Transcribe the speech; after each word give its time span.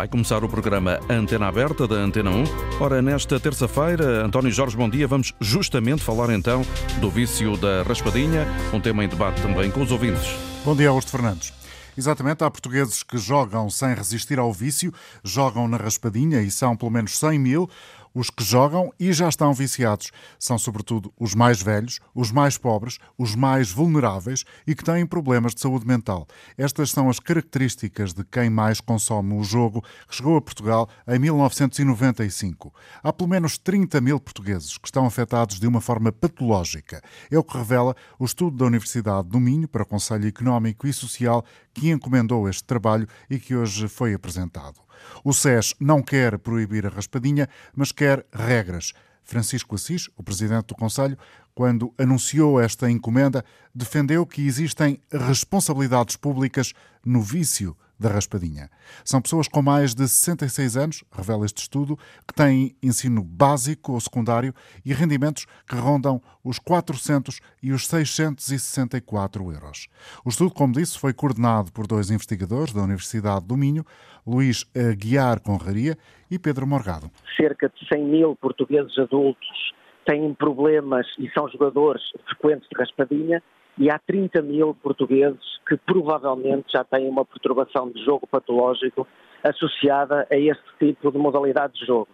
Vai 0.00 0.08
começar 0.08 0.42
o 0.42 0.48
programa 0.48 0.98
Antena 1.10 1.48
Aberta 1.48 1.86
da 1.86 1.96
Antena 1.96 2.30
1. 2.30 2.44
Ora, 2.80 3.02
nesta 3.02 3.38
terça-feira, 3.38 4.24
António 4.24 4.50
Jorge, 4.50 4.74
bom 4.74 4.88
dia. 4.88 5.06
Vamos 5.06 5.34
justamente 5.38 6.02
falar 6.02 6.30
então 6.30 6.62
do 7.02 7.10
vício 7.10 7.54
da 7.58 7.82
raspadinha, 7.82 8.46
um 8.72 8.80
tema 8.80 9.04
em 9.04 9.08
debate 9.08 9.42
também 9.42 9.70
com 9.70 9.82
os 9.82 9.92
ouvintes. 9.92 10.34
Bom 10.64 10.74
dia, 10.74 10.88
Augusto 10.88 11.10
Fernandes. 11.10 11.52
Exatamente, 11.98 12.42
há 12.42 12.50
portugueses 12.50 13.02
que 13.02 13.18
jogam 13.18 13.68
sem 13.68 13.94
resistir 13.94 14.38
ao 14.38 14.50
vício, 14.54 14.90
jogam 15.22 15.68
na 15.68 15.76
raspadinha 15.76 16.40
e 16.40 16.50
são 16.50 16.74
pelo 16.74 16.90
menos 16.90 17.18
100 17.18 17.38
mil. 17.38 17.68
Os 18.12 18.28
que 18.28 18.42
jogam 18.42 18.92
e 18.98 19.12
já 19.12 19.28
estão 19.28 19.54
viciados 19.54 20.10
são, 20.36 20.58
sobretudo, 20.58 21.12
os 21.18 21.32
mais 21.32 21.62
velhos, 21.62 22.00
os 22.12 22.32
mais 22.32 22.58
pobres, 22.58 22.98
os 23.16 23.36
mais 23.36 23.70
vulneráveis 23.70 24.44
e 24.66 24.74
que 24.74 24.82
têm 24.82 25.06
problemas 25.06 25.54
de 25.54 25.60
saúde 25.60 25.86
mental. 25.86 26.26
Estas 26.58 26.90
são 26.90 27.08
as 27.08 27.20
características 27.20 28.12
de 28.12 28.24
quem 28.24 28.50
mais 28.50 28.80
consome 28.80 29.34
o 29.34 29.44
jogo 29.44 29.82
que 30.08 30.16
chegou 30.16 30.36
a 30.36 30.42
Portugal 30.42 30.88
em 31.06 31.20
1995. 31.20 32.74
Há 33.00 33.12
pelo 33.12 33.30
menos 33.30 33.56
30 33.56 34.00
mil 34.00 34.18
portugueses 34.18 34.76
que 34.76 34.88
estão 34.88 35.06
afetados 35.06 35.60
de 35.60 35.68
uma 35.68 35.80
forma 35.80 36.10
patológica. 36.10 37.00
É 37.30 37.38
o 37.38 37.44
que 37.44 37.56
revela 37.56 37.94
o 38.18 38.24
estudo 38.24 38.56
da 38.56 38.64
Universidade 38.64 39.28
do 39.28 39.38
Minho 39.38 39.68
para 39.68 39.84
o 39.84 39.86
Conselho 39.86 40.26
Económico 40.26 40.86
e 40.88 40.92
Social 40.92 41.44
que 41.72 41.90
encomendou 41.90 42.48
este 42.48 42.64
trabalho 42.64 43.06
e 43.28 43.38
que 43.38 43.54
hoje 43.54 43.86
foi 43.86 44.14
apresentado. 44.14 44.89
O 45.24 45.32
SES 45.32 45.74
não 45.80 46.02
quer 46.02 46.38
proibir 46.38 46.86
a 46.86 46.90
raspadinha, 46.90 47.48
mas 47.74 47.92
quer 47.92 48.26
regras. 48.32 48.92
Francisco 49.22 49.74
Assis, 49.74 50.08
o 50.16 50.22
presidente 50.22 50.66
do 50.66 50.74
Conselho, 50.74 51.16
quando 51.54 51.92
anunciou 51.98 52.60
esta 52.60 52.90
encomenda, 52.90 53.44
defendeu 53.74 54.26
que 54.26 54.46
existem 54.46 55.00
responsabilidades 55.12 56.16
públicas 56.16 56.72
no 57.04 57.20
vício 57.20 57.76
da 58.00 58.08
raspadinha. 58.08 58.70
São 59.04 59.20
pessoas 59.20 59.46
com 59.46 59.60
mais 59.60 59.94
de 59.94 60.08
66 60.08 60.76
anos, 60.76 61.04
revela 61.12 61.44
este 61.44 61.58
estudo, 61.58 61.98
que 62.26 62.34
têm 62.34 62.74
ensino 62.82 63.22
básico 63.22 63.92
ou 63.92 64.00
secundário 64.00 64.54
e 64.84 64.94
rendimentos 64.94 65.46
que 65.68 65.76
rondam 65.76 66.20
os 66.42 66.58
400 66.58 67.40
e 67.62 67.72
os 67.72 67.86
664 67.86 69.52
euros. 69.52 69.88
O 70.24 70.30
estudo, 70.30 70.54
como 70.54 70.72
disse, 70.72 70.98
foi 70.98 71.12
coordenado 71.12 71.70
por 71.72 71.86
dois 71.86 72.10
investigadores 72.10 72.72
da 72.72 72.82
Universidade 72.82 73.46
do 73.46 73.56
Minho, 73.56 73.84
Luís 74.26 74.64
Aguiar 74.74 75.40
Conraria 75.40 75.96
e 76.30 76.38
Pedro 76.38 76.66
Morgado. 76.66 77.10
Cerca 77.36 77.68
de 77.68 77.86
100 77.88 78.04
mil 78.04 78.36
portugueses 78.36 78.98
adultos 78.98 79.74
têm 80.06 80.32
problemas 80.34 81.06
e 81.18 81.28
são 81.30 81.48
jogadores 81.50 82.02
frequentes 82.26 82.68
de 82.68 82.78
raspadinha 82.78 83.42
e 83.80 83.90
há 83.90 83.98
30 83.98 84.42
mil 84.42 84.74
portugueses 84.74 85.40
que 85.66 85.74
provavelmente 85.78 86.70
já 86.70 86.84
têm 86.84 87.08
uma 87.08 87.24
perturbação 87.24 87.90
de 87.90 88.04
jogo 88.04 88.26
patológico 88.26 89.08
associada 89.42 90.26
a 90.30 90.36
este 90.36 90.62
tipo 90.78 91.10
de 91.10 91.16
modalidade 91.16 91.72
de 91.72 91.86
jogo. 91.86 92.08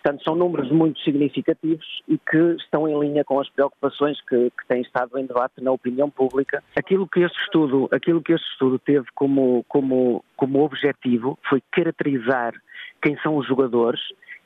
Portanto, 0.00 0.22
são 0.22 0.36
números 0.36 0.70
muito 0.70 1.00
significativos 1.00 1.84
e 2.06 2.16
que 2.18 2.56
estão 2.60 2.88
em 2.88 2.96
linha 3.00 3.24
com 3.24 3.40
as 3.40 3.50
preocupações 3.50 4.16
que, 4.28 4.48
que 4.50 4.66
têm 4.68 4.80
estado 4.82 5.18
em 5.18 5.26
debate 5.26 5.60
na 5.60 5.72
opinião 5.72 6.08
pública. 6.08 6.62
Aquilo 6.78 7.08
que 7.08 7.18
este 7.18 7.38
estudo, 7.42 7.88
aquilo 7.90 8.22
que 8.22 8.32
este 8.32 8.48
estudo 8.52 8.78
teve 8.78 9.06
como, 9.16 9.64
como, 9.68 10.24
como 10.36 10.62
objetivo 10.62 11.36
foi 11.48 11.60
caracterizar 11.72 12.54
quem 13.02 13.18
são 13.18 13.36
os 13.36 13.46
jogadores 13.46 14.00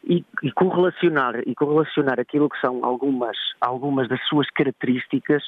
e, 0.05 0.25
e, 0.43 0.53
correlacionar, 0.53 1.43
e 1.47 1.55
correlacionar 1.55 2.19
aquilo 2.19 2.49
que 2.49 2.59
são 2.61 2.85
algumas, 2.85 3.37
algumas 3.61 4.09
das 4.09 4.21
suas 4.27 4.49
características 4.51 5.43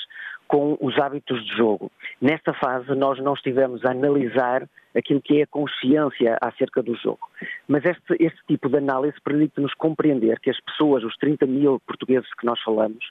com 0.54 0.78
os 0.80 0.96
hábitos 1.00 1.44
de 1.44 1.56
jogo. 1.56 1.90
Nesta 2.20 2.54
fase, 2.54 2.94
nós 2.94 3.18
não 3.18 3.34
estivemos 3.34 3.84
a 3.84 3.90
analisar 3.90 4.68
aquilo 4.96 5.20
que 5.20 5.40
é 5.40 5.42
a 5.42 5.46
consciência 5.46 6.38
acerca 6.40 6.82
do 6.82 6.94
jogo. 6.96 7.28
Mas 7.66 7.84
este, 7.84 8.16
este 8.20 8.40
tipo 8.46 8.68
de 8.68 8.78
análise 8.78 9.16
permite-nos 9.22 9.74
compreender 9.74 10.38
que 10.40 10.50
as 10.50 10.60
pessoas, 10.60 11.02
os 11.04 11.16
30 11.16 11.46
mil 11.46 11.80
portugueses 11.80 12.28
que 12.34 12.46
nós 12.46 12.60
falamos, 12.62 13.04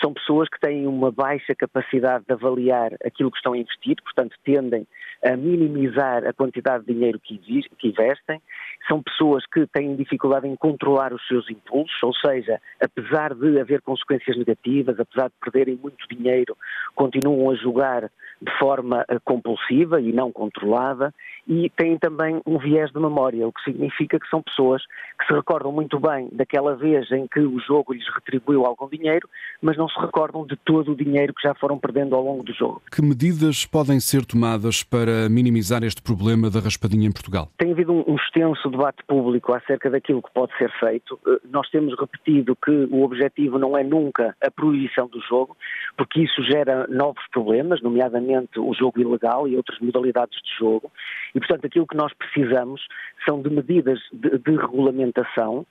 são 0.00 0.12
pessoas 0.12 0.48
que 0.48 0.60
têm 0.60 0.86
uma 0.86 1.10
baixa 1.10 1.54
capacidade 1.54 2.24
de 2.26 2.32
avaliar 2.32 2.92
aquilo 3.04 3.30
que 3.30 3.36
estão 3.36 3.52
a 3.52 3.58
investir, 3.58 3.96
portanto, 4.02 4.36
tendem 4.44 4.86
a 5.24 5.36
minimizar 5.36 6.26
a 6.26 6.32
quantidade 6.32 6.84
de 6.84 6.94
dinheiro 6.94 7.20
que, 7.20 7.40
investem, 7.82 8.40
são 8.86 9.02
pessoas 9.02 9.44
que 9.46 9.66
têm 9.66 9.96
dificuldade 9.96 10.46
em 10.46 10.54
controlar 10.56 11.12
os 11.12 11.26
seus 11.26 11.50
impulsos, 11.50 12.00
ou 12.02 12.14
seja, 12.14 12.60
apesar 12.80 13.34
de 13.34 13.60
haver 13.60 13.82
consequências 13.82 14.36
negativas, 14.36 14.98
apesar 14.98 15.28
de 15.28 15.34
perderem 15.40 15.76
muito 15.76 16.06
dinheiro, 16.08 16.56
continuam 16.94 17.50
a 17.50 17.54
jogar 17.54 18.10
de 18.40 18.58
forma 18.58 19.04
eh, 19.08 19.18
compulsiva 19.24 20.00
e 20.00 20.12
não 20.12 20.30
controlada 20.30 21.12
e 21.48 21.70
têm 21.70 21.98
também 21.98 22.40
um 22.46 22.58
viés 22.58 22.90
de 22.92 23.00
memória, 23.00 23.48
o 23.48 23.52
que 23.52 23.62
significa 23.64 24.20
que 24.20 24.28
são 24.28 24.42
pessoas 24.42 24.82
que 25.18 25.26
se 25.26 25.32
recordam 25.32 25.72
muito 25.72 25.98
bem 25.98 26.28
daquela 26.30 26.76
vez 26.76 27.10
em 27.10 27.26
que 27.26 27.40
o 27.40 27.58
jogo 27.60 27.94
lhes 27.94 28.06
retribuiu 28.14 28.66
algum 28.66 28.88
dinheiro, 28.88 29.28
mas 29.62 29.76
não 29.76 29.88
se 29.88 29.98
recordam 29.98 30.46
de 30.46 30.56
todo 30.56 30.92
o 30.92 30.96
dinheiro 30.96 31.32
que 31.32 31.42
já 31.42 31.54
foram 31.54 31.78
perdendo 31.78 32.14
ao 32.14 32.22
longo 32.22 32.42
do 32.42 32.52
jogo. 32.52 32.82
Que 32.92 33.00
medidas 33.00 33.64
podem 33.64 33.98
ser 33.98 34.26
tomadas 34.26 34.82
para 34.82 35.28
minimizar 35.30 35.82
este 35.82 36.02
problema 36.02 36.50
da 36.50 36.60
raspadinha 36.60 37.08
em 37.08 37.12
Portugal? 37.12 37.50
Tem 37.56 37.72
havido 37.72 37.92
um, 37.92 38.16
extenso 38.16 38.68
debate 38.68 39.02
público 39.06 39.54
acerca 39.54 39.88
daquilo 39.88 40.22
que 40.22 40.32
pode 40.32 40.56
ser 40.58 40.70
feito. 40.78 41.18
Eh, 41.26 41.40
nós 41.50 41.68
temos 41.70 41.98
repetido 41.98 42.54
que 42.56 42.70
o 42.70 43.02
objetivo 43.02 43.58
não 43.58 43.76
é 43.76 43.82
nunca 43.82 44.36
a 44.44 44.50
proibição 44.50 45.08
do 45.08 45.20
jogo, 45.22 45.56
porque 45.96 46.20
isso 46.20 46.42
gera 46.44 46.86
novos 46.88 47.22
problemas, 47.32 47.80
nomeadamente 47.80 48.58
o 48.58 48.74
jogo 48.74 49.00
ilegal 49.00 49.48
e 49.48 49.56
outras 49.56 49.78
modalidades 49.80 50.38
de 50.42 50.58
jogo. 50.58 50.90
E, 51.34 51.38
portanto, 51.38 51.66
aquilo 51.66 51.86
que 51.86 51.96
nós 51.96 52.12
precisamos 52.14 52.86
são 53.26 53.40
de 53.42 53.50
medidas 53.50 53.98
de, 54.12 54.38
de 54.38 54.56
regulamentação 54.56 55.66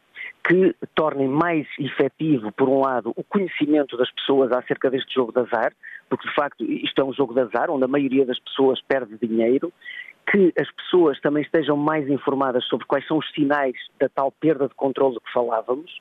que 0.47 0.75
tornem 0.95 1.27
mais 1.27 1.67
efetivo, 1.79 2.51
por 2.51 2.69
um 2.69 2.79
lado, 2.79 3.13
o 3.15 3.23
conhecimento 3.23 3.97
das 3.97 4.11
pessoas 4.11 4.51
acerca 4.51 4.89
deste 4.89 5.13
jogo 5.13 5.31
de 5.31 5.39
azar, 5.39 5.73
porque 6.09 6.27
de 6.27 6.33
facto 6.33 6.63
isto 6.63 7.01
é 7.01 7.03
um 7.03 7.13
jogo 7.13 7.33
de 7.33 7.41
azar 7.41 7.69
onde 7.69 7.83
a 7.83 7.87
maioria 7.87 8.25
das 8.25 8.39
pessoas 8.39 8.81
perde 8.81 9.17
dinheiro, 9.21 9.71
que 10.29 10.53
as 10.59 10.69
pessoas 10.71 11.19
também 11.21 11.43
estejam 11.43 11.77
mais 11.77 12.09
informadas 12.09 12.65
sobre 12.65 12.85
quais 12.85 13.05
são 13.07 13.17
os 13.17 13.31
sinais 13.31 13.75
da 13.99 14.09
tal 14.09 14.31
perda 14.31 14.67
de 14.67 14.75
controle 14.75 15.17
que 15.19 15.31
falávamos 15.31 15.99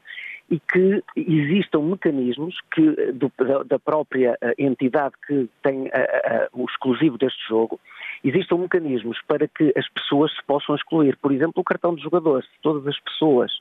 e 0.50 0.60
que 0.60 1.02
existam 1.16 1.80
mecanismos 1.80 2.56
que, 2.72 3.12
do, 3.12 3.30
da, 3.64 3.78
própria 3.78 4.36
eh, 4.40 4.54
entidade 4.58 5.14
que 5.26 5.48
tem 5.62 5.88
a, 5.92 5.98
a, 5.98 6.44
a, 6.44 6.48
o 6.52 6.64
exclusivo 6.64 7.18
deste 7.18 7.48
jogo, 7.48 7.80
existam 8.28 8.58
mecanismos 8.58 9.18
para 9.26 9.46
que 9.48 9.72
as 9.76 9.88
pessoas 9.88 10.32
se 10.34 10.42
possam 10.44 10.74
excluir. 10.74 11.16
Por 11.16 11.32
exemplo, 11.32 11.60
o 11.60 11.64
cartão 11.64 11.94
de 11.94 12.02
jogador. 12.02 12.42
Se 12.42 12.60
todas 12.62 12.86
as 12.86 12.98
pessoas 13.00 13.52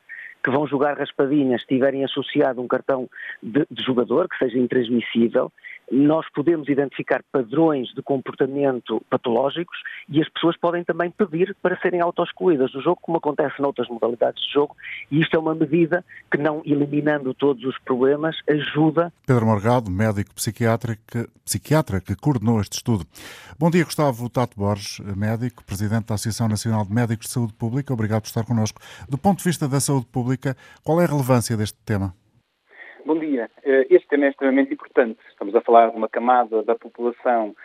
que 0.46 0.52
vão 0.52 0.68
jogar 0.68 0.96
raspadinhas 0.96 1.64
tiverem 1.64 2.06
associado 2.06 2.62
um 2.62 2.68
cartão 2.68 3.10
de, 3.42 3.66
de 3.72 3.84
jogador 3.84 4.30
que 4.30 4.38
seja 4.38 4.60
intransmissível, 4.60 5.52
nós 5.92 6.26
podemos 6.34 6.68
identificar 6.70 7.24
padrões 7.32 7.90
de 7.96 8.02
comportamento 8.02 9.02
patológicos 9.10 9.78
e 10.08 10.22
as 10.22 10.30
pessoas 10.30 10.56
podem 10.58 10.84
também 10.84 11.10
pedir 11.10 11.56
para 11.62 11.80
serem 11.80 12.02
auto-excluídas 12.02 12.72
do 12.72 12.82
jogo, 12.82 13.00
como 13.02 13.18
acontece 13.18 13.60
noutras 13.60 13.88
modalidades 13.88 14.44
de 14.46 14.54
jogo, 14.54 14.76
e 15.12 15.20
isto 15.20 15.36
é 15.36 15.40
uma 15.40 15.56
medida 15.56 16.04
que, 16.32 16.38
não 16.38 16.62
eliminando 16.66 17.34
todos 17.34 17.64
os 17.64 17.78
problemas, 17.80 18.36
ajuda. 18.48 19.12
Pedro 19.26 19.46
Morgado, 19.46 19.90
médico 19.90 20.34
psiquiatra 20.36 20.96
que, 21.08 21.28
psiquiatra 21.44 22.02
que 22.02 22.16
coordenou 22.16 22.60
este 22.62 22.78
estudo. 22.78 23.06
Bom 23.58 23.70
dia, 23.70 23.84
Gustavo 23.84 24.30
Tato 24.30 24.58
Borges, 24.58 25.00
médico, 25.16 25.64
presidente 25.64 26.08
da 26.08 26.16
Associação 26.16 26.48
Nacional 26.48 26.86
de 26.86 26.94
Médicos 26.94 27.28
de 27.28 27.34
Saúde 27.34 27.54
Pública. 27.54 27.94
Obrigado 27.94 28.22
por 28.22 28.28
estar 28.28 28.46
connosco. 28.46 28.80
Do 29.08 29.18
ponto 29.18 29.40
de 29.40 29.44
vista 29.44 29.68
da 29.68 29.80
saúde 29.80 30.08
pública, 30.08 30.35
qual 30.84 31.02
é 31.02 31.06
a 31.06 31.08
relevância 31.08 31.58
deste 31.58 31.78
tema? 31.86 32.14
Bom 33.06 33.20
dia. 33.20 33.52
Eh, 33.64 33.86
este 33.92 34.08
tema 34.08 34.26
é 34.26 34.30
extremamente 34.30 34.74
importante. 34.74 35.20
Estamos 35.30 35.54
a 35.54 35.62
falar 35.62 35.92
de 35.92 35.96
uma 35.96 36.10
camada 36.10 36.64
da 36.64 36.74
população 36.74 37.56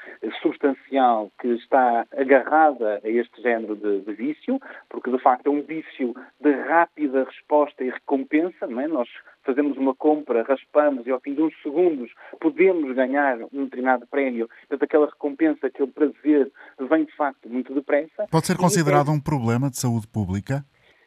substancial 0.43 1.33
que 1.41 1.49
está 1.49 2.07
agarrada 2.15 3.01
a 3.03 3.09
este 3.09 3.41
género 3.41 3.75
de, 3.75 4.03
de 4.03 4.13
vício, 4.13 4.61
porque 4.91 5.11
de 5.11 5.19
facto 5.19 5.47
é 5.47 5.51
um 5.51 5.63
vício 5.63 6.15
de 6.39 6.53
rápida 6.53 7.25
resposta 7.25 7.83
e 7.83 7.89
recompensa. 7.89 8.67
Não 8.67 8.83
é? 8.83 8.87
Nós 8.87 9.09
fazemos 9.43 9.79
uma 9.79 9.95
compra, 9.95 10.43
raspamos 10.43 11.07
e 11.07 11.11
ao 11.11 11.21
fim 11.21 11.33
de 11.33 11.41
uns 11.41 11.55
segundos 11.63 12.13
podemos 12.39 12.95
ganhar 12.95 13.39
um 13.51 13.65
determinado 13.65 14.07
prémio. 14.09 14.47
Portanto, 14.69 14.83
aquela 14.83 15.07
recompensa, 15.07 15.69
aquele 15.69 15.91
prazer 15.91 16.53
vem 16.79 17.07
de 17.07 17.17
facto 17.17 17.49
muito 17.49 17.73
depressa. 17.73 18.27
Pode 18.31 18.47
ser 18.47 18.59
considerado 18.59 19.11
um 19.11 19.19
problema 19.19 19.71
de 19.71 19.79
saúde 19.79 20.07
pública? 20.07 20.63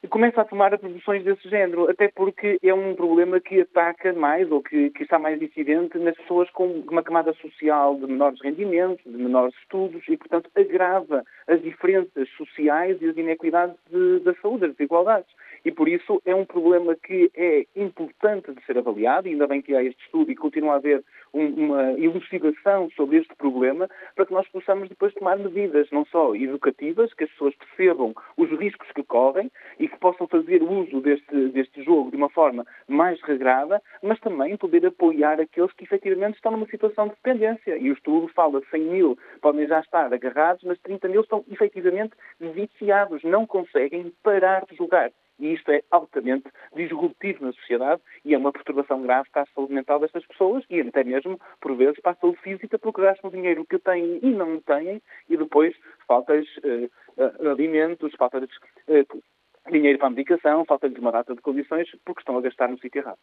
Começa 0.09 0.41
a 0.41 0.45
tomar 0.45 0.77
proporções 0.77 1.23
desse 1.23 1.47
género, 1.49 1.89
até 1.89 2.09
porque 2.09 2.59
é 2.61 2.73
um 2.73 2.93
problema 2.95 3.39
que 3.39 3.61
ataca 3.61 4.11
mais 4.13 4.51
ou 4.51 4.61
que, 4.61 4.89
que, 4.91 5.03
está 5.03 5.17
mais 5.17 5.41
incidente 5.41 5.97
nas 5.97 6.15
pessoas 6.17 6.49
com 6.51 6.83
uma 6.89 7.03
camada 7.03 7.33
social 7.33 7.95
de 7.95 8.07
menores 8.07 8.39
rendimentos, 8.41 9.03
de 9.05 9.17
menores 9.17 9.55
estudos 9.61 10.03
e, 10.07 10.17
portanto, 10.17 10.49
agrava 10.55 11.23
as 11.47 11.61
diferenças 11.61 12.29
sociais 12.37 13.01
e 13.01 13.09
as 13.09 13.17
inequidades 13.17 13.75
de, 13.89 14.19
da 14.19 14.33
saúde, 14.35 14.65
as 14.65 14.71
desigualdades. 14.75 15.29
E 15.65 15.71
por 15.71 15.87
isso 15.87 16.21
é 16.25 16.35
um 16.35 16.45
problema 16.45 16.95
que 16.95 17.31
é 17.35 17.65
importante 17.75 18.53
de 18.53 18.63
ser 18.65 18.77
avaliado, 18.77 19.27
e 19.27 19.31
ainda 19.31 19.47
bem 19.47 19.61
que 19.61 19.75
há 19.75 19.83
este 19.83 20.03
estudo 20.03 20.31
e 20.31 20.35
continua 20.35 20.73
a 20.73 20.75
haver 20.75 21.03
um, 21.33 21.45
uma 21.45 21.93
elucidação 21.93 22.89
sobre 22.95 23.17
este 23.17 23.33
problema, 23.35 23.89
para 24.15 24.25
que 24.25 24.33
nós 24.33 24.47
possamos 24.49 24.89
depois 24.89 25.13
tomar 25.13 25.37
medidas, 25.37 25.89
não 25.91 26.05
só 26.05 26.35
educativas, 26.35 27.13
que 27.13 27.23
as 27.23 27.29
pessoas 27.31 27.55
percebam 27.55 28.13
os 28.37 28.49
riscos 28.59 28.91
que 28.91 29.03
correm 29.03 29.49
e 29.79 29.87
que 29.87 29.97
possam 29.99 30.27
fazer 30.27 30.61
uso 30.61 31.01
deste, 31.01 31.49
deste 31.49 31.83
jogo 31.83 32.11
de 32.11 32.17
uma 32.17 32.29
forma 32.29 32.65
mais 32.87 33.21
regrada, 33.21 33.81
mas 34.01 34.19
também 34.19 34.57
poder 34.57 34.85
apoiar 34.85 35.39
aqueles 35.39 35.71
que 35.73 35.85
efetivamente 35.85 36.35
estão 36.35 36.51
numa 36.51 36.67
situação 36.67 37.07
de 37.07 37.15
dependência. 37.15 37.77
E 37.77 37.89
o 37.89 37.93
estudo 37.93 38.27
fala 38.29 38.59
de 38.59 38.69
100 38.69 38.81
mil 38.81 39.17
podem 39.41 39.67
já 39.67 39.79
estar 39.79 40.13
agarrados, 40.13 40.63
mas 40.63 40.79
30 40.79 41.07
mil 41.07 41.21
estão 41.21 41.43
efetivamente 41.49 42.13
viciados, 42.39 43.23
não 43.23 43.45
conseguem 43.45 44.13
parar 44.23 44.65
de 44.65 44.75
jogar. 44.75 45.11
E 45.39 45.53
isto 45.53 45.71
é 45.71 45.81
altamente 45.91 46.49
disruptivo 46.75 47.45
na 47.45 47.53
sociedade 47.53 48.01
e 48.23 48.33
é 48.33 48.37
uma 48.37 48.51
perturbação 48.51 49.01
grave 49.01 49.29
para 49.31 49.43
a 49.43 49.47
saúde 49.47 49.73
mental 49.73 49.99
destas 49.99 50.25
pessoas 50.25 50.63
e 50.69 50.79
até 50.81 51.03
mesmo, 51.03 51.39
por 51.59 51.75
vezes, 51.75 51.99
para 52.01 52.11
a 52.11 52.15
saúde 52.15 52.39
física, 52.41 52.77
porque 52.77 53.01
gastam 53.01 53.29
dinheiro 53.29 53.65
que 53.65 53.79
têm 53.79 54.19
e 54.21 54.29
não 54.29 54.61
têm 54.61 55.01
e 55.29 55.37
depois 55.37 55.75
faltas 56.07 56.45
uh, 56.57 57.49
alimentos, 57.49 58.13
faltas 58.15 58.49
uh, 58.87 59.23
dinheiro 59.71 59.97
para 59.97 60.07
a 60.07 60.11
medicação, 60.11 60.65
falta-lhes 60.65 60.97
uma 60.97 61.11
data 61.11 61.33
de 61.33 61.41
condições 61.41 61.87
porque 62.05 62.21
estão 62.21 62.37
a 62.37 62.41
gastar 62.41 62.67
no 62.69 62.77
sítio 62.79 62.99
errado. 62.99 63.17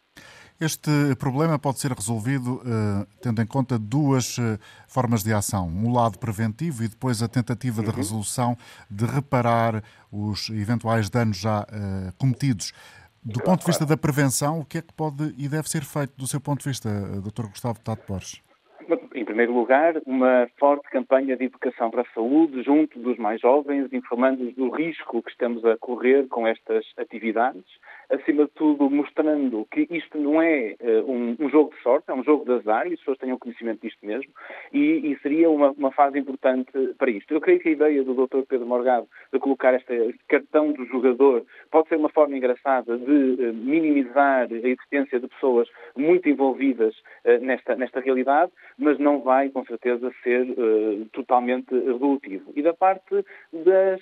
Este 0.59 1.15
problema 1.19 1.59
pode 1.59 1.79
ser 1.79 1.91
resolvido 1.91 2.55
uh, 2.55 3.07
tendo 3.21 3.41
em 3.41 3.45
conta 3.45 3.77
duas 3.77 4.37
uh, 4.37 4.59
formas 4.87 5.23
de 5.23 5.33
ação. 5.33 5.67
Um 5.67 5.93
lado 5.93 6.17
preventivo 6.17 6.83
e 6.83 6.87
depois 6.87 7.21
a 7.21 7.27
tentativa 7.27 7.81
uhum. 7.81 7.89
de 7.89 7.95
resolução 7.95 8.57
de 8.89 9.05
reparar 9.05 9.83
os 10.11 10.49
eventuais 10.49 11.09
danos 11.09 11.37
já 11.37 11.61
uh, 11.61 12.13
cometidos. 12.17 12.73
Do 13.23 13.33
claro, 13.33 13.45
ponto 13.45 13.59
de 13.59 13.65
vista 13.67 13.85
claro. 13.85 13.95
da 13.95 14.01
prevenção, 14.01 14.59
o 14.59 14.65
que 14.65 14.79
é 14.79 14.81
que 14.81 14.93
pode 14.93 15.35
e 15.37 15.47
deve 15.47 15.69
ser 15.69 15.83
feito 15.83 16.13
do 16.17 16.27
seu 16.27 16.41
ponto 16.41 16.63
de 16.63 16.69
vista, 16.69 16.89
Dr. 17.21 17.47
Gustavo 17.47 17.79
Tato 17.79 18.03
Borges? 18.07 18.41
Em 19.13 19.25
primeiro 19.25 19.53
lugar, 19.53 19.95
uma 20.05 20.49
forte 20.57 20.89
campanha 20.89 21.37
de 21.37 21.45
educação 21.45 21.89
para 21.89 22.01
a 22.01 22.13
saúde 22.13 22.63
junto 22.63 22.99
dos 22.99 23.17
mais 23.17 23.39
jovens, 23.39 23.91
informando-os 23.93 24.53
do 24.55 24.69
risco 24.69 25.21
que 25.21 25.31
estamos 25.31 25.63
a 25.65 25.77
correr 25.77 26.27
com 26.27 26.47
estas 26.47 26.85
atividades 26.97 27.63
acima 28.11 28.45
de 28.45 28.51
tudo, 28.51 28.89
mostrando 28.89 29.65
que 29.71 29.87
isto 29.89 30.17
não 30.17 30.41
é 30.41 30.75
uh, 30.79 31.11
um, 31.11 31.35
um, 31.39 31.49
jogo 31.49 31.73
de 31.73 31.81
sorte, 31.81 32.09
é 32.09 32.13
um 32.13 32.23
jogo 32.23 32.45
de 32.45 32.51
azar 32.53 32.87
e 32.87 32.93
as 32.93 32.99
pessoas 32.99 33.17
tenham 33.17 33.39
conhecimento 33.39 33.81
disto 33.81 34.05
mesmo 34.05 34.31
e, 34.73 35.11
e 35.11 35.19
seria 35.21 35.49
uma, 35.49 35.71
uma, 35.71 35.91
fase 35.91 36.19
importante 36.19 36.71
para 36.97 37.09
isto. 37.09 37.33
Eu 37.33 37.41
creio 37.41 37.59
que 37.59 37.69
a 37.69 37.71
ideia 37.71 38.03
do 38.03 38.13
Dr. 38.13 38.41
Pedro 38.47 38.65
Morgado 38.65 39.07
de 39.31 39.39
colocar 39.39 39.73
este, 39.73 40.15
cartão 40.27 40.71
do 40.71 40.85
jogador 40.85 41.45
pode 41.69 41.87
ser 41.89 41.95
uma 41.95 42.09
forma 42.09 42.35
engraçada 42.35 42.97
de 42.97 43.11
uh, 43.11 43.53
minimizar 43.53 44.47
a 44.51 44.67
existência 44.67 45.19
de 45.19 45.27
pessoas 45.27 45.67
muito 45.95 46.27
envolvidas 46.27 46.95
uh, 47.25 47.43
nesta, 47.43 47.75
nesta 47.75 47.99
realidade, 47.99 48.51
mas 48.77 48.99
não 48.99 49.21
vai, 49.21 49.49
com 49.49 49.65
certeza, 49.65 50.11
ser 50.23 50.41
totalmente 51.11 51.73
resolutivo. 51.73 52.51
E 52.55 52.61
da 52.61 52.73
parte 52.73 53.23
das, 53.53 54.01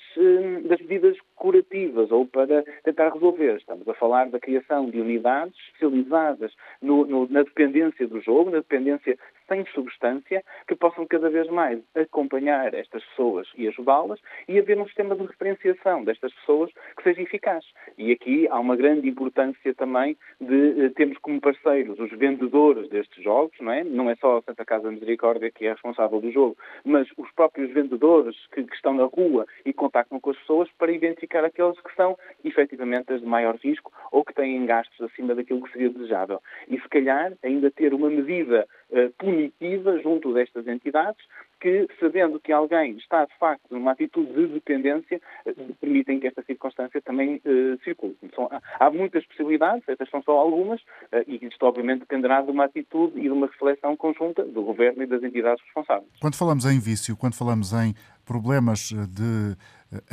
das 0.66 0.80
medidas 0.80 1.18
curativas 1.36 2.12
ou 2.12 2.26
para 2.26 2.64
tentar 2.84 3.10
resolver, 3.10 3.58
estamos 3.58 3.88
a 3.88 3.94
falar 4.00 4.30
da 4.30 4.40
criação 4.40 4.90
de 4.90 5.00
unidades 5.00 5.56
especializadas 5.68 6.52
no, 6.82 7.06
no, 7.06 7.28
na 7.30 7.44
dependência 7.44 8.08
do 8.08 8.22
jogo, 8.22 8.50
na 8.50 8.58
dependência 8.58 9.18
sem 9.50 9.66
substância, 9.74 10.44
que 10.68 10.76
possam 10.76 11.06
cada 11.06 11.30
vez 11.30 11.48
mais 11.50 11.82
acompanhar 11.96 12.74
estas 12.74 13.04
pessoas 13.04 13.48
e 13.58 13.68
ajudá-las 13.68 14.20
e 14.48 14.58
haver 14.58 14.80
um 14.80 14.86
sistema 14.86 15.16
de 15.16 15.26
referenciação 15.26 16.04
destas 16.04 16.34
pessoas 16.36 16.72
que 16.96 17.04
seja 17.04 17.22
eficaz. 17.22 17.66
E 17.98 18.12
aqui 18.12 18.48
há 18.48 18.60
uma 18.60 18.76
grande 18.76 19.10
importância 19.10 19.74
também 19.74 20.16
de 20.40 20.86
eh, 20.86 20.90
termos 20.90 21.18
como 21.18 21.42
parceiros 21.42 22.00
os 22.00 22.12
vendedores 22.12 22.90
destes 22.90 23.22
jogos, 23.24 23.58
não 23.60 23.72
é? 23.72 23.84
Não 23.84 24.10
é 24.10 24.16
só 24.16 24.38
a 24.38 24.42
Santa 24.44 24.64
Casa 24.64 24.92
Misericórdia 24.92 25.52
que 25.52 25.66
é 25.66 25.74
responsável 25.74 26.22
do 26.22 26.32
jogo, 26.32 26.58
mas 26.86 27.08
os 27.18 27.30
próprios 27.32 27.72
vendedores 27.74 28.36
que, 28.54 28.64
que 28.64 28.76
estão 28.76 28.94
na 28.94 29.06
rua 29.06 29.46
e 29.66 29.74
contactam 29.74 30.20
com 30.20 30.30
as 30.30 30.38
pessoas 30.38 30.70
para 30.78 30.92
identificar 30.92 31.44
aqueles 31.44 31.80
que 31.82 31.96
são 31.96 32.18
efetivamente 32.44 33.12
as 33.12 33.22
de 33.22 33.26
maior 33.26 33.56
risco 33.56 33.92
ou 34.12 34.24
que 34.24 34.34
têm 34.34 34.66
gastos 34.66 35.00
acima 35.02 35.36
daquilo 35.36 35.64
que 35.64 35.72
seria 35.72 35.90
desejável. 35.90 36.42
E 36.68 36.80
se 36.80 36.90
calhar 36.90 37.34
ainda 37.44 37.72
ter 37.72 37.94
uma 37.94 38.10
medida 38.10 38.68
uh, 38.90 39.14
punitiva 39.40 40.02
junto 40.02 40.34
destas 40.34 40.68
entidades 40.68 41.24
que, 41.62 41.88
sabendo 42.00 42.40
que 42.40 42.52
alguém 42.52 42.98
está 42.98 43.26
de 43.26 43.38
facto 43.38 43.64
numa 43.70 43.92
atitude 43.92 44.34
de 44.34 44.48
dependência, 44.48 45.22
uh, 45.46 45.76
permitem 45.76 46.20
que 46.20 46.28
esta 46.28 46.42
circunstância 46.44 47.02
também 47.02 47.42
uh, 47.46 47.84
circule. 47.84 48.18
São, 48.34 48.50
há 48.80 48.90
muitas 48.90 49.26
possibilidades, 49.26 49.84
estas 49.88 50.10
são 50.10 50.22
só 50.24 50.32
algumas, 50.32 50.82
e 51.28 51.46
isto 51.46 51.66
obviamente 51.66 52.00
dependerá 52.00 52.42
de 52.42 52.52
uma 52.52 52.66
atitude 52.66 53.18
e 53.18 53.24
de 53.24 53.30
uma 53.30 53.48
reflexão 53.48 53.96
conjunta 53.96 54.44
do 54.44 54.64
Governo 54.64 55.04
e 55.04 55.08
das 55.08 55.24
entidades 55.24 55.64
responsáveis. 55.66 56.10
Quando 56.22 56.36
falamos 56.36 56.66
em 56.66 56.80
vício, 56.80 57.18
quando 57.18 57.36
falamos 57.36 57.74
em 57.74 57.94
problemas 58.26 58.92
de 58.92 59.56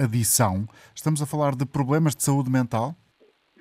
adição, 0.03 0.67
estamos 0.95 1.23
a 1.23 1.27
falar 1.27 1.55
de 1.55 1.67
problemas 1.67 2.15
de 2.15 2.23
saúde 2.23 2.51
mental? 2.51 2.95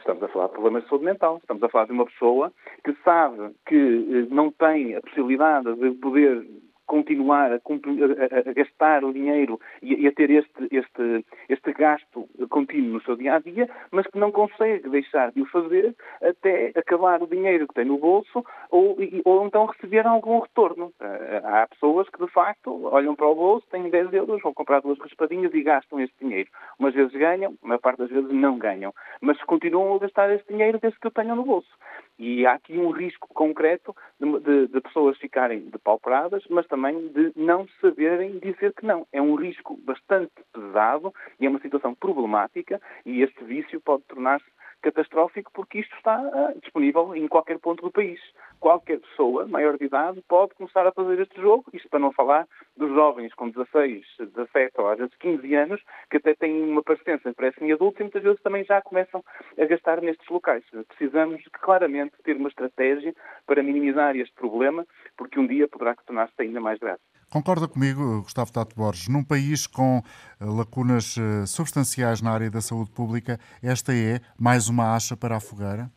Estamos 0.06 0.22
a 0.22 0.28
falar 0.28 0.48
de 0.50 0.54
problemas 0.54 0.84
de 0.84 0.90
saúde 0.90 1.06
mental. 1.06 1.38
Estamos 1.38 1.63
a 1.63 1.69
falar 1.69 1.86
de 1.86 1.94
uma 1.94 2.06
pessoa 2.06 2.54
que 2.84 2.94
sabe 3.04 3.56
que 3.66 3.75
eh, 3.75 4.28
não 4.30 4.52
tem 4.52 4.96
a 4.96 5.02
possibilidade 5.02 5.74
de 5.74 5.90
poder 5.96 6.46
continuar 6.85 7.51
a, 7.51 7.55
a, 7.55 8.49
a, 8.49 8.53
gastar 8.53 9.03
o 9.03 9.13
dinheiro 9.13 9.59
e, 9.81 10.03
e, 10.03 10.07
a 10.07 10.11
ter 10.11 10.29
este, 10.29 10.67
este, 10.71 11.25
este 11.49 11.73
gasto 11.73 12.27
contínuo 12.49 12.93
no 12.93 13.01
seu 13.01 13.15
dia 13.15 13.35
a 13.35 13.39
dia, 13.39 13.69
mas 13.91 14.07
que 14.07 14.17
não 14.17 14.31
consegue 14.31 14.87
deixar 14.89 15.31
de 15.31 15.41
o 15.41 15.45
fazer 15.47 15.95
até 16.21 16.71
acabar 16.75 17.21
o 17.21 17.27
dinheiro 17.27 17.67
que 17.67 17.73
tem 17.73 17.85
no 17.85 17.97
bolso 17.97 18.45
ou, 18.69 18.97
ou 19.23 19.45
então 19.45 19.65
receber 19.65 20.05
algum 20.05 20.39
retorno. 20.39 20.91
Eh, 20.99 21.41
há 21.43 21.67
pessoas 21.67 22.09
que, 22.09 22.23
de 22.23 22.31
facto, 22.31 22.85
olham 22.85 23.15
para 23.15 23.27
o 23.27 23.35
bolso, 23.35 23.67
têm 23.69 23.89
10 23.89 24.13
euros, 24.13 24.41
vão 24.41 24.53
comprar 24.53 24.81
duas 24.81 24.99
raspadinhas 24.99 25.53
e 25.53 25.61
gastam 25.63 25.99
este 25.99 26.15
dinheiro. 26.19 26.49
Umas 26.79 26.93
vezes 26.93 27.13
ganham, 27.13 27.55
a 27.63 27.67
maior 27.67 27.79
parte 27.79 27.99
das 27.99 28.09
vezes 28.09 28.31
não 28.31 28.57
ganham, 28.57 28.93
mas 29.21 29.41
continuam 29.43 29.95
a 29.95 29.99
gastar 29.99 30.31
este 30.33 30.51
dinheiro 30.51 30.79
desde 30.81 30.99
que 30.99 31.07
o 31.07 31.11
tenham 31.11 31.35
no 31.35 31.43
bolso. 31.43 31.69
E 32.17 32.45
há 32.45 32.53
aqui 32.53 32.77
um 32.77 32.91
risco 32.91 33.27
concreto 33.33 33.95
de, 34.19 34.39
de, 34.39 34.67
de 34.67 34.81
pessoas 34.81 35.17
ficarem 35.17 35.61
depauperadas, 35.69 36.43
mas 36.49 36.65
também 36.67 36.75
de 37.13 37.31
não 37.36 37.68
saberem 37.81 38.39
dizer 38.39 38.74
que 38.74 38.86
não. 38.86 39.07
É 39.12 39.22
um 39.22 39.36
risco 39.36 39.77
bastante 39.77 40.31
pesado 40.54 41.13
e 41.39 41.45
é 41.45 41.50
uma 41.50 41.60
situação 41.60 41.94
problemática 41.94 42.81
e 43.06 43.22
este 43.22 43.44
vício 43.44 43.80
pode 43.81 44.04
tornar-se 44.04 44.45
catastrófico 44.81 45.51
porque 45.54 45.80
isto 45.80 45.95
está 45.95 46.19
uh, 46.19 46.60
disponível 46.60 47.16
em 47.16 47.27
qualquer 47.27 47.60
ponto 47.60 47.83
do 47.83 47.92
país. 47.92 48.19
Qualquer 48.60 49.00
pessoa 49.00 49.48
maior 49.48 49.77
de 49.77 49.86
idade 49.86 50.24
pode 50.27 50.54
começar 50.56 50.86
a 50.88 50.92
fazer 50.92 51.19
este 51.19 51.42
jogo, 51.42 51.66
isto 51.74 51.89
para 51.89 52.00
não 52.00 52.12
falar 52.12 52.48
dos 52.75 52.89
jovens 52.94 53.33
com 53.33 53.50
16, 53.50 54.06
17 54.19 54.74
ou 54.77 54.89
às 54.89 54.98
vezes 54.98 55.16
15 55.16 55.56
anos, 55.56 55.81
que 56.10 56.18
até 56.18 56.33
têm 56.36 56.63
uma 56.63 56.83
parecência, 56.83 57.33
parecem 57.33 57.72
adultos 57.72 58.00
e 58.00 58.04
muitas 58.04 58.24
vezes 58.24 58.42
também 58.42 58.63
já 58.63 58.81
começam 58.81 59.24
a 59.57 59.66
gastar 59.66 60.02
nestes 60.02 60.28
locais. 60.30 60.64
Precisamos 60.88 61.42
claramente 61.61 62.14
ter 62.23 62.35
uma 62.35 62.49
estratégia 62.49 63.14
para 63.45 63.64
minimizar 63.64 64.16
este 64.16 64.33
problema, 64.35 64.85
porque 65.18 65.40
um 65.40 65.47
dia 65.47 65.68
poderá 65.68 65.95
tornar-se 65.95 66.33
ainda 66.40 66.59
mais 66.59 66.80
grave. 66.80 66.99
Concorda 67.29 67.67
comigo, 67.67 68.21
Gustavo 68.21 68.51
Tato 68.51 68.75
Borges, 68.75 69.07
num 69.07 69.23
país 69.23 69.67
com 69.67 70.01
eh, 70.39 70.45
lacunas 70.45 71.15
eh, 71.17 71.45
substanciais 71.45 72.21
na 72.21 72.31
área 72.31 72.49
da 72.49 72.61
saúde 72.61 72.91
pública, 72.91 73.39
esta 73.61 73.94
é 73.94 74.19
mais 74.39 74.69
uma 74.69 74.95
acha 74.95 75.17
para 75.17 75.35
a 75.35 75.39
fogueira? 75.39 75.91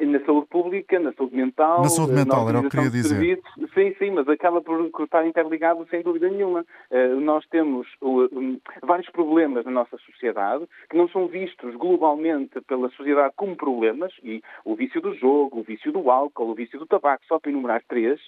Na 0.00 0.24
saúde 0.24 0.46
pública, 0.54 1.00
na 1.00 1.12
saúde 1.14 1.34
mental. 1.34 1.82
Na 1.82 1.88
saúde 1.88 2.12
mental, 2.12 2.48
era 2.48 2.60
o 2.60 2.62
que 2.62 2.70
queria 2.70 2.88
dizer. 2.88 3.08
Serviços, 3.08 3.74
sim, 3.74 3.92
sim, 3.98 4.10
mas 4.12 4.28
acaba 4.28 4.62
por 4.62 4.88
estar 5.02 5.26
interligado 5.26 5.84
sem 5.90 6.00
dúvida 6.00 6.30
nenhuma. 6.30 6.64
Uh, 6.92 7.20
nós 7.20 7.44
temos 7.48 7.88
uh, 8.00 8.28
um, 8.32 8.60
vários 8.84 9.10
problemas 9.10 9.64
na 9.64 9.72
nossa 9.72 9.96
sociedade 9.98 10.64
que 10.88 10.96
não 10.96 11.08
são 11.08 11.26
vistos 11.26 11.74
globalmente 11.74 12.60
pela 12.68 12.88
sociedade 12.90 13.34
como 13.36 13.56
problemas, 13.56 14.12
e 14.22 14.40
o 14.64 14.76
vício 14.76 15.00
do 15.00 15.12
jogo, 15.16 15.58
o 15.58 15.62
vício 15.64 15.90
do 15.90 16.08
álcool, 16.08 16.50
o 16.50 16.54
vício 16.54 16.78
do 16.78 16.86
tabaco, 16.86 17.24
só 17.26 17.40
para 17.40 17.50
enumerar 17.50 17.82
três, 17.88 18.20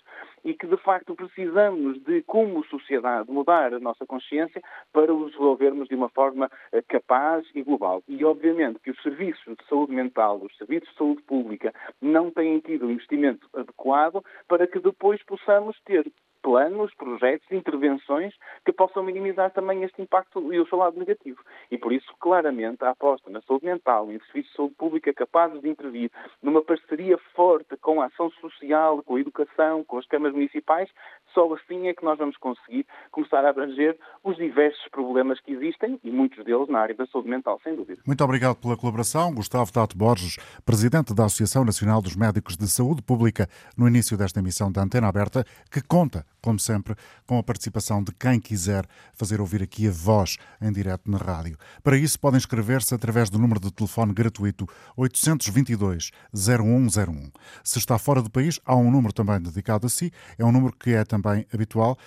e 0.44 0.52
que 0.52 0.66
de 0.66 0.76
facto 0.78 1.14
precisamos 1.14 2.02
de, 2.02 2.22
como 2.22 2.64
sociedade, 2.64 3.30
mudar 3.30 3.72
a 3.72 3.78
nossa 3.78 4.04
consciência 4.04 4.60
para 4.92 5.14
os 5.14 5.30
resolvermos 5.30 5.86
de 5.86 5.94
uma 5.94 6.08
forma 6.08 6.46
uh, 6.46 6.82
capaz 6.88 7.46
e 7.54 7.62
global. 7.62 8.02
E 8.08 8.24
obviamente 8.24 8.80
que 8.80 8.90
os 8.90 9.00
serviços 9.00 9.56
de 9.56 9.64
saúde 9.68 9.92
mental, 9.92 10.40
os 10.42 10.56
serviços 10.56 10.88
de 10.88 10.96
saúde 10.96 11.22
pública, 11.22 11.72
não 12.16 12.30
têm 12.30 12.58
tido 12.60 12.86
o 12.86 12.90
investimento 12.90 13.46
adequado 13.54 14.24
para 14.48 14.66
que 14.66 14.80
depois 14.80 15.22
possamos 15.24 15.78
ter 15.84 16.10
planos, 16.46 16.94
projetos, 16.94 17.50
intervenções 17.50 18.32
que 18.64 18.72
possam 18.72 19.02
minimizar 19.02 19.50
também 19.50 19.82
este 19.82 20.00
impacto 20.00 20.54
e 20.54 20.60
o 20.60 20.68
seu 20.68 20.78
lado 20.78 20.96
negativo. 20.96 21.40
E 21.72 21.76
por 21.76 21.92
isso 21.92 22.06
claramente 22.20 22.84
a 22.84 22.90
aposta 22.90 23.28
na 23.28 23.40
saúde 23.42 23.66
mental, 23.66 24.12
em 24.12 24.20
serviços 24.20 24.52
de 24.52 24.56
saúde 24.56 24.74
pública 24.76 25.12
capazes 25.12 25.60
de 25.60 25.68
intervir, 25.68 26.08
numa 26.40 26.62
parceria 26.62 27.18
forte 27.34 27.76
com 27.78 28.00
a 28.00 28.06
ação 28.06 28.30
social, 28.40 29.02
com 29.02 29.16
a 29.16 29.20
educação, 29.20 29.82
com 29.82 29.98
as 29.98 30.06
câmaras 30.06 30.36
municipais, 30.36 30.88
só 31.34 31.52
assim 31.52 31.88
é 31.88 31.94
que 31.94 32.04
nós 32.04 32.16
vamos 32.16 32.36
conseguir 32.36 32.86
começar 33.10 33.44
a 33.44 33.50
abranger 33.50 33.98
os 34.22 34.36
diversos 34.36 34.86
problemas 34.92 35.40
que 35.40 35.50
existem 35.50 35.98
e 36.04 36.10
muitos 36.12 36.44
deles 36.44 36.68
na 36.68 36.78
área 36.78 36.94
da 36.94 37.06
saúde 37.06 37.28
mental, 37.28 37.60
sem 37.64 37.74
dúvida. 37.74 38.00
Muito 38.06 38.22
obrigado 38.22 38.54
pela 38.56 38.76
colaboração. 38.76 39.34
Gustavo 39.34 39.72
Tato 39.72 39.98
Borges, 39.98 40.36
presidente 40.64 41.12
da 41.12 41.24
Associação 41.24 41.64
Nacional 41.64 42.00
dos 42.00 42.14
Médicos 42.14 42.56
de 42.56 42.68
Saúde 42.68 43.02
Pública, 43.02 43.48
no 43.76 43.88
início 43.88 44.16
desta 44.16 44.38
emissão 44.38 44.70
da 44.70 44.82
Antena 44.82 45.08
Aberta, 45.08 45.44
que 45.72 45.82
conta, 45.82 46.24
como 46.40 46.58
sempre, 46.58 46.94
com 47.26 47.38
a 47.38 47.42
participação 47.42 48.02
de 48.02 48.12
quem 48.12 48.38
quiser 48.38 48.86
fazer 49.14 49.40
ouvir 49.40 49.62
aqui 49.62 49.88
a 49.88 49.90
voz 49.90 50.36
em 50.60 50.72
direto 50.72 51.10
na 51.10 51.18
rádio. 51.18 51.58
Para 51.82 51.96
isso, 51.96 52.18
podem 52.18 52.38
inscrever-se 52.38 52.94
através 52.94 53.30
do 53.30 53.38
número 53.38 53.60
de 53.60 53.70
telefone 53.72 54.12
gratuito 54.12 54.68
822 54.96 56.10
0101. 56.34 57.30
Se 57.64 57.78
está 57.78 57.98
fora 57.98 58.22
do 58.22 58.30
país, 58.30 58.60
há 58.64 58.76
um 58.76 58.90
número 58.90 59.12
também 59.12 59.40
dedicado 59.40 59.86
a 59.86 59.90
si. 59.90 60.12
É 60.38 60.44
um 60.44 60.52
número 60.52 60.74
que 60.76 60.90
é 60.90 61.04
também 61.04 61.46
habitual 61.52 61.98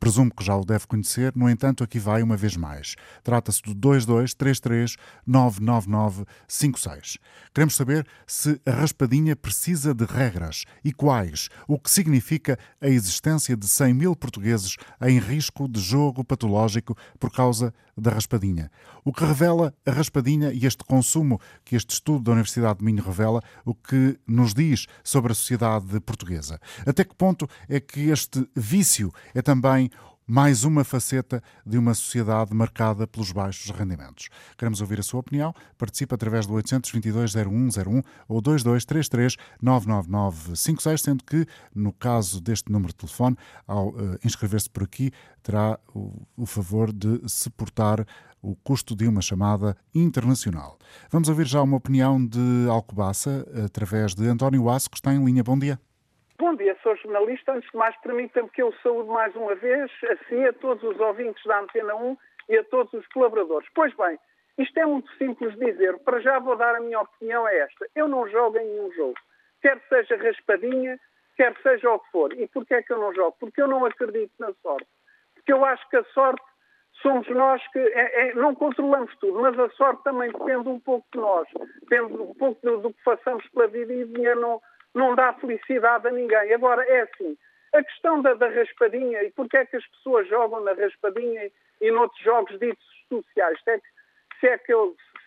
Presumo 0.00 0.32
que 0.34 0.44
já 0.44 0.56
o 0.56 0.64
deve 0.64 0.86
conhecer, 0.86 1.32
no 1.34 1.50
entanto, 1.50 1.82
aqui 1.82 1.98
vai 1.98 2.22
uma 2.22 2.36
vez 2.36 2.56
mais. 2.56 2.94
Trata-se 3.22 3.60
do 3.62 3.74
2233 3.74 4.96
99956. 5.26 7.18
Queremos 7.52 7.74
saber 7.74 8.06
se 8.26 8.60
a 8.64 8.70
raspadinha 8.70 9.34
precisa 9.34 9.92
de 9.92 10.04
regras 10.04 10.64
e 10.84 10.92
quais, 10.92 11.48
o 11.66 11.78
que 11.78 11.90
significa 11.90 12.58
a 12.80 12.88
existência 12.88 13.56
de 13.56 13.66
100 13.66 13.94
mil 13.94 14.14
portugueses 14.14 14.76
em 15.02 15.18
risco 15.18 15.68
de 15.68 15.80
jogo 15.80 16.22
patológico 16.22 16.96
por 17.18 17.32
causa 17.32 17.74
da 17.96 18.12
raspadinha. 18.12 18.70
O 19.04 19.12
que 19.12 19.24
revela 19.24 19.74
a 19.84 19.90
raspadinha 19.90 20.52
e 20.52 20.64
este 20.64 20.84
consumo 20.84 21.40
que 21.64 21.74
este 21.74 21.94
estudo 21.94 22.24
da 22.24 22.32
Universidade 22.32 22.78
de 22.78 22.84
Minho 22.84 23.02
revela, 23.02 23.42
o 23.64 23.74
que 23.74 24.18
nos 24.26 24.54
diz 24.54 24.86
sobre 25.02 25.32
a 25.32 25.34
sociedade 25.34 25.98
portuguesa. 26.00 26.60
Até 26.86 27.04
que 27.04 27.14
ponto 27.14 27.48
é 27.68 27.80
que 27.80 28.10
este 28.10 28.48
vício 28.54 29.12
é 29.34 29.42
também 29.42 29.87
mais 30.28 30.62
uma 30.62 30.84
faceta 30.84 31.42
de 31.64 31.78
uma 31.78 31.94
sociedade 31.94 32.54
marcada 32.54 33.06
pelos 33.06 33.32
baixos 33.32 33.70
rendimentos. 33.70 34.28
Queremos 34.58 34.82
ouvir 34.82 35.00
a 35.00 35.02
sua 35.02 35.20
opinião. 35.20 35.54
Participe 35.78 36.14
através 36.14 36.44
do 36.44 36.52
822-0101 36.54 38.04
ou 38.28 38.42
2233-99956, 38.42 40.98
sendo 40.98 41.24
que, 41.24 41.46
no 41.74 41.94
caso 41.94 42.42
deste 42.42 42.70
número 42.70 42.92
de 42.92 42.96
telefone, 42.96 43.38
ao 43.66 43.88
uh, 43.88 44.18
inscrever-se 44.22 44.68
por 44.68 44.82
aqui, 44.82 45.10
terá 45.42 45.80
o, 45.94 46.26
o 46.36 46.44
favor 46.44 46.92
de 46.92 47.22
se 47.26 47.48
portar 47.48 48.06
o 48.42 48.54
custo 48.54 48.94
de 48.94 49.08
uma 49.08 49.22
chamada 49.22 49.74
internacional. 49.94 50.76
Vamos 51.10 51.30
ouvir 51.30 51.46
já 51.46 51.62
uma 51.62 51.78
opinião 51.78 52.22
de 52.24 52.66
Alcobaça, 52.68 53.46
através 53.64 54.14
de 54.14 54.28
António 54.28 54.68
Aço, 54.68 54.90
que 54.90 54.98
está 54.98 55.14
em 55.14 55.24
linha. 55.24 55.42
Bom 55.42 55.58
dia. 55.58 55.80
Bom 56.40 56.54
dia, 56.54 56.76
sou 56.84 56.94
jornalista. 56.94 57.52
Antes 57.52 57.68
de 57.68 57.76
mais, 57.76 57.96
permitam-me 58.00 58.48
que 58.50 58.62
eu 58.62 58.72
saúde 58.80 59.08
mais 59.08 59.34
uma 59.34 59.56
vez, 59.56 59.90
assim, 60.08 60.44
a 60.44 60.52
todos 60.52 60.84
os 60.84 61.00
ouvintes 61.00 61.42
da 61.44 61.58
Antena 61.58 61.96
1 61.96 62.16
e 62.48 62.58
a 62.58 62.64
todos 62.64 62.92
os 62.92 63.04
colaboradores. 63.08 63.68
Pois 63.74 63.92
bem, 63.96 64.16
isto 64.56 64.78
é 64.78 64.86
muito 64.86 65.10
simples 65.16 65.58
dizer. 65.58 65.98
Para 66.04 66.20
já 66.20 66.38
vou 66.38 66.54
dar 66.54 66.76
a 66.76 66.80
minha 66.80 67.00
opinião 67.00 67.46
é 67.48 67.58
esta. 67.58 67.88
Eu 67.96 68.06
não 68.06 68.28
jogo 68.28 68.56
em 68.56 68.64
nenhum 68.64 68.92
jogo. 68.92 69.16
Quer 69.60 69.82
seja 69.88 70.16
raspadinha, 70.16 71.00
quer 71.36 71.56
seja 71.60 71.90
o 71.90 71.98
que 71.98 72.10
for. 72.12 72.32
E 72.32 72.46
porquê 72.46 72.74
é 72.74 72.82
que 72.82 72.92
eu 72.92 72.98
não 72.98 73.12
jogo? 73.12 73.36
Porque 73.40 73.60
eu 73.60 73.66
não 73.66 73.84
acredito 73.84 74.32
na 74.38 74.52
sorte. 74.62 74.86
Porque 75.34 75.52
eu 75.52 75.64
acho 75.64 75.88
que 75.88 75.96
a 75.96 76.04
sorte 76.14 76.44
somos 77.02 77.28
nós 77.30 77.60
que 77.72 77.80
é, 77.80 78.28
é, 78.28 78.34
não 78.34 78.54
controlamos 78.54 79.12
tudo, 79.16 79.40
mas 79.40 79.58
a 79.58 79.68
sorte 79.70 80.04
também 80.04 80.30
depende 80.30 80.68
um 80.68 80.78
pouco 80.78 81.06
de 81.12 81.18
nós, 81.18 81.48
depende 81.80 82.12
um 82.12 82.34
pouco 82.34 82.60
do, 82.62 82.78
do 82.78 82.92
que 82.92 83.02
façamos 83.04 83.46
pela 83.50 83.68
vida 83.68 83.92
e 83.92 84.02
o 84.02 84.08
dinheiro 84.08 84.40
não, 84.40 84.60
não 84.94 85.14
dá 85.14 85.32
felicidade 85.34 86.08
a 86.08 86.10
ninguém. 86.10 86.52
Agora, 86.52 86.84
é 86.84 87.02
assim, 87.02 87.36
a 87.74 87.82
questão 87.82 88.22
da, 88.22 88.34
da 88.34 88.48
raspadinha 88.48 89.22
e 89.22 89.30
porque 89.32 89.56
é 89.56 89.66
que 89.66 89.76
as 89.76 89.86
pessoas 89.86 90.28
jogam 90.28 90.60
na 90.60 90.72
raspadinha 90.72 91.50
e, 91.80 91.90
noutros 91.90 92.22
jogos 92.22 92.58
ditos 92.58 92.84
sociais, 93.08 93.58
se 93.62 93.70
é 93.70 93.78
que, 93.78 93.88
se 94.40 94.46
é 94.46 94.58
que, 94.58 94.72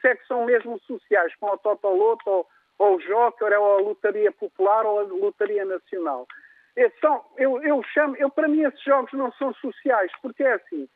se 0.02 0.08
é 0.08 0.16
que 0.16 0.28
são 0.28 0.46
mesmo 0.46 0.80
sociais, 0.80 1.34
como 1.40 1.54
o 1.54 1.58
Totoloto 1.58 2.30
ou, 2.30 2.48
ou 2.80 2.96
o 2.96 3.02
Joker 3.02 3.60
ou 3.60 3.78
a 3.78 3.82
Lotaria 3.82 4.32
Popular 4.32 4.86
ou 4.86 5.00
a 5.00 5.04
Lotaria 5.04 5.66
Nacional. 5.66 6.28
É, 6.76 6.90
são, 7.02 7.24
eu, 7.38 7.62
eu 7.64 7.84
chamo, 7.94 8.16
eu, 8.18 8.30
para 8.30 8.48
mim 8.48 8.64
esses 8.64 8.82
jogos 8.84 9.12
não 9.14 9.32
são 9.34 9.54
sociais, 9.56 10.12
porque 10.22 10.44
é 10.44 10.54
assim, 10.54 10.88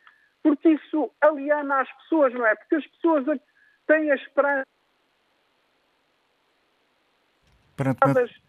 porque 0.42 0.70
isso 0.70 1.10
aliena 1.20 1.80
as 1.80 1.92
pessoas, 1.98 2.32
não 2.32 2.46
é? 2.46 2.54
Porque 2.54 2.76
as 2.76 2.86
pessoas 2.86 3.24
têm 3.86 4.10
a 4.10 4.14
esperança. 4.14 4.66
Aparentemente, 7.74 8.45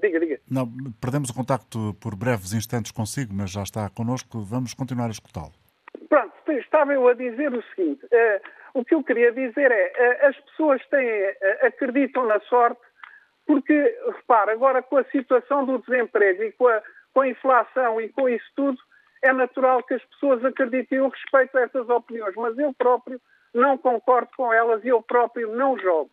Diga, 0.00 0.20
diga. 0.20 0.40
Não, 0.50 0.66
perdemos 1.00 1.30
o 1.30 1.34
contacto 1.34 1.94
por 2.00 2.16
breves 2.16 2.52
instantes 2.52 2.92
consigo, 2.92 3.32
mas 3.34 3.50
já 3.50 3.62
está 3.62 3.88
connosco. 3.90 4.40
Vamos 4.40 4.74
continuar 4.74 5.06
a 5.06 5.10
escutá-lo. 5.10 5.52
Pronto, 6.08 6.32
estava 6.52 6.92
eu 6.92 7.06
a 7.08 7.14
dizer 7.14 7.52
o 7.52 7.62
seguinte: 7.74 8.04
uh, 8.04 8.40
o 8.74 8.84
que 8.84 8.94
eu 8.94 9.04
queria 9.04 9.32
dizer 9.32 9.70
é 9.70 9.92
uh, 10.24 10.28
as 10.28 10.36
pessoas 10.40 10.84
têm, 10.88 11.08
uh, 11.08 11.66
acreditam 11.66 12.26
na 12.26 12.40
sorte, 12.40 12.80
porque, 13.46 13.98
repara, 14.06 14.52
agora 14.52 14.82
com 14.82 14.96
a 14.96 15.04
situação 15.04 15.66
do 15.66 15.78
desemprego 15.78 16.42
e 16.42 16.52
com 16.52 16.68
a, 16.68 16.82
com 17.12 17.20
a 17.20 17.28
inflação 17.28 18.00
e 18.00 18.08
com 18.08 18.28
isso 18.28 18.46
tudo, 18.56 18.78
é 19.22 19.32
natural 19.32 19.82
que 19.82 19.94
as 19.94 20.04
pessoas 20.04 20.44
acreditem. 20.44 20.98
Eu 20.98 21.08
respeito 21.08 21.58
essas 21.58 21.88
opiniões, 21.88 22.34
mas 22.36 22.58
eu 22.58 22.72
próprio 22.72 23.20
não 23.54 23.76
concordo 23.76 24.30
com 24.36 24.52
elas 24.52 24.82
e 24.84 24.88
eu 24.88 25.02
próprio 25.02 25.54
não 25.54 25.78
jogo 25.78 26.10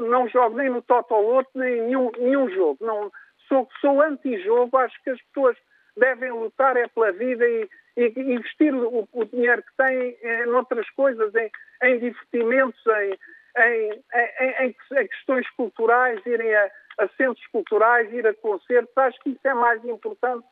não 0.00 0.28
jogo 0.28 0.56
nem 0.56 0.68
no 0.68 0.82
Totoloto, 0.82 1.50
nem 1.54 1.78
em 1.78 1.82
nenhum, 1.82 2.10
nenhum 2.18 2.50
jogo. 2.50 2.78
Não, 2.80 3.10
sou, 3.48 3.68
sou 3.80 4.00
anti-jogo, 4.00 4.76
acho 4.78 5.02
que 5.02 5.10
as 5.10 5.22
pessoas 5.22 5.56
devem 5.96 6.30
lutar 6.30 6.76
é 6.76 6.88
pela 6.88 7.12
vida 7.12 7.46
e, 7.46 7.68
e 7.96 8.12
investir 8.16 8.74
o, 8.74 9.08
o, 9.12 9.24
dinheiro 9.26 9.62
que 9.62 9.76
têm 9.76 10.16
em 10.22 10.48
outras 10.48 10.88
coisas, 10.90 11.34
em, 11.34 11.50
em 11.82 11.98
divertimentos, 11.98 12.80
em, 12.86 13.18
em, 13.58 14.02
em, 14.40 14.66
em, 14.66 15.06
questões 15.06 15.48
culturais, 15.50 16.24
irem 16.24 16.54
a, 16.54 16.70
a, 17.00 17.08
centros 17.16 17.46
culturais, 17.48 18.12
ir 18.12 18.26
a 18.26 18.34
concertos. 18.34 18.96
Acho 18.96 19.20
que 19.20 19.30
isso 19.30 19.46
é 19.46 19.54
mais 19.54 19.84
importante 19.84 20.46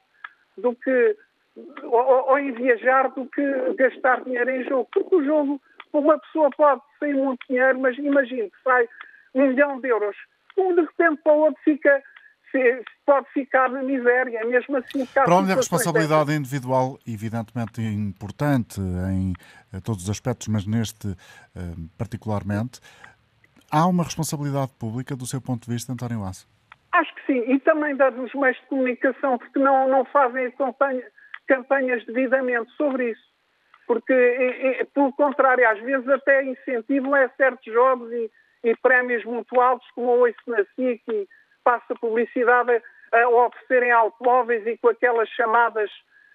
do 0.59 0.75
que 0.75 1.17
ou, 1.83 2.31
ou 2.31 2.39
em 2.39 2.53
viajar 2.53 3.09
do 3.11 3.27
que 3.27 3.43
gastar 3.75 4.23
dinheiro 4.23 4.51
em 4.51 4.65
jogo. 4.65 4.89
Porque 4.93 5.17
o 5.17 5.25
jogo, 5.25 5.61
uma 5.93 6.19
pessoa 6.19 6.51
pode 6.51 6.83
sair 6.99 7.15
muito 7.15 7.47
dinheiro, 7.49 7.79
mas 7.81 7.97
imagine 7.99 8.51
que 8.51 8.63
sai 8.63 8.89
um 9.35 9.49
milhão 9.49 9.81
de 9.81 9.89
euros. 9.89 10.17
Um 10.57 10.75
de 10.75 10.83
repente 10.83 11.23
para 11.23 11.33
o 11.33 11.41
outro 11.41 11.61
fica, 11.65 12.03
pode 13.07 13.27
ficar 13.33 13.71
na 13.71 13.83
miséria, 13.83 14.45
mesmo 14.45 14.77
assim. 14.77 15.07
Para 15.07 15.35
onde 15.35 15.53
a 15.53 15.57
responsabilidade 15.57 16.27
dessas. 16.27 16.41
individual, 16.41 16.99
evidentemente 17.07 17.81
importante 17.81 18.81
em 18.81 19.33
eh, 19.73 19.81
todos 19.85 20.05
os 20.05 20.11
aspectos, 20.11 20.49
mas 20.49 20.67
neste 20.67 21.09
uh, 21.09 21.17
particularmente, 21.97 22.81
há 23.71 23.87
uma 23.87 24.03
responsabilidade 24.03 24.73
pública 24.79 25.15
do 25.15 25.27
seu 25.27 25.41
ponto 25.41 25.67
de 25.67 25.73
vista, 25.73 25.93
António 25.93 26.21
Lasso? 26.21 26.49
Acho 26.93 27.15
que 27.15 27.27
sim, 27.27 27.53
e 27.53 27.59
também 27.61 27.95
da 27.95 28.11
dos 28.11 28.35
meios 28.35 28.57
de 28.57 28.67
comunicação, 28.67 29.39
porque 29.39 29.59
não, 29.59 29.89
não 29.89 30.05
fazem 30.07 30.51
campanha, 30.53 31.05
campanhas 31.47 32.05
devidamente 32.05 32.71
sobre 32.73 33.13
isso. 33.13 33.31
Porque, 33.87 34.13
e, 34.13 34.83
e, 34.83 34.85
pelo 34.87 35.13
contrário, 35.13 35.69
às 35.69 35.81
vezes 35.81 36.09
até 36.09 36.45
incentivam 36.45 37.15
a 37.15 37.29
certos 37.31 37.73
jogos 37.73 38.11
e, 38.13 38.31
e 38.63 38.77
prémios 38.77 39.25
muito 39.25 39.61
altos, 39.61 39.89
como 39.95 40.09
o 40.09 40.21
Oice 40.21 40.39
na 40.47 40.65
SIC, 40.77 41.03
e 41.09 41.29
passa 41.65 41.95
publicidade 41.95 42.83
a, 43.13 43.29
oferecerem 43.29 43.91
automóveis 43.91 44.67
e 44.67 44.77
com 44.79 44.89
aquelas 44.89 45.29
chamadas 45.31 45.91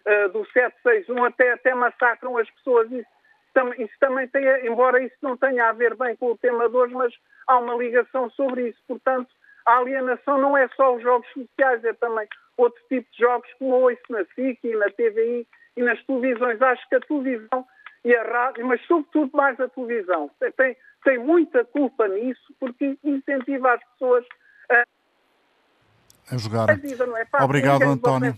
uh, 0.06 0.30
do 0.30 0.46
761 0.52 1.24
até, 1.26 1.54
até 1.54 1.74
massacram 1.74 2.38
as 2.38 2.50
pessoas. 2.52 2.92
Isso, 2.92 3.10
tam, 3.54 3.74
isso 3.74 3.94
também 4.00 4.28
tem, 4.28 4.44
embora 4.66 5.02
isso 5.02 5.16
não 5.22 5.38
tenha 5.38 5.70
a 5.70 5.74
ver 5.74 5.96
bem 5.96 6.16
com 6.16 6.32
o 6.32 6.38
tema 6.38 6.70
de 6.70 6.76
hoje, 6.76 6.94
mas 6.94 7.14
há 7.48 7.58
uma 7.58 7.76
ligação 7.76 8.30
sobre 8.32 8.70
isso. 8.70 8.80
Portanto, 8.88 9.30
a 9.66 9.78
alienação 9.78 10.38
não 10.38 10.58
é 10.58 10.68
só 10.70 10.96
os 10.96 11.02
jogos 11.02 11.28
sociais, 11.32 11.84
é 11.84 11.94
também 11.94 12.28
outro 12.58 12.82
tipo 12.88 13.10
de 13.12 13.18
jogos, 13.18 13.52
como 13.58 13.76
o 13.76 13.82
Oice 13.84 14.04
na 14.10 14.24
SIC 14.26 14.60
e 14.64 14.76
na 14.76 14.90
TVI 14.90 15.48
e 15.78 15.82
nas 15.82 16.02
televisões. 16.06 16.62
Acho 16.62 16.88
que 16.88 16.96
a 16.96 17.00
televisão 17.02 17.66
e 18.04 18.16
a 18.16 18.24
rádio, 18.24 18.66
mas 18.68 18.80
sobretudo 18.86 19.36
mais 19.36 19.60
a 19.60 19.68
televisão, 19.68 20.30
tem, 20.58 20.78
tem 21.06 21.20
muita 21.20 21.64
culpa 21.64 22.08
nisso 22.08 22.54
porque 22.60 22.98
incentiva 23.04 23.74
as 23.74 23.82
pessoas 23.92 24.26
a, 24.70 24.84
a 26.34 26.38
jogar. 26.38 26.70
A 26.70 26.74
vida 26.74 27.06
não 27.06 27.16
é 27.16 27.26
fácil. 27.26 27.46
Obrigado, 27.46 27.84
António. 27.84 28.36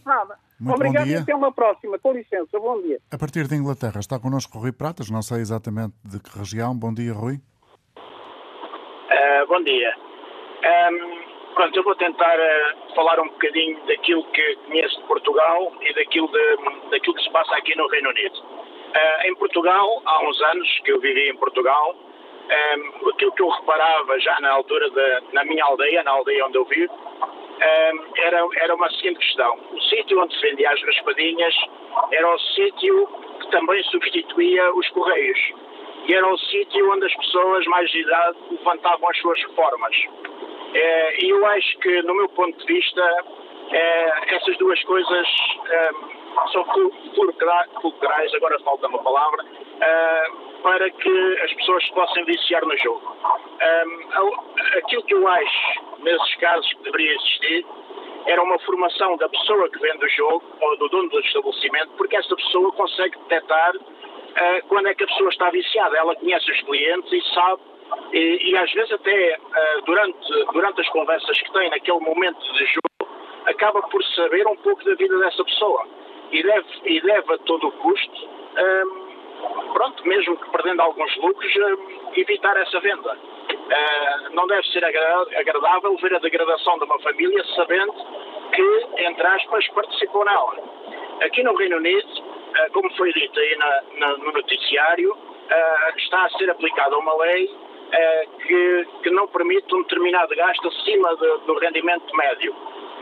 Muito 0.60 0.76
Obrigado 0.76 1.04
bom 1.04 1.08
dia. 1.08 1.18
e 1.18 1.22
até 1.22 1.36
uma 1.36 1.52
próxima. 1.52 1.98
Com 2.00 2.12
licença, 2.14 2.60
bom 2.60 2.82
dia. 2.82 3.00
A 3.12 3.18
partir 3.18 3.48
de 3.48 3.56
Inglaterra 3.56 4.00
está 4.00 4.20
connosco 4.20 4.60
Rui 4.60 4.72
Pratas, 4.72 5.10
não 5.10 5.22
sei 5.22 5.38
exatamente 5.38 5.94
de 6.04 6.20
que 6.20 6.38
região. 6.38 6.78
Bom 6.78 6.94
dia, 6.94 7.14
Rui. 7.14 7.36
Uh, 7.96 9.48
bom 9.48 9.64
dia. 9.64 9.96
Um, 10.92 11.54
pronto, 11.56 11.78
eu 11.78 11.84
vou 11.84 11.96
tentar 11.96 12.38
uh, 12.38 12.96
falar 12.96 13.20
um 13.20 13.30
bocadinho 13.30 13.80
daquilo 13.86 14.24
que 14.32 14.56
conheço 14.68 15.00
de 15.00 15.08
Portugal 15.08 15.72
e 15.82 15.94
daquilo, 15.94 16.28
de, 16.28 16.90
daquilo 16.90 17.16
que 17.16 17.24
se 17.24 17.32
passa 17.32 17.56
aqui 17.56 17.76
no 17.76 17.88
Reino 17.88 18.10
Unido. 18.10 18.40
Uh, 18.40 19.28
em 19.28 19.36
Portugal, 19.36 20.02
há 20.06 20.28
uns 20.28 20.42
anos 20.42 20.68
que 20.84 20.92
eu 20.92 21.00
vivi 21.00 21.30
em 21.30 21.38
Portugal, 21.38 21.96
um, 22.48 23.10
aquilo 23.10 23.32
que 23.34 23.42
eu 23.42 23.50
reparava 23.50 24.20
já 24.20 24.39
na 24.39 24.51
altura, 24.51 24.89
de, 24.89 25.34
na 25.34 25.44
minha 25.46 25.63
aldeia, 25.66 26.04
na 26.04 26.12
aldeia 26.12 26.46
onde 26.46 26.58
eu 26.58 26.66
vivo, 26.66 26.94
um, 26.94 28.22
era, 28.22 28.48
era 28.58 28.75
uma 28.75 28.89
seguinte 28.92 29.20
questão. 29.20 29.58
O 29.72 29.82
sítio 29.82 30.22
onde 30.22 30.36
se 30.36 30.42
vendia 30.42 30.72
as 30.72 30.82
raspadinhas 30.82 31.56
era 32.12 32.34
o 32.34 32.39
sítio 32.39 33.08
que 33.42 33.51
também 33.51 33.84
substituía 33.84 34.74
os 34.74 34.88
correios. 34.89 35.39
E 36.06 36.13
era 36.13 36.27
o 36.27 36.38
sítio 36.38 36.92
onde 36.92 37.06
as 37.06 37.16
pessoas 37.16 37.66
mais 37.66 37.89
de 37.92 38.00
idade 38.00 38.38
levantavam 38.51 39.10
as 39.10 39.18
suas 39.20 39.42
reformas. 39.44 39.96
É, 40.74 41.24
e 41.24 41.30
eu 41.30 41.46
acho 41.48 41.77
que, 41.80 42.01
no 42.04 42.16
meu 42.16 42.30
ponto 42.30 42.58
de 42.58 42.74
vista, 42.74 43.25
é, 43.72 44.36
essas 44.36 44.58
duas 44.58 44.82
coisas 44.84 45.27
é, 45.70 45.89
são 46.51 46.66
fulcrais, 47.82 48.34
agora 48.36 48.60
falta 48.60 48.88
uma 48.88 49.04
palavra, 49.04 49.44
para 50.68 50.90
que 50.90 51.40
as 51.44 51.54
pessoas 51.54 51.90
possam 51.92 52.26
viciar 52.26 52.62
no 52.66 52.78
jogo. 52.78 53.16
É, 53.58 53.84
aquilo 54.80 55.02
que 55.04 55.14
eu 55.14 55.26
acho, 55.26 55.82
nesses 56.00 56.36
casos, 56.36 56.74
que 56.74 56.84
deveria 56.84 57.16
existir, 57.16 57.66
era 58.26 58.44
uma 58.44 58.60
formação 58.60 59.16
da 59.16 59.30
pessoa 59.30 59.70
que 59.70 59.80
vende 59.80 60.06
o 60.06 60.10
jogo 60.10 60.44
ou 60.60 60.78
do 60.78 60.90
dono 60.90 61.10
do 61.10 61.22
estabelecimento, 61.22 61.92
porque 61.96 62.18
essa 62.18 62.36
pessoa 62.36 62.70
consegue 62.74 63.18
detectar 63.18 63.78
uh, 63.78 64.68
quando 64.68 64.90
é 64.90 64.94
que 64.94 65.06
a 65.06 65.08
pessoa 65.08 65.30
está 65.30 65.50
viciada. 65.52 65.98
Ela 65.98 66.14
conhece 66.18 66.52
os 66.52 66.62
clientes 66.64 67.14
e 67.14 67.34
sabe, 67.34 67.62
e, 68.12 68.52
e 68.52 68.58
às 68.58 68.70
vezes 68.74 68.92
até 68.92 69.38
uh, 69.38 69.82
durante, 69.86 70.46
durante 70.52 70.82
as 70.82 70.90
conversas 70.90 71.40
que 71.40 71.54
tem 71.54 71.70
naquele 71.70 72.00
momento 72.02 72.42
de 72.42 72.66
jogo, 72.66 73.16
acaba 73.46 73.82
por 73.84 74.04
saber 74.04 74.46
um 74.46 74.58
pouco 74.58 74.84
da 74.84 74.96
vida 74.96 75.18
dessa 75.20 75.46
pessoa 75.46 75.88
e 76.30 76.44
deve, 76.44 76.68
e 76.84 77.00
deve 77.00 77.34
a 77.34 77.38
todo 77.38 77.68
o 77.70 77.72
custo, 77.72 78.30
um, 78.58 79.07
pronto, 79.74 80.08
mesmo 80.08 80.38
que 80.38 80.50
perdendo 80.50 80.82
alguns 80.82 81.16
lucros, 81.18 81.56
um, 81.56 82.12
evitar 82.16 82.56
essa 82.58 82.80
venda. 82.80 83.13
Uh, 83.13 84.34
não 84.34 84.48
deve 84.48 84.66
ser 84.68 84.84
agradável 84.84 85.96
ver 85.98 86.16
a 86.16 86.20
degradação 86.20 86.77
de 86.77 86.86
uma 86.86 87.00
família 87.00 87.44
sabendo 87.56 87.94
que, 88.54 88.86
entre 89.04 89.27
aspas, 89.27 89.68
participou 89.70 90.25
nela. 90.25 90.58
Aqui 91.22 91.44
no 91.44 91.56
Reino 91.56 91.77
Unido, 91.77 92.08
uh, 92.08 92.72
como 92.74 92.89
foi 92.96 93.12
dito 93.13 93.39
aí 93.39 93.56
na, 93.58 93.82
na, 93.98 94.18
no 94.18 94.32
noticiário, 94.32 95.18
está 95.96 96.25
a 96.25 96.30
ser 96.32 96.50
aplicada 96.50 96.98
uma 96.98 97.16
lei 97.24 97.50
que, 98.46 98.88
que, 99.01 99.10
não 99.12 99.30
permite 99.30 99.74
um 99.74 99.82
determinado 99.84 100.36
gasto 100.36 100.68
acima 100.68 101.16
de, 101.16 101.38
do 101.46 101.58
rendimento 101.58 102.13
médio. 102.18 102.54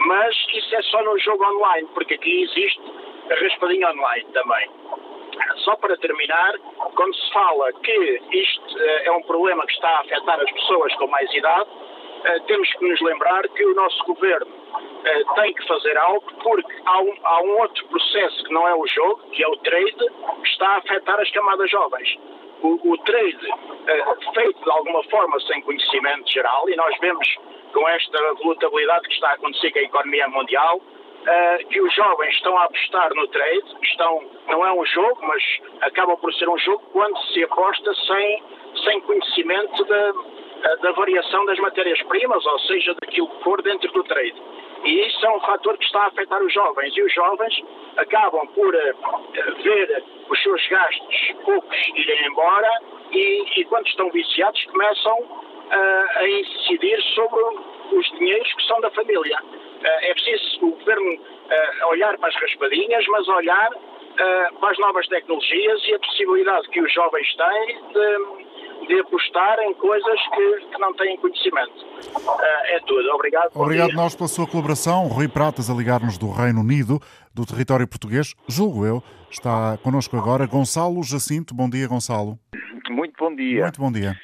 Mas 0.05 0.35
isso 0.53 0.75
é 0.75 0.81
só 0.83 1.01
no 1.03 1.17
jogo 1.17 1.43
online, 1.43 1.87
porque 1.95 2.13
aqui 2.13 2.43
existe 2.43 2.81
a 3.31 3.33
raspadinha 3.33 3.89
online 3.89 4.27
também. 4.31 4.69
Só 5.57 5.75
para 5.75 5.97
terminar, 5.97 6.53
quando 6.95 7.15
se 7.15 7.33
fala 7.33 7.73
que 7.73 8.21
isto 8.31 8.79
é 8.79 9.11
um 9.11 9.21
problema 9.23 9.65
que 9.65 9.73
está 9.73 9.89
a 9.89 10.01
afetar 10.01 10.39
as 10.39 10.51
pessoas 10.51 10.93
com 10.95 11.07
mais 11.07 11.33
idade, 11.33 11.69
temos 12.47 12.71
que 12.73 12.87
nos 12.87 13.01
lembrar 13.01 13.47
que 13.49 13.65
o 13.65 13.75
nosso 13.75 14.03
governo 14.05 14.47
tem 15.35 15.53
que 15.53 15.67
fazer 15.67 15.97
algo 15.97 16.25
porque 16.41 16.73
há 16.85 16.99
um, 17.01 17.13
há 17.23 17.41
um 17.41 17.59
outro 17.59 17.87
processo 17.87 18.43
que 18.43 18.53
não 18.53 18.67
é 18.67 18.75
o 18.75 18.87
jogo, 18.87 19.21
que 19.31 19.43
é 19.43 19.47
o 19.47 19.55
trade, 19.57 19.93
que 19.93 20.47
está 20.47 20.67
a 20.67 20.77
afetar 20.77 21.19
as 21.19 21.31
camadas 21.31 21.69
jovens. 21.69 22.17
O, 22.61 22.91
o 22.91 22.97
trade 22.99 23.47
feito 24.33 24.63
de 24.63 24.71
alguma 24.71 25.03
forma 25.03 25.39
sem 25.41 25.61
conhecimento 25.61 26.31
geral, 26.31 26.69
e 26.69 26.75
nós 26.75 26.97
vemos 26.99 27.27
com 27.73 27.87
esta 27.89 28.33
volatilidade 28.35 29.07
que 29.07 29.13
está 29.13 29.29
a 29.29 29.33
acontecer 29.33 29.71
com 29.71 29.79
a 29.79 29.83
economia 29.83 30.27
mundial, 30.29 30.81
uh, 31.25 31.67
que 31.67 31.81
os 31.81 31.93
jovens 31.93 32.33
estão 32.35 32.57
a 32.57 32.65
apostar 32.65 33.13
no 33.15 33.27
trade, 33.27 33.63
estão, 33.83 34.23
não 34.47 34.65
é 34.65 34.71
um 34.71 34.85
jogo, 34.85 35.19
mas 35.23 35.43
acaba 35.81 36.15
por 36.17 36.33
ser 36.35 36.47
um 36.47 36.57
jogo 36.59 36.83
quando 36.91 37.17
se 37.33 37.43
aposta 37.43 37.93
sem, 38.07 38.43
sem 38.83 39.01
conhecimento 39.01 39.83
da, 39.85 40.13
eh, 40.63 40.77
da 40.77 40.91
variação 40.93 41.45
das 41.45 41.59
matérias-primas, 41.59 42.45
ou 42.45 42.59
seja, 42.59 42.95
daquilo 43.01 43.27
que 43.29 43.43
for 43.43 43.61
dentro 43.61 43.91
do 43.91 44.03
trade. 44.03 44.41
E 44.83 45.07
isso 45.07 45.25
é 45.25 45.29
um 45.29 45.39
fator 45.41 45.77
que 45.77 45.85
está 45.85 46.03
a 46.03 46.07
afetar 46.07 46.41
os 46.43 46.53
jovens. 46.53 46.95
E 46.95 47.01
os 47.01 47.13
jovens 47.13 47.63
acabam 47.97 48.45
por 48.47 48.73
uh, 48.73 49.63
ver 49.63 50.03
os 50.29 50.43
seus 50.43 50.67
gastos 50.67 51.33
poucos 51.43 51.87
irem 51.95 52.27
embora 52.27 52.69
e, 53.11 53.59
e 53.59 53.65
quando 53.65 53.87
estão 53.87 54.11
viciados 54.11 54.63
começam 54.65 55.19
uh, 55.19 56.17
a 56.17 56.29
incidir 56.29 57.01
sobre 57.15 57.41
os 57.93 58.05
dinheiros 58.11 58.53
que 58.53 58.63
são 58.67 58.79
da 58.81 58.91
família. 58.91 59.39
Eh, 59.85 60.09
é 60.09 60.13
preciso 60.13 60.65
o 60.65 60.71
Governo 60.71 61.19
eh, 61.49 61.85
olhar 61.85 62.17
para 62.17 62.29
as 62.29 62.35
raspadinhas, 62.35 63.05
mas 63.07 63.27
olhar 63.27 63.69
eh, 64.17 64.49
para 64.59 64.71
as 64.71 64.79
novas 64.79 65.07
tecnologias 65.07 65.81
e 65.87 65.93
a 65.93 65.99
possibilidade 65.99 66.67
que 66.69 66.81
os 66.81 66.91
jovens 66.91 67.27
têm 67.35 67.93
de, 67.93 68.87
de 68.87 68.99
apostar 68.99 69.59
em 69.59 69.73
coisas 69.75 70.19
que, 70.33 70.65
que, 70.71 70.79
não 70.79 70.91
têm 70.95 71.15
conhecimento. 71.17 71.85
É 72.65 72.79
tudo. 72.79 73.09
Obrigado. 73.13 73.51
Obrigado 73.53 73.93
nós 73.93 74.15
pela 74.15 74.27
sua 74.27 74.47
colaboração. 74.47 75.07
Rui 75.07 75.27
Pratas 75.27 75.69
a 75.69 75.73
ligar-nos 75.73 76.17
do 76.17 76.31
Reino 76.31 76.61
Unido, 76.61 76.99
do 77.33 77.45
território 77.45 77.87
português. 77.87 78.33
Julgo 78.47 78.85
eu. 78.85 79.03
Está 79.29 79.77
connosco 79.83 80.17
agora 80.17 80.47
Gonçalo 80.47 81.03
Jacinto. 81.03 81.53
Bom 81.53 81.69
dia, 81.69 81.87
Gonçalo. 81.87 82.39
Muito 82.89 83.13
bom 83.19 83.35
dia. 83.35 83.63
Muito 83.63 83.81
bom 83.81 83.91
dia. 83.91 84.15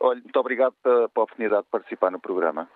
Olha, 0.00 0.20
muito 0.20 0.38
obrigado 0.38 0.74
pela, 0.82 1.08
pela 1.08 1.24
oportunidade 1.24 1.62
de 1.62 1.70
participar 1.70 2.10
no 2.10 2.20
programa 2.20 2.68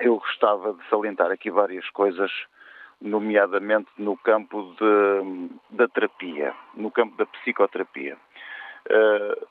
eu 0.00 0.16
gostava 0.16 0.72
de 0.72 0.88
salientar 0.88 1.30
aqui 1.30 1.50
várias 1.50 1.88
coisas, 1.90 2.30
nomeadamente 3.00 3.88
no 3.98 4.16
campo 4.16 4.74
de, 4.78 5.76
da 5.76 5.88
terapia, 5.88 6.54
no 6.74 6.90
campo 6.90 7.16
da 7.16 7.26
psicoterapia. 7.26 8.16
Uh, 8.88 9.46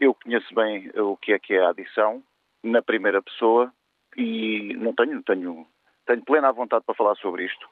eu 0.00 0.14
conheço 0.14 0.54
bem 0.54 0.90
o 0.96 1.16
que 1.16 1.32
é 1.32 1.38
que 1.38 1.54
é 1.54 1.64
a 1.64 1.70
adição, 1.70 2.22
na 2.62 2.82
primeira 2.82 3.22
pessoa, 3.22 3.72
e 4.16 4.74
não 4.74 4.92
tenho, 4.94 5.22
tenho, 5.22 5.66
tenho 6.06 6.24
plena 6.24 6.52
vontade 6.52 6.84
para 6.84 6.94
falar 6.94 7.14
sobre 7.16 7.44
isto. 7.44 7.68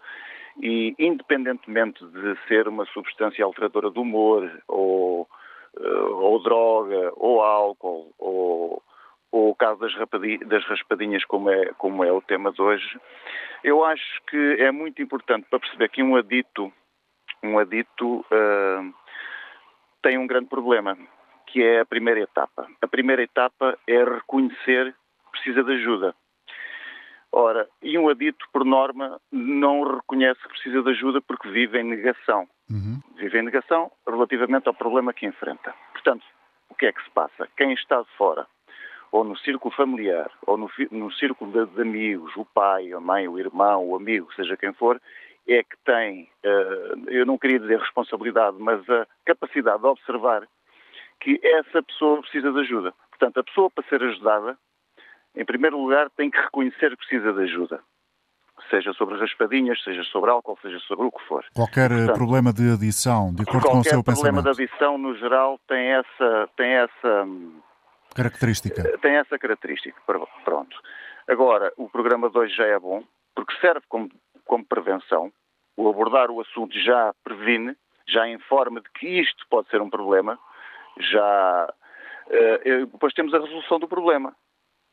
E 0.61 0.95
independentemente 0.99 2.05
de 2.05 2.37
ser 2.49 2.69
uma 2.69 2.85
substância 2.87 3.45
alteradora 3.45 3.91
do 3.91 4.03
humor, 4.03 4.51
ou, 4.67 5.29
uh, 5.77 6.15
ou 6.17 6.43
droga, 6.43 7.13
ou 7.17 7.41
álcool, 7.43 8.13
ou 8.19 8.83
ou 9.33 9.51
o 9.51 9.55
caso 9.55 9.81
das, 9.81 9.93
das 10.47 10.65
raspadinhas, 10.67 11.25
como 11.25 11.51
é, 11.51 11.73
como 11.75 12.05
é 12.05 12.13
o 12.13 12.21
tema 12.21 12.53
de 12.53 12.61
hoje, 12.61 13.01
eu 13.63 13.85
acho 13.85 14.21
que 14.29 14.57
é 14.59 14.71
muito 14.71 15.01
importante 15.03 15.47
para 15.49 15.61
perceber 15.61 15.89
que 15.89 16.03
um 16.03 16.17
adito, 16.17 16.73
um 17.43 17.59
adito 17.59 18.21
uh, 18.21 18.95
tem 20.03 20.19
um 20.19 20.27
grande 20.27 20.49
problema, 20.49 20.97
que 21.47 21.63
é 21.63 21.81
a 21.81 21.87
primeira 21.87 22.21
etapa. 22.21 22.67
A 22.81 22.89
primeira 22.89 23.23
etapa 23.23 23.79
é 23.87 24.03
reconhecer 24.03 24.95
que 25.25 25.31
precisa 25.33 25.63
de 25.63 25.73
ajuda. 25.73 26.15
Ora, 27.33 27.69
e 27.81 27.97
um 27.97 28.09
adito, 28.09 28.45
por 28.53 28.65
norma, 28.65 29.21
não 29.31 29.85
reconhece 29.85 30.41
que 30.43 30.49
precisa 30.49 30.83
de 30.83 30.91
ajuda 30.91 31.21
porque 31.21 31.49
vive 31.49 31.79
em 31.79 31.85
negação. 31.85 32.49
Uhum. 32.69 33.01
Vive 33.17 33.39
em 33.39 33.43
negação 33.43 33.91
relativamente 34.07 34.67
ao 34.67 34.75
problema 34.75 35.13
que 35.13 35.27
enfrenta. 35.27 35.73
Portanto, 35.93 36.25
o 36.69 36.75
que 36.75 36.87
é 36.87 36.93
que 36.93 37.03
se 37.05 37.11
passa? 37.11 37.49
Quem 37.57 37.73
está 37.73 38.03
de 38.03 38.09
fora 38.17 38.47
ou 39.13 39.25
no 39.25 39.37
círculo 39.39 39.75
familiar, 39.75 40.31
ou 40.47 40.57
no, 40.57 40.71
no 40.91 41.13
círculo 41.13 41.51
de, 41.51 41.75
de, 41.75 41.83
amigos, 41.83 42.33
o 42.37 42.45
pai, 42.45 42.93
a 42.93 43.01
mãe, 43.01 43.27
o 43.27 43.39
irmão, 43.39 43.89
o 43.89 43.97
amigo, 43.97 44.33
seja 44.35 44.57
quem 44.57 44.73
for, 44.73 45.01
é 45.49 45.63
que 45.63 45.77
tem, 45.85 46.29
uh, 46.45 47.09
eu 47.09 47.27
não 47.27 47.37
queria 47.37 47.59
dizer 47.59 47.79
responsabilidade, 47.79 48.57
mas 48.61 48.89
a 48.89 49.07
capacidade 49.25 49.81
de 49.81 49.87
observar 49.87 50.47
que 51.21 51.41
essa 51.43 51.83
pessoa 51.83 52.21
precisa 52.21 52.53
de 52.53 52.61
ajuda. 52.61 52.95
Portanto, 53.11 53.41
a 53.41 53.45
pessoa 53.45 53.71
para 53.71 53.85
ser 53.89 54.03
ajudada, 54.03 54.57
em 55.35 55.45
primeiro 55.45 55.79
lugar, 55.79 56.09
tem 56.11 56.31
que 56.31 56.39
reconhecer 56.39 56.91
que 56.91 56.97
precisa 56.97 57.33
de 57.33 57.43
ajuda. 57.43 57.81
Seja 58.69 58.93
sobre 58.93 59.19
raspadinhas, 59.19 59.83
seja 59.83 60.05
sobre 60.05 60.31
álcool, 60.31 60.59
seja 60.63 60.79
sobre 60.81 61.07
o 61.07 61.11
que 61.11 61.23
for. 61.27 61.45
Qualquer 61.55 61.91
eh, 61.91 61.97
Portanto, 61.97 62.17
problema 62.17 62.53
de 62.53 62.71
adição, 62.73 63.35
de 63.35 63.43
acordo 63.43 63.67
com 63.67 63.79
o 63.79 63.85
seu 63.85 64.05
pensamento. 64.05 64.05
Qualquer 64.05 64.33
problema 64.33 64.43
de 64.43 64.63
adição, 64.63 64.99
no 64.99 65.17
geral, 65.17 65.59
tem 65.67 65.89
essa, 65.89 66.49
tem 66.57 66.73
essa 66.73 67.25
hum, 67.25 67.61
Característica. 68.21 68.83
Eh, 68.83 68.99
tem 68.99 69.17
essa 69.17 69.39
característica, 69.39 69.99
pronto. 70.45 70.77
Agora, 71.27 71.73
o 71.79 71.89
programa 71.89 72.29
2 72.29 72.55
já 72.55 72.67
é 72.67 72.79
bom, 72.79 73.03
porque 73.35 73.59
serve 73.61 73.83
como, 73.89 74.11
como 74.45 74.65
prevenção. 74.65 75.33
O 75.75 75.89
abordar 75.89 76.31
o 76.31 76.41
assunto 76.41 76.79
já 76.79 77.15
previne, 77.25 77.75
já 78.07 78.29
informa 78.29 78.83
de 78.83 78.91
que 78.91 79.07
isto 79.07 79.47
pode 79.49 79.71
ser 79.71 79.81
um 79.81 79.89
problema, 79.89 80.39
já. 80.99 81.73
Uh, 82.27 82.87
depois 82.87 83.15
temos 83.15 83.33
a 83.33 83.39
resolução 83.39 83.79
do 83.79 83.89
problema. 83.89 84.37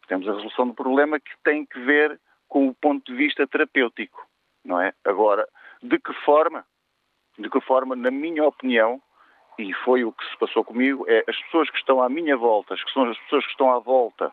Temos 0.08 0.28
a 0.28 0.32
resolução 0.32 0.68
do 0.68 0.74
problema 0.74 1.20
que 1.20 1.32
tem 1.44 1.66
que 1.66 1.80
ver 1.82 2.20
com 2.48 2.70
o 2.70 2.74
ponto 2.74 3.12
de 3.12 3.18
vista 3.18 3.46
terapêutico, 3.46 4.26
não 4.64 4.80
é? 4.80 4.94
Agora, 5.04 5.46
de 5.84 6.00
que 6.00 6.14
forma? 6.24 6.66
De 7.38 7.50
que 7.50 7.60
forma, 7.62 7.96
na 7.96 8.10
minha 8.10 8.46
opinião, 8.46 9.02
e 9.58 9.74
foi 9.74 10.04
o 10.04 10.12
que 10.12 10.26
se 10.30 10.38
passou 10.38 10.64
comigo, 10.64 11.06
é 11.08 11.24
as 11.28 11.38
pessoas 11.44 11.70
que 11.70 11.78
estão 11.78 12.02
à 12.02 12.10
minha 12.10 12.38
volta, 12.38 12.76
que 12.76 12.92
são 12.92 13.10
as 13.10 13.18
pessoas 13.20 13.46
que 13.46 13.52
estão 13.52 13.72
à 13.72 13.80
volta 13.80 14.32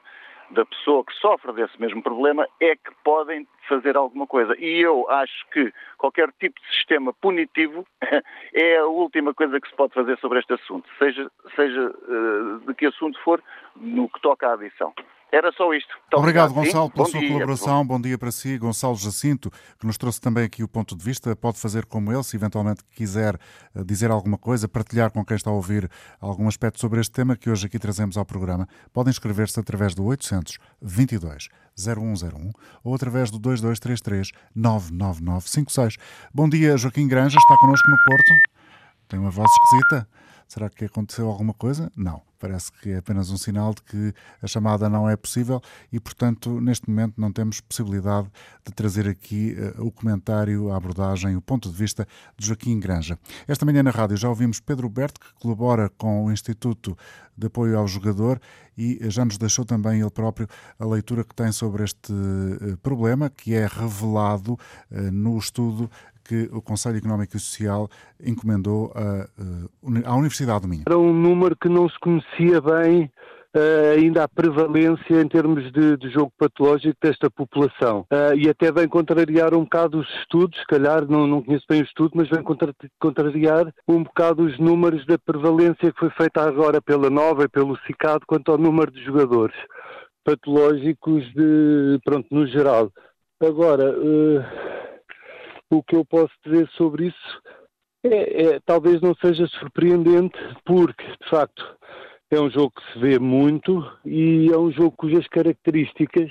da 0.50 0.64
pessoa 0.64 1.04
que 1.04 1.12
sofre 1.14 1.52
desse 1.52 1.80
mesmo 1.80 2.02
problema 2.02 2.46
é 2.60 2.76
que 2.76 2.92
podem 3.02 3.46
fazer 3.68 3.96
alguma 3.96 4.26
coisa. 4.26 4.54
E 4.58 4.80
eu 4.80 5.08
acho 5.10 5.46
que 5.52 5.72
qualquer 5.96 6.30
tipo 6.38 6.60
de 6.60 6.76
sistema 6.76 7.12
punitivo 7.12 7.86
é 8.52 8.78
a 8.78 8.86
última 8.86 9.34
coisa 9.34 9.60
que 9.60 9.68
se 9.68 9.74
pode 9.74 9.94
fazer 9.94 10.18
sobre 10.18 10.38
este 10.38 10.52
assunto, 10.52 10.88
seja, 10.98 11.30
seja 11.56 11.90
uh, 11.90 12.60
de 12.66 12.74
que 12.74 12.86
assunto 12.86 13.18
for, 13.22 13.42
no 13.76 14.08
que 14.08 14.20
toca 14.20 14.48
à 14.48 14.52
adição. 14.52 14.92
Era 15.34 15.50
só 15.56 15.74
isto. 15.74 15.88
Muito 15.88 16.16
obrigado, 16.16 16.52
obrigado 16.52 16.66
Gonçalo, 16.72 16.90
pela 16.90 17.04
Bom 17.06 17.10
sua 17.10 17.18
dia. 17.20 17.28
colaboração. 17.32 17.84
Bom 17.84 18.00
dia 18.00 18.16
para 18.16 18.30
si. 18.30 18.56
Gonçalo 18.56 18.94
Jacinto, 18.94 19.50
que 19.80 19.84
nos 19.84 19.98
trouxe 19.98 20.20
também 20.20 20.44
aqui 20.44 20.62
o 20.62 20.68
ponto 20.68 20.96
de 20.96 21.04
vista. 21.04 21.34
Pode 21.34 21.58
fazer 21.58 21.86
como 21.86 22.12
ele, 22.12 22.22
se 22.22 22.36
eventualmente 22.36 22.84
quiser 22.94 23.34
eh, 23.74 23.82
dizer 23.82 24.12
alguma 24.12 24.38
coisa, 24.38 24.68
partilhar 24.68 25.10
com 25.10 25.24
quem 25.24 25.36
está 25.36 25.50
a 25.50 25.52
ouvir 25.52 25.90
algum 26.20 26.46
aspecto 26.46 26.78
sobre 26.78 27.00
este 27.00 27.10
tema 27.12 27.36
que 27.36 27.50
hoje 27.50 27.66
aqui 27.66 27.80
trazemos 27.80 28.16
ao 28.16 28.24
programa. 28.24 28.68
Podem 28.92 29.10
inscrever-se 29.10 29.58
através 29.58 29.92
do 29.92 30.04
800 30.04 30.56
22 30.80 31.48
0101 31.76 32.52
ou 32.84 32.94
através 32.94 33.28
do 33.28 33.40
2233 33.40 34.30
99956. 34.54 35.96
Bom 36.32 36.48
dia, 36.48 36.76
Joaquim 36.76 37.08
Granja, 37.08 37.38
está 37.38 37.56
connosco 37.58 37.90
no 37.90 37.96
Porto. 38.04 38.34
Tem 39.08 39.18
uma 39.18 39.30
voz 39.30 39.50
esquisita. 39.50 40.08
Será 40.48 40.68
que 40.70 40.84
aconteceu 40.84 41.28
alguma 41.28 41.54
coisa? 41.54 41.90
Não. 41.96 42.22
Parece 42.38 42.70
que 42.72 42.90
é 42.90 42.98
apenas 42.98 43.30
um 43.30 43.38
sinal 43.38 43.72
de 43.72 43.82
que 43.82 44.14
a 44.42 44.46
chamada 44.46 44.88
não 44.88 45.08
é 45.08 45.16
possível 45.16 45.62
e, 45.90 45.98
portanto, 45.98 46.60
neste 46.60 46.90
momento 46.90 47.14
não 47.16 47.32
temos 47.32 47.60
possibilidade 47.60 48.28
de 48.64 48.72
trazer 48.72 49.08
aqui 49.08 49.56
uh, 49.78 49.86
o 49.86 49.90
comentário, 49.90 50.70
a 50.70 50.76
abordagem, 50.76 51.36
o 51.36 51.40
ponto 51.40 51.70
de 51.70 51.74
vista 51.74 52.06
de 52.36 52.46
Joaquim 52.46 52.78
Granja. 52.78 53.18
Esta 53.48 53.64
manhã 53.64 53.82
na 53.82 53.90
rádio 53.90 54.16
já 54.16 54.28
ouvimos 54.28 54.60
Pedro 54.60 54.90
Berto, 54.90 55.20
que 55.20 55.32
colabora 55.40 55.88
com 55.96 56.26
o 56.26 56.32
Instituto 56.32 56.96
de 57.36 57.46
Apoio 57.46 57.78
ao 57.78 57.88
Jogador 57.88 58.38
e 58.76 58.98
já 59.10 59.24
nos 59.24 59.38
deixou 59.38 59.64
também 59.64 60.00
ele 60.00 60.10
próprio 60.10 60.46
a 60.78 60.84
leitura 60.84 61.24
que 61.24 61.34
tem 61.34 61.50
sobre 61.50 61.84
este 61.84 62.12
uh, 62.12 62.76
problema, 62.82 63.30
que 63.30 63.54
é 63.54 63.66
revelado 63.66 64.52
uh, 64.52 64.58
no 65.10 65.38
estudo 65.38 65.90
que 66.24 66.48
o 66.52 66.62
Conselho 66.62 66.96
Económico 66.96 67.36
e 67.36 67.40
Social 67.40 67.88
encomendou 68.18 68.92
à, 68.94 69.28
à 70.08 70.16
Universidade 70.34 70.62
do 70.62 70.68
Minho. 70.68 70.82
Era 70.86 70.98
um 70.98 71.12
número 71.12 71.56
que 71.56 71.68
não 71.68 71.88
se 71.88 71.98
conhecia 71.98 72.60
bem 72.60 73.10
Uh, 73.56 73.96
ainda 73.96 74.24
a 74.24 74.28
prevalência 74.28 75.22
em 75.22 75.28
termos 75.28 75.70
de, 75.70 75.96
de 75.96 76.10
jogo 76.10 76.32
patológico 76.36 76.98
desta 77.00 77.30
população. 77.30 78.00
Uh, 78.12 78.36
e 78.36 78.48
até 78.48 78.72
vem 78.72 78.88
contrariar 78.88 79.54
um 79.54 79.62
bocado 79.62 80.00
os 80.00 80.08
estudos, 80.18 80.58
se 80.58 80.66
calhar 80.66 81.08
não, 81.08 81.24
não 81.24 81.40
conheço 81.40 81.64
bem 81.68 81.80
o 81.80 81.84
estudo, 81.84 82.14
mas 82.16 82.28
vem 82.28 82.42
contra, 82.42 82.74
contrariar 82.98 83.72
um 83.86 84.02
bocado 84.02 84.42
os 84.42 84.58
números 84.58 85.06
da 85.06 85.16
prevalência 85.16 85.92
que 85.92 86.00
foi 86.00 86.10
feita 86.10 86.42
agora 86.42 86.82
pela 86.82 87.08
Nova 87.08 87.44
e 87.44 87.48
pelo 87.48 87.78
CICAD 87.86 88.26
quanto 88.26 88.50
ao 88.50 88.58
número 88.58 88.90
de 88.90 89.04
jogadores 89.04 89.54
patológicos 90.24 91.22
de, 91.32 92.00
pronto, 92.04 92.26
no 92.32 92.48
geral. 92.48 92.90
Agora, 93.40 93.96
uh, 93.96 94.44
o 95.70 95.80
que 95.80 95.94
eu 95.94 96.04
posso 96.04 96.32
dizer 96.44 96.68
sobre 96.76 97.06
isso 97.06 97.40
é, 98.04 98.42
é, 98.42 98.60
talvez 98.60 99.00
não 99.00 99.14
seja 99.14 99.46
surpreendente, 99.46 100.38
porque, 100.64 101.04
de 101.04 101.30
facto, 101.30 101.64
é 102.30 102.38
um 102.38 102.50
jogo 102.50 102.72
que 102.72 102.92
se 102.92 102.98
vê 102.98 103.18
muito 103.18 103.82
e 104.04 104.50
é 104.52 104.58
um 104.58 104.70
jogo 104.70 104.92
cujas 104.92 105.26
características 105.28 106.30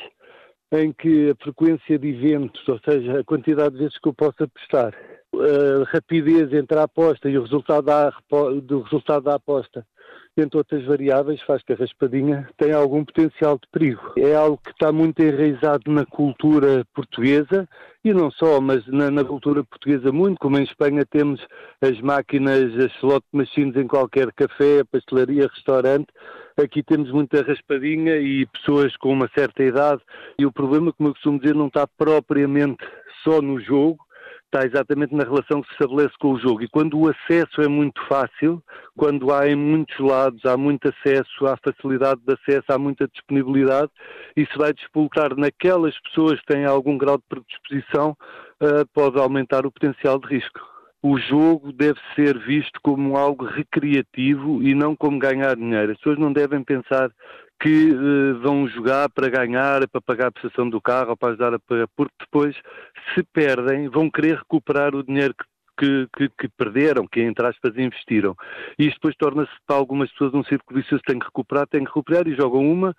em 0.71 0.91
que 0.91 1.31
a 1.31 1.43
frequência 1.43 1.97
de 1.97 2.09
eventos, 2.09 2.67
ou 2.67 2.79
seja, 2.79 3.19
a 3.19 3.23
quantidade 3.23 3.75
de 3.75 3.79
vezes 3.81 3.97
que 3.99 4.07
eu 4.07 4.13
posso 4.13 4.43
apostar, 4.43 4.93
a 5.33 5.83
rapidez 5.91 6.53
entre 6.53 6.77
a 6.77 6.83
aposta 6.83 7.29
e 7.29 7.37
o 7.37 7.43
resultado 7.43 7.85
da, 7.85 8.13
do 8.61 8.81
resultado 8.81 9.23
da 9.23 9.35
aposta 9.35 9.85
entre 10.35 10.57
outras 10.57 10.83
variáveis, 10.85 11.41
faz 11.43 11.61
que 11.63 11.73
a 11.73 11.75
raspadinha 11.75 12.49
tenha 12.57 12.75
algum 12.75 13.05
potencial 13.05 13.55
de 13.55 13.67
perigo. 13.71 14.13
É 14.17 14.33
algo 14.35 14.57
que 14.57 14.71
está 14.71 14.91
muito 14.91 15.21
enraizado 15.21 15.91
na 15.91 16.05
cultura 16.05 16.83
portuguesa 16.93 17.67
e 18.03 18.13
não 18.13 18.31
só, 18.31 18.59
mas 18.59 18.85
na, 18.87 19.11
na, 19.11 19.23
cultura 19.23 19.63
portuguesa 19.63 20.11
muito, 20.11 20.39
como 20.39 20.57
em 20.57 20.63
Espanha 20.63 21.05
temos 21.05 21.39
as 21.81 22.01
máquinas, 22.01 22.75
as 22.77 22.91
slot 22.95 23.25
machines 23.31 23.75
em 23.75 23.87
qualquer 23.87 24.31
café, 24.33 24.83
pastelaria, 24.83 25.47
restaurante, 25.47 26.07
aqui 26.57 26.81
temos 26.83 27.11
muita 27.11 27.43
raspadinha 27.43 28.17
e 28.17 28.45
pessoas 28.47 28.95
com 28.97 29.13
uma 29.13 29.29
certa 29.35 29.63
idade 29.63 30.01
e 30.37 30.45
o 30.45 30.51
problema, 30.51 30.91
como 30.93 31.09
eu 31.09 31.13
costumo 31.13 31.39
dizer, 31.39 31.55
não 31.55 31.67
está 31.67 31.87
propriamente 31.87 32.83
só 33.23 33.41
no 33.41 33.59
jogo, 33.59 34.02
está 34.53 34.65
exatamente 34.65 35.15
na 35.15 35.23
relação 35.23 35.61
que 35.61 35.67
se 35.69 35.73
estabelece 35.73 36.13
com 36.19 36.33
o 36.33 36.39
jogo. 36.39 36.61
E 36.61 36.67
quando 36.67 36.99
o 36.99 37.09
acesso 37.09 37.61
é 37.61 37.67
muito 37.67 37.99
fácil, 38.07 38.61
quando 38.95 39.33
há 39.33 39.47
em 39.49 39.55
muitos 39.55 39.97
lados, 39.99 40.45
há 40.45 40.55
muito 40.55 40.89
acesso, 40.89 41.47
há 41.47 41.57
facilidade 41.57 42.21
de 42.25 42.33
acesso, 42.33 42.65
há 42.69 42.77
muita 42.77 43.07
disponibilidade, 43.07 43.89
isso 44.37 44.57
vai 44.57 44.71
despoltar 44.71 45.35
naquelas 45.35 45.99
pessoas 46.01 46.39
que 46.41 46.53
têm 46.53 46.65
algum 46.65 46.97
grau 46.97 47.17
de 47.17 47.23
predisposição, 47.27 48.15
uh, 48.61 48.85
pode 48.93 49.19
aumentar 49.19 49.65
o 49.65 49.71
potencial 49.71 50.19
de 50.19 50.27
risco. 50.27 50.59
O 51.01 51.17
jogo 51.17 51.73
deve 51.73 51.99
ser 52.15 52.37
visto 52.37 52.79
como 52.81 53.17
algo 53.17 53.45
recreativo 53.45 54.63
e 54.63 54.73
não 54.73 54.95
como 54.95 55.19
ganhar 55.19 55.55
dinheiro. 55.55 55.91
As 55.91 55.97
pessoas 55.97 56.17
não 56.17 56.31
devem 56.31 56.63
pensar 56.63 57.11
que 57.63 57.93
uh, 57.93 58.39
vão 58.41 58.67
jogar 58.67 59.09
para 59.09 59.29
ganhar, 59.29 59.87
para 59.87 60.01
pagar 60.01 60.27
a 60.27 60.31
prestação 60.33 60.69
do 60.69 60.81
carro 60.81 61.15
para 61.15 61.29
ajudar 61.29 61.53
a 61.53 61.59
pagar, 61.59 61.87
porque 61.95 62.13
depois, 62.19 62.53
se 63.15 63.23
perdem, 63.31 63.87
vão 63.87 64.11
querer 64.11 64.37
recuperar 64.37 64.93
o 64.93 65.01
dinheiro 65.01 65.33
que 65.33 65.45
que, 65.75 66.07
que, 66.15 66.29
que, 66.29 66.49
perderam, 66.49 67.07
que 67.07 67.19
entre 67.21 67.47
aspas 67.47 67.75
investiram. 67.77 68.35
E 68.77 68.85
isto 68.85 68.95
depois 68.95 69.15
torna-se 69.15 69.51
para 69.65 69.75
algumas 69.75 70.11
pessoas 70.11 70.33
um 70.35 70.43
círculo 70.43 70.79
vicioso, 70.79 71.01
têm 71.03 71.17
que 71.17 71.25
recuperar, 71.25 71.67
têm 71.67 71.81
que 71.83 71.89
recuperar 71.89 72.27
e 72.27 72.35
jogam 72.35 72.61
uma, 72.61 72.95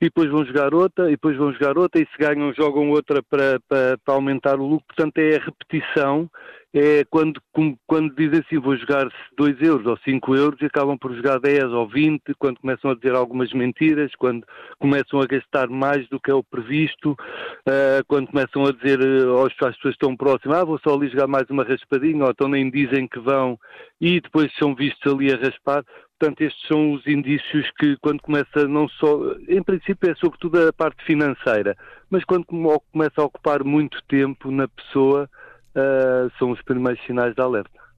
e 0.00 0.06
depois 0.06 0.30
vão 0.30 0.44
jogar 0.44 0.74
outra, 0.74 1.08
e 1.08 1.12
depois 1.12 1.38
vão 1.38 1.52
jogar 1.52 1.78
outra, 1.78 2.02
e 2.02 2.06
se 2.06 2.18
ganham 2.18 2.52
jogam 2.52 2.90
outra 2.90 3.22
para, 3.22 3.58
para, 3.68 3.96
para 4.04 4.14
aumentar 4.14 4.60
o 4.60 4.66
lucro. 4.66 4.86
Portanto 4.88 5.16
é 5.16 5.36
a 5.36 5.44
repetição 5.44 6.28
é 6.74 7.04
quando, 7.08 7.40
quando 7.86 8.14
dizem 8.14 8.40
assim, 8.40 8.58
vou 8.58 8.76
jogar 8.76 9.08
2 9.36 9.62
euros 9.62 9.86
ou 9.86 9.96
5 10.04 10.36
euros 10.36 10.60
e 10.60 10.66
acabam 10.66 10.98
por 10.98 11.14
jogar 11.14 11.40
10 11.40 11.64
ou 11.64 11.88
20, 11.88 12.34
quando 12.38 12.60
começam 12.60 12.90
a 12.90 12.94
dizer 12.94 13.14
algumas 13.14 13.52
mentiras, 13.52 14.12
quando 14.16 14.44
começam 14.78 15.20
a 15.20 15.26
gastar 15.26 15.68
mais 15.68 16.06
do 16.08 16.20
que 16.20 16.30
é 16.30 16.34
o 16.34 16.44
previsto, 16.44 17.12
uh, 17.12 18.04
quando 18.06 18.28
começam 18.28 18.66
a 18.66 18.72
dizer 18.72 19.00
uh, 19.00 19.46
às 19.46 19.54
pessoas 19.54 19.94
estão 19.94 20.16
próximas, 20.16 20.58
ah, 20.58 20.64
vou 20.64 20.78
só 20.78 20.94
ali 20.94 21.08
jogar 21.08 21.26
mais 21.26 21.48
uma 21.48 21.64
raspadinha, 21.64 22.24
ou 22.24 22.30
então 22.30 22.48
nem 22.48 22.70
dizem 22.70 23.08
que 23.08 23.18
vão 23.18 23.58
e 24.00 24.20
depois 24.20 24.52
são 24.58 24.74
vistos 24.74 25.12
ali 25.12 25.32
a 25.32 25.36
raspar. 25.36 25.84
Portanto, 26.18 26.40
estes 26.40 26.66
são 26.66 26.94
os 26.94 27.06
indícios 27.06 27.70
que, 27.78 27.96
quando 27.98 28.20
começa, 28.20 28.66
não 28.66 28.88
só, 28.88 29.36
em 29.48 29.62
princípio 29.62 30.10
é 30.10 30.14
sobretudo 30.16 30.66
a 30.66 30.72
parte 30.72 31.04
financeira, 31.04 31.76
mas 32.10 32.24
quando 32.24 32.44
começa 32.44 33.22
a 33.22 33.24
ocupar 33.24 33.62
muito 33.62 34.02
tempo 34.08 34.50
na 34.50 34.66
pessoa, 34.66 35.30
uh, 35.74 36.30
são 36.38 36.50
os 36.50 36.62
primeiros 36.62 37.04
sinais 37.06 37.34
de 37.34 37.40
alerta. 37.40 37.88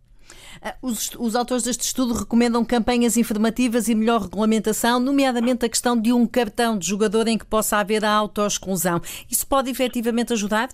Ah, 0.63 0.75
os, 0.83 1.11
os, 1.19 1.35
autores 1.35 1.65
deste 1.65 1.85
estudo 1.85 2.13
recomendam 2.15 2.65
campanhas 2.65 3.17
informativas 3.17 3.89
e 3.89 3.95
melhor 3.95 4.23
regulamentação, 4.23 5.01
nomeadamente 5.01 5.65
a 5.65 5.69
questão 5.69 6.01
de 6.01 6.13
um 6.13 6.27
cartão 6.27 6.79
de 6.79 6.87
jogador 6.87 7.27
em 7.29 7.39
que 7.39 7.47
possa 7.47 7.79
haver 7.79 8.05
a 8.05 8.13
autoexclusão. 8.13 9.01
Isso 9.31 9.47
pode 9.47 9.71
efetivamente 9.71 10.33
ajudar? 10.33 10.69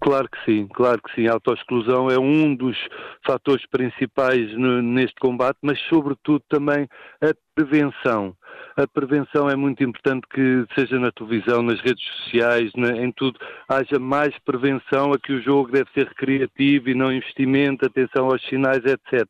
Claro 0.00 0.28
que 0.30 0.44
sim, 0.44 0.66
claro 0.66 1.00
que 1.02 1.14
sim. 1.14 1.28
A 1.28 1.34
autoexclusão 1.34 2.10
é 2.10 2.18
um 2.18 2.54
dos 2.54 2.76
fatores 3.24 3.64
principais 3.70 4.52
no, 4.56 4.82
neste 4.82 5.14
combate, 5.20 5.58
mas 5.62 5.78
sobretudo 5.88 6.42
também 6.48 6.88
a 7.22 7.32
prevenção 7.54 8.34
a 8.78 8.86
prevenção 8.86 9.50
é 9.50 9.56
muito 9.56 9.82
importante 9.82 10.24
que 10.32 10.64
seja 10.76 11.00
na 11.00 11.10
televisão, 11.10 11.62
nas 11.62 11.80
redes 11.80 12.04
sociais, 12.04 12.70
em 12.76 13.10
tudo, 13.10 13.38
haja 13.68 13.98
mais 13.98 14.32
prevenção 14.44 15.12
a 15.12 15.18
que 15.18 15.32
o 15.32 15.42
jogo 15.42 15.72
deve 15.72 15.90
ser 15.92 16.06
recreativo 16.06 16.88
e 16.88 16.94
não 16.94 17.12
investimento, 17.12 17.84
atenção 17.84 18.26
aos 18.26 18.40
sinais, 18.46 18.84
etc. 18.84 19.24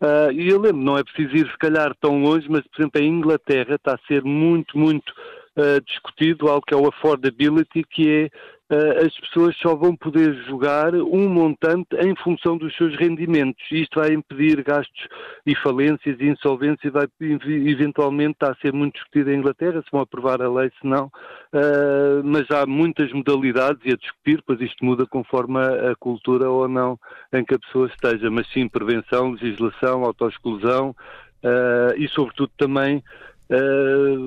Uh, 0.00 0.32
e 0.32 0.48
eu 0.48 0.58
lembro, 0.58 0.80
não 0.80 0.96
é 0.96 1.04
preciso 1.04 1.36
ir 1.36 1.50
se 1.50 1.58
calhar 1.58 1.94
tão 2.00 2.22
longe, 2.22 2.46
mas 2.48 2.66
por 2.68 2.80
exemplo 2.80 3.00
a 3.00 3.04
Inglaterra 3.04 3.74
está 3.74 3.94
a 3.94 4.06
ser 4.08 4.24
muito, 4.24 4.78
muito 4.78 5.10
uh, 5.10 5.80
discutido 5.86 6.48
algo 6.48 6.64
que 6.66 6.72
é 6.72 6.76
o 6.76 6.88
affordability, 6.88 7.84
que 7.84 8.08
é 8.08 8.30
as 9.04 9.12
pessoas 9.18 9.56
só 9.56 9.74
vão 9.74 9.96
poder 9.96 10.32
jogar 10.44 10.94
um 10.94 11.28
montante 11.28 11.96
em 11.96 12.14
função 12.14 12.56
dos 12.56 12.74
seus 12.76 12.96
rendimentos. 12.96 13.62
Isto 13.70 13.98
vai 13.98 14.12
impedir 14.12 14.62
gastos 14.62 15.08
e 15.44 15.56
falências 15.56 16.16
e 16.20 16.28
insolvências 16.28 16.84
e 16.84 16.90
vai 16.90 17.08
eventualmente 17.20 18.34
estar 18.34 18.52
a 18.52 18.56
ser 18.56 18.72
muito 18.72 18.94
discutido 18.94 19.32
em 19.32 19.38
Inglaterra, 19.38 19.82
se 19.82 19.90
vão 19.90 20.00
aprovar 20.00 20.40
a 20.40 20.48
lei, 20.48 20.70
se 20.80 20.86
não, 20.86 21.06
uh, 21.06 22.22
mas 22.22 22.48
há 22.50 22.64
muitas 22.64 23.12
modalidades 23.12 23.80
e 23.84 23.92
a 23.92 23.96
discutir, 23.96 24.42
pois 24.46 24.60
isto 24.60 24.84
muda 24.84 25.04
conforme 25.04 25.58
a, 25.58 25.90
a 25.90 25.96
cultura 25.96 26.48
ou 26.48 26.68
não 26.68 26.98
em 27.32 27.44
que 27.44 27.54
a 27.54 27.58
pessoa 27.58 27.88
esteja, 27.88 28.30
mas 28.30 28.46
sim 28.52 28.68
prevenção, 28.68 29.32
legislação, 29.32 30.04
autoexclusão 30.04 30.90
uh, 30.90 31.96
e 31.96 32.08
sobretudo 32.08 32.52
também 32.56 33.02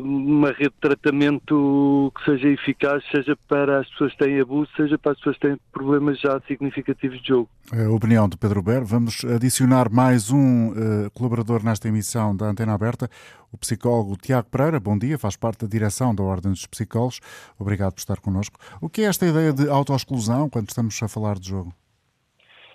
uma 0.04 0.50
rede 0.50 0.70
de 0.70 0.82
tratamento 0.82 2.12
que 2.16 2.26
seja 2.26 2.50
eficaz, 2.50 3.04
seja 3.10 3.38
para 3.48 3.80
as 3.80 3.90
pessoas 3.90 4.12
que 4.12 4.18
têm 4.18 4.40
abuso, 4.40 4.70
seja 4.76 4.98
para 4.98 5.14
as 5.14 5.18
pessoas 5.18 5.38
que 5.38 5.48
têm 5.48 5.58
problemas 5.72 6.20
já 6.20 6.42
significativos 6.46 7.22
de 7.22 7.30
jogo. 7.30 7.50
A 7.72 7.90
opinião 7.90 8.28
de 8.28 8.36
Pedro 8.36 8.62
Ber. 8.62 8.84
Vamos 8.84 9.24
adicionar 9.24 9.90
mais 9.90 10.30
um 10.30 10.72
uh, 10.72 11.12
colaborador 11.14 11.64
nesta 11.64 11.88
emissão 11.88 12.36
da 12.36 12.48
Antena 12.48 12.74
Aberta, 12.74 13.10
o 13.52 13.58
psicólogo 13.58 14.18
Tiago 14.18 14.50
Pereira. 14.50 14.80
Bom 14.80 14.98
dia, 14.98 15.18
faz 15.18 15.38
parte 15.38 15.62
da 15.62 15.68
direção 15.68 16.14
da 16.14 16.24
Ordem 16.24 16.52
dos 16.52 16.66
Psicólogos. 16.66 17.22
Obrigado 17.58 17.94
por 17.94 18.00
estar 18.00 18.20
connosco. 18.20 18.60
O 18.82 18.90
que 18.90 19.04
é 19.04 19.06
esta 19.06 19.26
ideia 19.26 19.54
de 19.54 19.70
autoexclusão 19.70 20.50
quando 20.50 20.68
estamos 20.68 21.02
a 21.02 21.08
falar 21.08 21.40
de 21.40 21.48
jogo? 21.50 21.74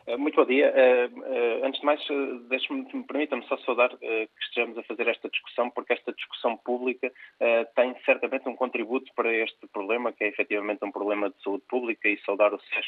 Eh, 0.08 0.16
muito 0.16 0.36
bom 0.36 0.46
dia. 0.46 0.72
Uh, 0.72 1.20
uh, 1.20 1.66
antes 1.66 1.80
de 1.80 1.86
mais, 1.86 2.00
deixe-me, 2.48 2.84
permita-me 3.04 3.44
só 3.44 3.58
saudar 3.58 3.90
que 3.98 4.28
estejamos 4.40 4.78
a 4.78 4.82
fazer 4.84 5.06
esta 5.06 5.28
discussão, 5.28 5.68
porque 5.68 5.92
esta 5.92 6.12
discussão 6.12 6.56
pública 6.56 7.12
tem 7.74 7.94
certamente 8.04 8.48
um 8.48 8.56
contributo 8.56 9.12
para 9.14 9.32
este 9.32 9.66
problema, 9.72 10.12
que 10.12 10.24
é 10.24 10.28
efetivamente 10.28 10.84
um 10.84 10.90
problema 10.90 11.28
de 11.28 11.42
saúde 11.42 11.64
pública, 11.68 12.08
e 12.08 12.18
saudar 12.24 12.54
o 12.54 12.60
SES 12.60 12.86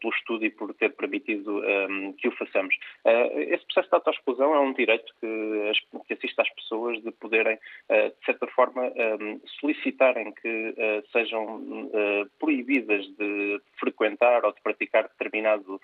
pelo 0.00 0.12
estudo 0.12 0.44
e 0.44 0.50
por 0.50 0.74
ter 0.74 0.94
permitido 0.94 1.62
um, 1.88 2.12
que 2.14 2.28
o 2.28 2.32
façamos. 2.32 2.74
esse 3.04 3.64
processo 3.66 3.88
de 3.88 3.94
autoexclusão 3.94 4.54
é 4.54 4.60
um 4.60 4.72
direito 4.72 5.12
que, 5.20 5.72
que 6.06 6.14
assiste 6.14 6.40
às 6.40 6.50
pessoas 6.54 7.02
de 7.02 7.10
poderem, 7.12 7.58
de 7.88 8.24
certa 8.24 8.46
forma, 8.48 8.82
um, 8.82 9.40
solicitarem 9.60 10.32
que 10.32 10.74
sejam 11.12 11.90
proibidas 12.38 13.06
de 13.16 13.60
frequentar 13.78 14.44
ou 14.44 14.52
de 14.52 14.60
praticar 14.62 15.04
determinado 15.04 15.80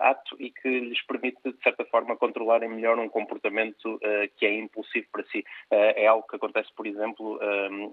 ato 0.00 0.36
e 0.38 0.50
que 0.50 0.68
lhes 0.68 1.00
permite, 1.06 1.38
de 1.44 1.62
certa 1.62 1.84
forma, 1.84 2.16
controlarem 2.16 2.68
melhor 2.68 2.98
um 2.98 3.08
comportamento 3.08 3.94
uh, 3.94 4.00
que 4.36 4.46
é 4.46 4.54
impulsivo 4.54 5.06
para 5.12 5.24
si. 5.24 5.40
Uh, 5.70 5.94
é 5.96 6.06
algo 6.06 6.26
que 6.28 6.36
acontece, 6.36 6.68
por 6.74 6.86
exemplo, 6.86 7.38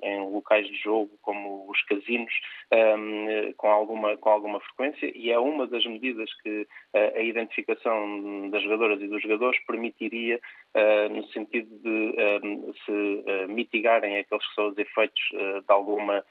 em 0.03 0.29
locais 0.29 0.67
de 0.67 0.75
jogo 0.77 1.11
como 1.21 1.69
os 1.69 1.81
casinos, 1.83 2.33
com, 3.57 3.67
alguma, 3.67 4.17
com 4.17 4.29
alguma 4.29 4.59
frequência, 4.59 5.11
e 5.15 5.31
é 5.31 5.39
uma 5.39 5.67
das 5.67 5.85
medidas 5.85 6.29
que 6.41 6.67
a 6.93 7.21
identificação 7.21 8.49
das 8.49 8.63
jogadoras 8.63 9.01
e 9.01 9.07
dos 9.07 9.21
jogadores 9.21 9.59
permitiria, 9.65 10.39
no 11.11 11.25
sentido 11.27 11.69
de 11.79 12.73
se 12.85 13.47
mitigarem 13.47 14.17
aqueles 14.17 14.47
que 14.47 14.55
são 14.55 14.69
os 14.69 14.77
efeitos 14.77 15.21
de 15.31 15.73
alguma 15.73 16.23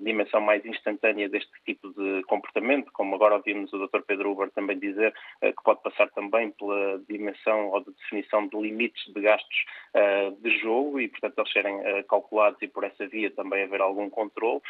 dimensão 0.00 0.40
mais 0.40 0.64
instantânea 0.64 1.28
deste 1.28 1.50
tipo 1.64 1.88
de 1.92 2.22
comportamento, 2.24 2.90
como 2.92 3.14
agora 3.14 3.36
ouvimos 3.36 3.72
o 3.72 3.86
Dr. 3.86 4.00
Pedro 4.06 4.32
Uber 4.32 4.50
também 4.50 4.78
dizer 4.78 5.14
uh, 5.42 5.46
que 5.48 5.62
pode 5.62 5.82
passar 5.82 6.10
também 6.10 6.50
pela 6.52 6.98
dimensão 7.08 7.68
ou 7.70 7.80
de 7.80 7.92
definição 7.92 8.46
de 8.46 8.56
limites 8.56 9.12
de 9.12 9.20
gastos 9.20 9.64
uh, 9.94 10.30
de 10.42 10.58
jogo 10.58 11.00
e, 11.00 11.08
portanto, 11.08 11.38
eles 11.38 11.52
serem 11.52 11.76
uh, 11.76 12.04
calculados 12.08 12.60
e 12.62 12.68
por 12.68 12.84
essa 12.84 13.06
via 13.06 13.30
também 13.30 13.64
haver 13.64 13.80
algum 13.80 14.08
controle, 14.10 14.60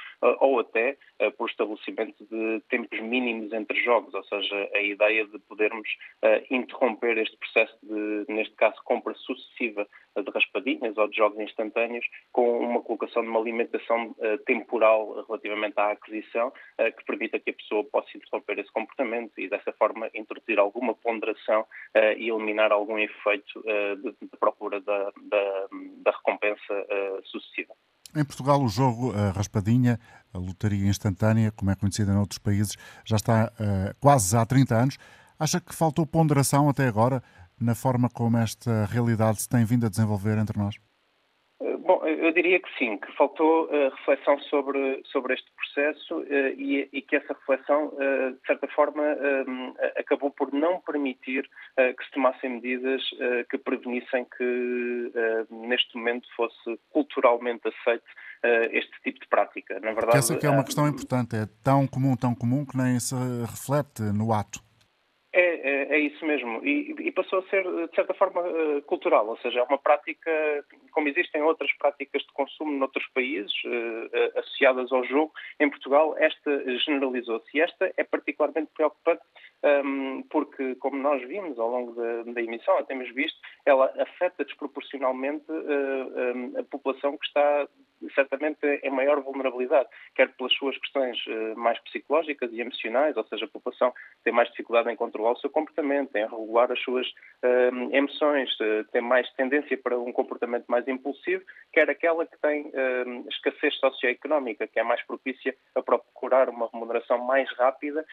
ou 0.41 0.61
até 0.61 0.97
por 1.37 1.49
estabelecimento 1.49 2.25
de 2.31 2.61
tempos 2.69 2.99
mínimos 3.01 3.53
entre 3.53 3.79
jogos, 3.83 4.15
ou 4.15 4.25
seja, 4.25 4.71
a 4.75 4.81
ideia 4.81 5.27
de 5.27 5.39
podermos 5.41 5.89
interromper 6.51 7.19
este 7.19 7.37
processo 7.37 7.77
de, 7.83 8.25
neste 8.29 8.55
caso, 8.55 8.77
compra 8.85 9.15
sucessiva 9.15 9.87
de 10.17 10.31
raspadinhas 10.31 10.97
ou 10.97 11.09
de 11.09 11.17
jogos 11.17 11.39
instantâneos 11.41 12.05
com 12.33 12.59
uma 12.59 12.81
colocação 12.81 13.23
de 13.23 13.29
uma 13.29 13.41
alimentação 13.41 14.15
temporal 14.47 15.25
relativamente 15.27 15.75
à 15.77 15.91
aquisição 15.91 16.53
que 16.79 17.05
permita 17.05 17.39
que 17.39 17.51
a 17.51 17.55
pessoa 17.55 17.85
possa 17.85 18.09
interromper 18.17 18.59
esse 18.59 18.73
comportamento 18.73 19.33
e 19.39 19.49
dessa 19.49 19.73
forma 19.73 20.09
introduzir 20.15 20.59
alguma 20.59 20.95
ponderação 20.95 21.63
uh, 21.63 22.19
e 22.19 22.31
eliminar 22.31 22.73
algum 22.73 22.99
efeito 22.99 23.59
uh, 23.61 23.97
de, 23.97 24.17
de, 24.21 24.37
procura 24.39 24.81
da, 24.81 25.13
da, 25.31 25.67
da 26.03 26.11
recompensa 26.11 26.73
uh, 26.73 27.27
sucessiva. 27.27 27.75
Em 28.17 28.25
Portugal, 28.25 28.63
o 28.63 28.69
jogo 28.69 29.13
a 29.13 29.31
raspadinha, 29.31 29.99
a 30.33 30.39
lotaria 30.39 30.87
instantânea, 30.87 31.51
como 31.51 31.71
é 31.71 31.75
conhecida 31.75 32.13
em 32.13 32.17
outros 32.17 32.39
países, 32.39 32.77
já 33.05 33.17
está 33.17 33.51
quase 34.01 34.37
há 34.37 34.47
30 34.47 34.73
anos. 34.73 34.99
Acha 35.37 35.61
que 35.61 35.75
faltou 35.75 36.07
ponderação 36.07 36.69
até 36.69 36.87
agora 36.87 37.21
na 37.61 37.75
forma 37.75 38.09
como 38.09 38.37
esta 38.39 38.87
realidade 38.87 39.43
se 39.43 39.49
tem 39.49 39.65
vindo 39.65 39.87
a 39.87 39.89
desenvolver 39.89 40.39
entre 40.39 40.59
nós? 40.59 40.77
Bom, 41.85 42.03
eu 42.07 42.33
diria 42.33 42.59
que 42.59 42.79
sim, 42.79 42.97
que 42.97 43.15
faltou 43.15 43.67
uh, 43.67 43.91
reflexão 43.97 44.39
sobre, 44.45 45.03
sobre 45.13 45.35
este 45.35 45.51
processo 45.53 46.19
uh, 46.19 46.27
e, 46.57 46.89
e, 46.91 47.03
que 47.03 47.17
essa 47.17 47.35
reflexão, 47.35 47.89
uh, 47.89 48.33
de 48.33 48.47
certa 48.47 48.67
forma, 48.69 49.03
acabou 49.97 50.31
por 50.31 50.51
não 50.53 50.81
permitir 50.81 51.43
que 51.77 52.05
se 52.05 52.11
tomassem 52.13 52.51
medidas 52.51 53.03
que 53.51 53.59
prevenissem 53.59 54.27
que, 54.37 55.13
neste 55.51 55.97
momento, 55.97 56.27
fosse 56.37 56.79
culturalmente 56.91 57.69
aceito 57.69 58.05
este 58.71 58.93
tipo 59.03 59.21
de 59.21 59.29
prática. 59.29 59.79
Na 59.81 59.93
verdade, 59.93 60.19
essa 60.19 60.37
que 60.37 60.47
é 60.47 60.51
uma 60.51 60.65
questão 60.65 60.89
importante, 60.89 61.37
é 61.37 61.47
tão 61.63 61.87
comum, 61.87 62.17
tão 62.17 62.35
comum 62.35 62.65
que 62.65 62.77
nem 62.77 62.99
se 62.99 63.15
reflete 63.43 64.03
no 64.03 64.33
ato. 64.33 64.64
É, 65.37 65.41
é, 65.41 65.97
é, 65.97 65.99
isso 65.99 66.25
mesmo. 66.25 66.65
E, 66.65 66.95
e, 66.97 67.11
passou 67.11 67.41
a 67.41 67.49
ser, 67.49 67.65
de 67.65 67.95
certa 67.97 68.15
forma, 68.15 68.41
uh, 68.41 68.81
cultural, 68.83 69.27
ou 69.27 69.37
seja, 69.39 69.59
é 69.59 69.63
uma 69.65 69.79
prática, 69.79 70.31
como 70.93 71.09
existem 71.09 71.43
outras 71.43 71.73
práticas 71.77 72.23
de 72.23 72.33
consumo 72.33 72.71
noutros 72.71 73.05
países 73.09 73.53
uh, 73.65 74.39
associadas 74.39 74.93
ao 74.93 75.05
jogo, 75.05 75.33
em 75.59 75.69
Portugal 75.69 76.15
esta 76.19 76.79
generalizou-se. 76.85 77.49
E 77.53 77.61
esta 77.61 77.93
é 77.97 78.05
particularmente 78.05 78.71
preocupante 78.77 79.23
um, 79.65 79.69
ehm, 79.69 80.23
porque, 80.31 80.77
como 80.77 80.99
nós 80.99 81.21
vimos 81.27 81.59
ao 81.59 81.69
longo 81.69 81.93
da, 81.95 82.23
da 82.33 82.41
emissão, 82.41 82.79
até 82.79 82.95
temos 82.95 83.13
visto, 83.13 83.37
ela 83.67 83.93
afeta 83.99 84.45
desproporcionalmente 84.45 85.51
uh, 85.51 85.55
um, 85.55 86.53
ehm, 86.53 86.61
a 86.61 86.63
população 86.63 87.19
que 87.19 87.27
está 87.27 87.67
certamente 88.15 88.59
em 88.83 88.91
maior 88.91 89.21
vulnerabilidade, 89.23 89.89
quer 90.15 90.29
pelas 90.35 90.53
suas 90.55 90.77
questões 90.79 91.17
mais 91.57 91.79
psicológicas 91.85 92.53
e 92.53 92.61
emocionais, 92.61 93.17
ou 93.17 93.25
seja, 93.25 93.47
a 93.47 93.49
população 93.49 93.95
tem 94.23 94.33
mais 94.33 94.51
dificuldade 94.51 94.91
em 94.91 94.97
controlar 94.97 95.24
o 95.33 95.37
seu 95.37 95.51
comportamento, 95.51 96.15
em 96.17 96.27
regular 96.27 96.71
as 96.71 96.81
suas 96.81 97.07
uh, 97.07 97.95
emoções, 97.95 98.51
uh, 98.61 98.85
tem 98.93 99.01
mais 99.01 99.31
tendência 99.33 99.77
para 99.77 99.99
um 99.99 100.13
comportamento 100.13 100.65
mais 100.69 100.87
impulsivo, 100.89 101.43
quer 101.73 101.89
aquela 101.91 102.27
que 102.27 102.39
tem 102.41 102.73
escassez 103.29 103.75
socioeconómica, 103.79 104.67
que 104.67 104.79
é 104.79 104.83
mais 104.83 105.03
propícia 105.07 105.55
a 105.75 105.83
procurar 105.83 106.49
uma 106.49 106.69
remuneração 106.73 107.19
mais 107.19 107.51
rápida 107.57 108.05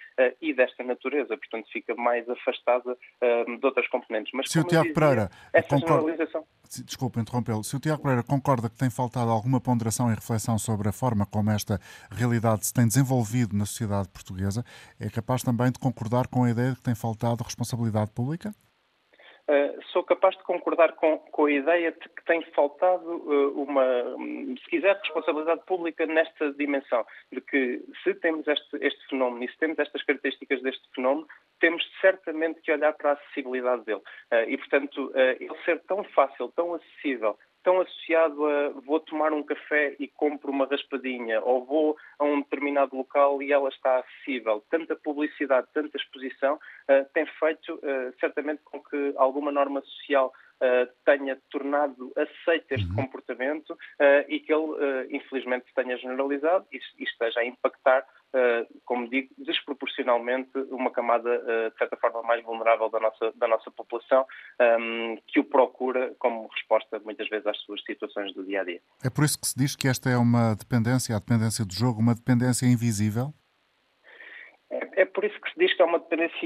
e 0.42 0.54
desta 0.54 0.84
natureza, 0.84 1.38
portanto 1.38 1.70
fica 1.72 1.96
mais 1.96 2.28
afastada 2.30 2.98
de 3.22 3.66
outras 3.66 3.88
componentes. 3.88 4.32
Mas, 4.34 4.50
Se 4.50 4.60
o 4.60 4.64
Tiago 4.64 4.94
Pereira 4.94 5.30
concorda... 5.70 6.46
Desculpa 6.86 7.20
interrompê-lo. 7.20 7.66
Se 7.66 7.76
o 7.76 7.80
Tiago 7.82 8.02
Pereira 8.02 8.24
concorda 8.24 8.70
que 8.70 8.78
tem 8.78 8.90
faltado 8.90 9.30
alguma 9.30 9.60
ponderação 9.60 10.10
e 10.10 10.16
reflexão 10.16 10.58
sobre 10.58 10.88
a 10.88 10.94
forma 10.94 11.26
como 11.26 11.52
esta 11.52 11.82
realidade 12.10 12.66
se 12.66 12.74
tem 12.74 12.88
desenvolvido 12.88 13.58
na 13.58 13.66
sociedade 13.66 14.08
portuguesa, 14.08 14.64
é 14.98 15.10
capaz 15.10 15.44
também 15.44 15.70
de 15.70 15.80
concordar 15.80 16.28
com 16.28 16.46
a 16.46 16.50
ideia 16.50 16.70
de 16.70 16.78
que 16.78 16.84
tem 16.84 16.96
faltado 16.96 17.44
responsabilidade 17.44 18.12
pública? 18.12 18.56
Uh, 19.52 19.84
sou 19.92 20.02
capaz 20.02 20.38
de 20.38 20.44
concordar 20.44 20.94
com, 20.94 21.18
com, 21.18 21.44
a 21.44 21.52
ideia 21.52 21.92
de 21.92 22.08
que 22.08 22.24
tem 22.24 22.42
faltado 22.54 23.04
uh, 23.06 23.62
uma, 23.62 23.84
se 24.64 24.70
quiser, 24.70 24.96
responsabilidade 24.96 25.62
pública 25.66 26.06
nesta 26.06 26.54
dimensão, 26.54 27.06
de 27.34 27.42
que 27.42 27.84
se 28.02 28.14
temos 28.14 28.48
este, 28.48 28.78
este, 28.80 29.08
fenómeno 29.10 29.44
e 29.44 29.52
se 29.52 29.58
temos 29.58 29.78
estas 29.78 30.02
características 30.04 30.62
deste 30.62 30.88
fenómeno, 30.96 31.28
temos 31.60 31.84
certamente 32.00 32.62
que 32.62 32.72
olhar 32.72 32.94
para 32.94 33.10
a 33.10 33.14
acessibilidade 33.14 33.84
dele. 33.84 34.02
Uh, 34.32 34.48
e, 34.50 34.58
portanto, 34.58 35.12
ele 35.18 35.58
ser 35.66 35.82
tão 35.82 36.02
fácil, 36.06 36.48
tão 36.56 36.74
acessível, 36.74 37.38
tão 37.64 37.80
associado 37.82 38.46
a 38.46 38.70
vou 38.86 39.00
tomar 39.00 39.34
um 39.34 39.44
café 39.44 39.96
e 40.00 40.08
compro 40.08 40.52
uma 40.52 40.66
raspadinha, 40.66 41.42
ou 41.42 41.66
vou 41.66 41.98
a 42.20 42.26
um 42.26 42.42
determinado 42.42 42.96
local 42.96 43.42
e 43.42 43.52
ela 43.52 43.70
está 43.70 44.00
acessível. 44.00 44.64
Tanta 44.70 44.96
publicidade, 44.96 45.68
tanta 45.74 45.98
exposição 45.98 46.56
uh, 46.56 47.06
tem 47.14 47.26
feito 47.40 47.76
uh, 47.76 48.14
certamente 48.20 48.62
com 48.64 48.82
que 48.82 49.14
alguma 49.18 49.52
norma 49.52 49.82
social 49.82 50.34
uh, 50.62 50.92
tenha 51.06 51.38
tornado 51.50 52.12
aceito 52.16 52.72
este 52.72 52.90
uhum. 52.90 52.96
comportamento 52.96 53.78
e 54.28 54.40
que 54.40 54.54
ele, 54.54 55.08
infelizmente, 55.12 55.66
se 55.68 55.74
tenha 55.74 55.98
generalizado 55.98 56.66
e, 56.72 56.80
e 56.98 57.04
esteja 57.04 57.40
a 57.40 57.46
impactar 57.46 58.02
Uh, 58.02 58.21
como 58.86 59.10
digo, 59.10 59.30
desproporcionalmente 59.38 60.52
uma 60.70 60.92
camada, 60.92 61.30
uh, 61.30 61.72
de 61.72 61.78
certa 61.78 61.98
forma, 61.98 62.22
mais 62.24 62.44
vulnerável 62.44 62.90
da 62.90 63.00
nossa, 63.00 63.32
da 63.36 63.48
nossa 63.48 63.70
população, 63.72 64.26
um, 64.80 65.18
que 65.28 65.40
o 65.40 65.44
procura 65.44 66.14
como 66.18 66.48
resposta, 66.48 67.00
muitas 67.00 67.28
vezes, 67.30 67.46
às 67.46 67.58
suas 67.60 67.84
situações 67.84 68.34
do 68.34 68.44
dia 68.46 68.62
a 68.62 68.64
dia. 68.64 68.82
É 69.04 69.10
por 69.10 69.24
isso 69.24 69.40
que 69.40 69.48
se 69.48 69.58
diz 69.58 69.76
que 69.76 69.88
esta 69.88 70.10
é 70.10 70.18
uma 70.18 70.56
dependência, 70.56 71.16
a 71.16 71.20
dependência 71.20 71.66
do 71.66 71.74
jogo, 71.74 72.00
uma 72.00 72.16
dependência 72.16 72.66
invisível? 72.66 73.34
É, 74.70 75.02
é 75.02 75.06
por 75.06 75.26
isso 75.26 75.40
que 75.42 75.52
se 75.52 75.60
diz 75.60 75.74
que 75.76 75.82
é 75.82 75.86
uma 75.86 76.00
dependência 76.00 76.38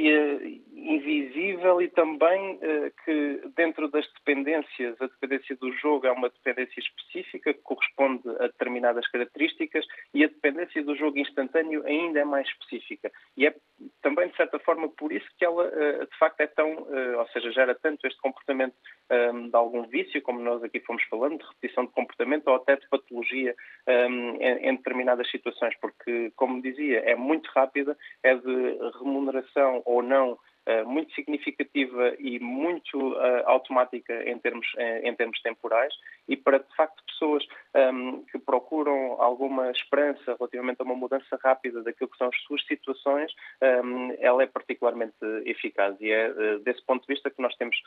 invisível 0.76 1.82
e 1.82 1.88
também 1.88 2.56
uh, 2.56 2.92
que 3.04 3.42
dentro 3.56 3.88
das 3.90 4.06
dependências, 4.14 5.00
a 5.02 5.08
dependência 5.08 5.56
do 5.56 5.72
jogo 5.74 6.06
é 6.06 6.12
uma 6.12 6.30
dependência 6.30 6.80
específica 6.80 7.54
que 7.54 7.62
corresponde 7.62 8.28
a 8.40 8.48
determinadas 8.48 9.08
características 9.08 9.86
e 10.14 10.24
a 10.24 10.28
dependência 10.28 10.84
do 10.84 10.96
jogo 10.96 11.18
instantâneo 11.18 11.86
ainda 11.86 12.20
é 12.20 12.26
mais 12.26 12.48
específica. 12.48 13.12
E 13.38 13.48
é 13.48 13.56
também, 14.02 14.30
de 14.30 14.36
certa 14.36 14.60
forma, 14.60 14.90
por 14.90 15.12
isso 15.12 15.28
que 15.38 15.46
ela 15.46 15.64
uh, 15.64 16.06
de 16.06 16.18
facto 16.18 16.42
é 16.42 16.48
tão, 16.48 16.74
uh, 16.74 17.20
ou 17.20 17.28
seja, 17.30 17.52
gera 17.52 17.76
tanto 17.76 18.06
este 18.06 18.20
comportamento 18.20 18.76
um, 19.10 19.50
de 19.50 19.56
algum 19.56 19.84
vício, 19.84 20.22
como 20.22 20.40
nós 20.40 20.64
aqui 20.64 20.80
fomos 20.82 21.04
falando, 21.04 21.38
de 21.38 21.46
repetição 21.46 21.86
de 21.86 21.92
comportamento 21.92 22.48
ou 22.48 22.56
até 22.56 22.76
de 22.76 22.88
patologia 22.90 23.56
um, 23.88 24.42
em, 24.42 24.76
determinadas 24.76 25.30
situações, 25.30 25.76
porque, 25.80 26.32
como 26.36 26.62
dizia, 26.62 27.00
é 27.00 27.16
muito 27.16 27.50
rápida, 27.52 27.98
é 28.24 28.36
de 28.36 28.78
remuneração 29.00 29.82
ou 29.86 30.02
não 30.02 30.34
eh, 30.34 30.55
muito 30.86 31.14
significativa 31.14 32.16
e 32.18 32.40
muito 32.40 33.14
uh, 33.14 33.44
automática 33.46 34.14
em 34.30 34.38
termos, 34.40 34.68
em, 34.78 35.10
em, 35.10 35.16
termos 35.16 35.40
temporais 35.42 35.94
e 36.28 36.36
para, 36.36 36.60
de 36.60 36.76
facto, 36.76 37.04
pessoas 37.06 37.46
ehm, 37.76 38.24
que 38.32 38.40
procuram 38.40 39.22
alguma 39.22 39.70
esperança 39.72 40.36
relativamente 40.38 40.82
a 40.82 40.84
uma 40.84 40.96
mudança 40.96 41.40
rápida 41.44 41.84
daquilo 41.84 42.10
que 42.10 42.18
são 42.18 42.28
as 42.28 42.42
suas 42.44 42.66
situações, 42.66 43.32
ehm, 43.62 44.16
ela 44.20 44.42
é 44.42 44.48
particularmente 44.48 45.16
eficaz. 45.46 45.96
E 46.02 46.12
é 46.12 46.58
desse 46.60 46.84
ponto 46.86 47.02
de 47.06 47.14
vista 47.14 47.30
que 47.30 47.42
nós 47.42 47.56
temos 47.56 47.78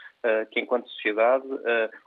que, 0.52 0.60
enquanto 0.60 0.88
sociedade, 0.88 1.46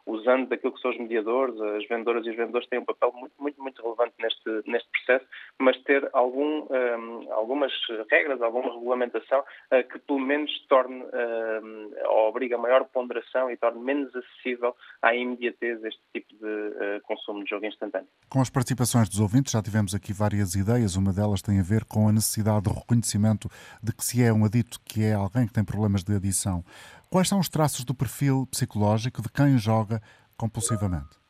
usando 0.05 0.47
daquilo 0.47 0.73
que 0.73 0.81
são 0.81 0.91
os 0.91 0.97
mediadores, 0.97 1.59
as 1.59 1.87
vendedoras 1.87 2.25
e 2.25 2.29
os 2.29 2.35
vendedores 2.35 2.67
têm 2.69 2.79
um 2.79 2.85
papel 2.85 3.11
muito, 3.13 3.33
muito, 3.37 3.61
muito 3.61 3.81
relevante 3.81 4.13
neste, 4.19 4.69
neste 4.69 4.89
processo, 4.89 5.25
mas 5.59 5.77
ter 5.83 6.09
algum, 6.13 6.61
um, 6.61 6.67
ehm, 6.73 7.31
algumas 7.31 7.73
regras, 8.09 8.41
alguma 8.41 8.73
regulamentação 8.73 9.43
que, 9.91 9.99
pelo 9.99 10.19
menos, 10.19 10.51
torne 10.67 11.01
uh, 11.01 12.09
ou 12.09 12.29
obriga 12.29 12.55
a 12.55 12.59
maior 12.59 12.85
ponderação 12.85 13.49
e 13.49 13.57
torne 13.57 13.81
menos 13.81 14.15
acessível 14.15 14.75
à 15.01 15.15
imediatez 15.15 15.83
este 15.83 16.01
tipo 16.13 16.33
de 16.35 16.45
uh, 16.45 17.01
consumo 17.03 17.43
de 17.43 17.49
jogo 17.49 17.65
instantâneo. 17.65 18.07
Com 18.29 18.41
as 18.41 18.49
participações 18.49 19.09
dos 19.09 19.19
ouvintes 19.19 19.53
já 19.53 19.61
tivemos 19.61 19.93
aqui 19.93 20.13
várias 20.13 20.55
ideias. 20.55 20.95
Uma 20.95 21.13
delas 21.13 21.41
tem 21.41 21.59
a 21.59 21.63
ver 21.63 21.85
com 21.85 22.07
a 22.07 22.11
necessidade 22.11 22.69
de 22.69 22.73
reconhecimento 22.73 23.49
de 23.81 23.93
que 23.93 24.03
se 24.03 24.23
é 24.23 24.33
um 24.33 24.45
adito, 24.45 24.79
que 24.85 25.03
é 25.03 25.13
alguém 25.13 25.47
que 25.47 25.53
tem 25.53 25.63
problemas 25.63 26.03
de 26.03 26.15
adição. 26.15 26.63
Quais 27.09 27.27
são 27.27 27.39
os 27.39 27.49
traços 27.49 27.83
do 27.83 27.93
perfil 27.93 28.47
psicológico 28.49 29.21
de 29.21 29.29
quem 29.29 29.57
joga 29.57 30.01
compulsivamente? 30.37 31.20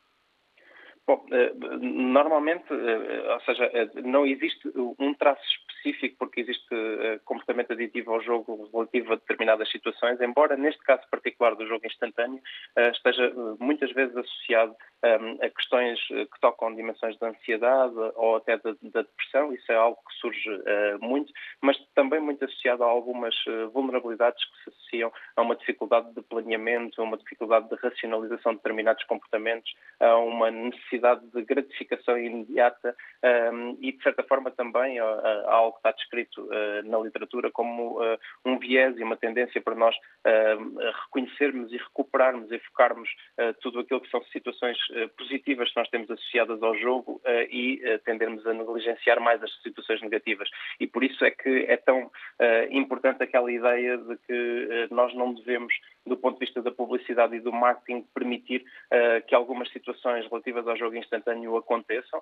Bom, 1.11 1.25
eh, 1.29 1.51
normalmente, 1.81 2.71
ou 2.71 3.41
seja, 3.41 3.69
não 4.01 4.25
existe 4.25 4.71
um 4.97 5.13
traço 5.13 5.41
específico 5.67 6.15
porque 6.19 6.39
existe 6.39 6.69
comportamento 7.25 7.73
aditivo 7.73 8.13
ao 8.13 8.21
jogo 8.21 8.69
relativo 8.71 9.11
a 9.11 9.15
determinadas 9.17 9.69
situações, 9.69 10.21
embora 10.21 10.55
neste 10.55 10.81
caso 10.83 11.01
particular 11.11 11.53
do 11.55 11.67
jogo 11.67 11.85
instantâneo 11.85 12.39
esteja 12.93 13.33
muitas 13.59 13.91
vezes 13.91 14.15
associado 14.15 14.73
ehm, 15.03 15.37
a 15.41 15.49
questões 15.49 15.99
que 16.07 16.39
tocam 16.39 16.73
dimensões 16.75 17.17
da 17.19 17.27
ansiedade 17.27 17.95
ou 18.15 18.37
até 18.37 18.57
da 18.57 18.71
depressão, 19.01 19.53
isso 19.53 19.69
é 19.69 19.75
algo 19.75 19.97
que 20.07 20.15
surge 20.15 20.49
muito, 21.01 21.33
mas 21.61 21.77
também 21.93 22.21
muito 22.21 22.45
associado 22.45 22.83
a 22.83 22.87
algumas 22.87 23.35
vulnerabilidades 23.73 24.41
que 24.45 24.63
se 24.63 24.69
associam 24.69 25.11
a 25.35 25.41
uma 25.41 25.55
dificuldade 25.55 26.13
de 26.13 26.21
planeamento, 26.21 27.01
a 27.01 27.03
uma 27.03 27.17
dificuldade 27.17 27.67
de 27.67 27.75
racionalização 27.75 28.53
de 28.53 28.59
determinados 28.59 29.03
comportamentos, 29.05 29.73
a 29.99 30.15
uma 30.17 30.51
necessidade 30.51 31.00
de 31.33 31.43
gratificação 31.43 32.17
imediata 32.17 32.95
um, 33.23 33.27
ehm, 33.27 33.77
e, 33.81 33.91
de 33.91 34.03
certa 34.03 34.23
forma, 34.23 34.51
também 34.51 34.99
a 34.99 35.41
algo 35.47 35.73
que 35.73 35.79
está 35.79 35.91
descrito 35.91 36.41
uh, 36.43 36.89
na 36.89 36.99
literatura 36.99 37.51
como 37.51 38.01
uh, 38.01 38.17
um 38.45 38.57
viés 38.57 38.97
e 38.97 39.03
uma 39.03 39.17
tendência 39.17 39.61
para 39.61 39.75
nós 39.75 39.95
uh, 39.95 40.91
reconhecermos 41.05 41.71
e 41.71 41.77
recuperarmos 41.77 42.51
e 42.51 42.59
focarmos 42.59 43.09
tudo 43.61 43.79
aquilo 43.79 44.01
que 44.01 44.09
são 44.09 44.23
situações 44.25 44.77
positivas 45.17 45.69
que 45.69 45.77
nós 45.77 45.89
temos 45.89 46.09
associadas 46.09 46.61
ao 46.61 46.75
jogo 46.77 47.21
e 47.49 47.81
tendermos 48.05 48.45
a 48.45 48.53
negligenciar 48.53 49.19
mais 49.19 49.41
as 49.43 49.51
situações 49.61 50.01
negativas. 50.01 50.49
E 50.79 50.87
por 50.87 51.03
isso 51.03 51.23
é 51.25 51.31
que 51.31 51.65
é 51.67 51.77
tão 51.77 52.11
importante 52.69 53.23
aquela 53.23 53.51
ideia 53.51 53.97
de 53.97 54.17
que 54.17 54.87
nós 54.91 55.13
não 55.15 55.33
devemos, 55.33 55.73
do 56.05 56.17
ponto 56.17 56.39
de 56.39 56.45
vista 56.45 56.61
da 56.61 56.71
publicidade 56.71 57.35
e 57.35 57.39
do 57.39 57.51
marketing, 57.51 58.05
permitir 58.13 58.63
que 59.27 59.35
algumas 59.35 59.69
situações 59.71 60.27
relativas 60.27 60.67
ao 60.67 60.75
jogo 60.75 60.95
instantâneo 60.95 61.55
aconteçam, 61.55 62.21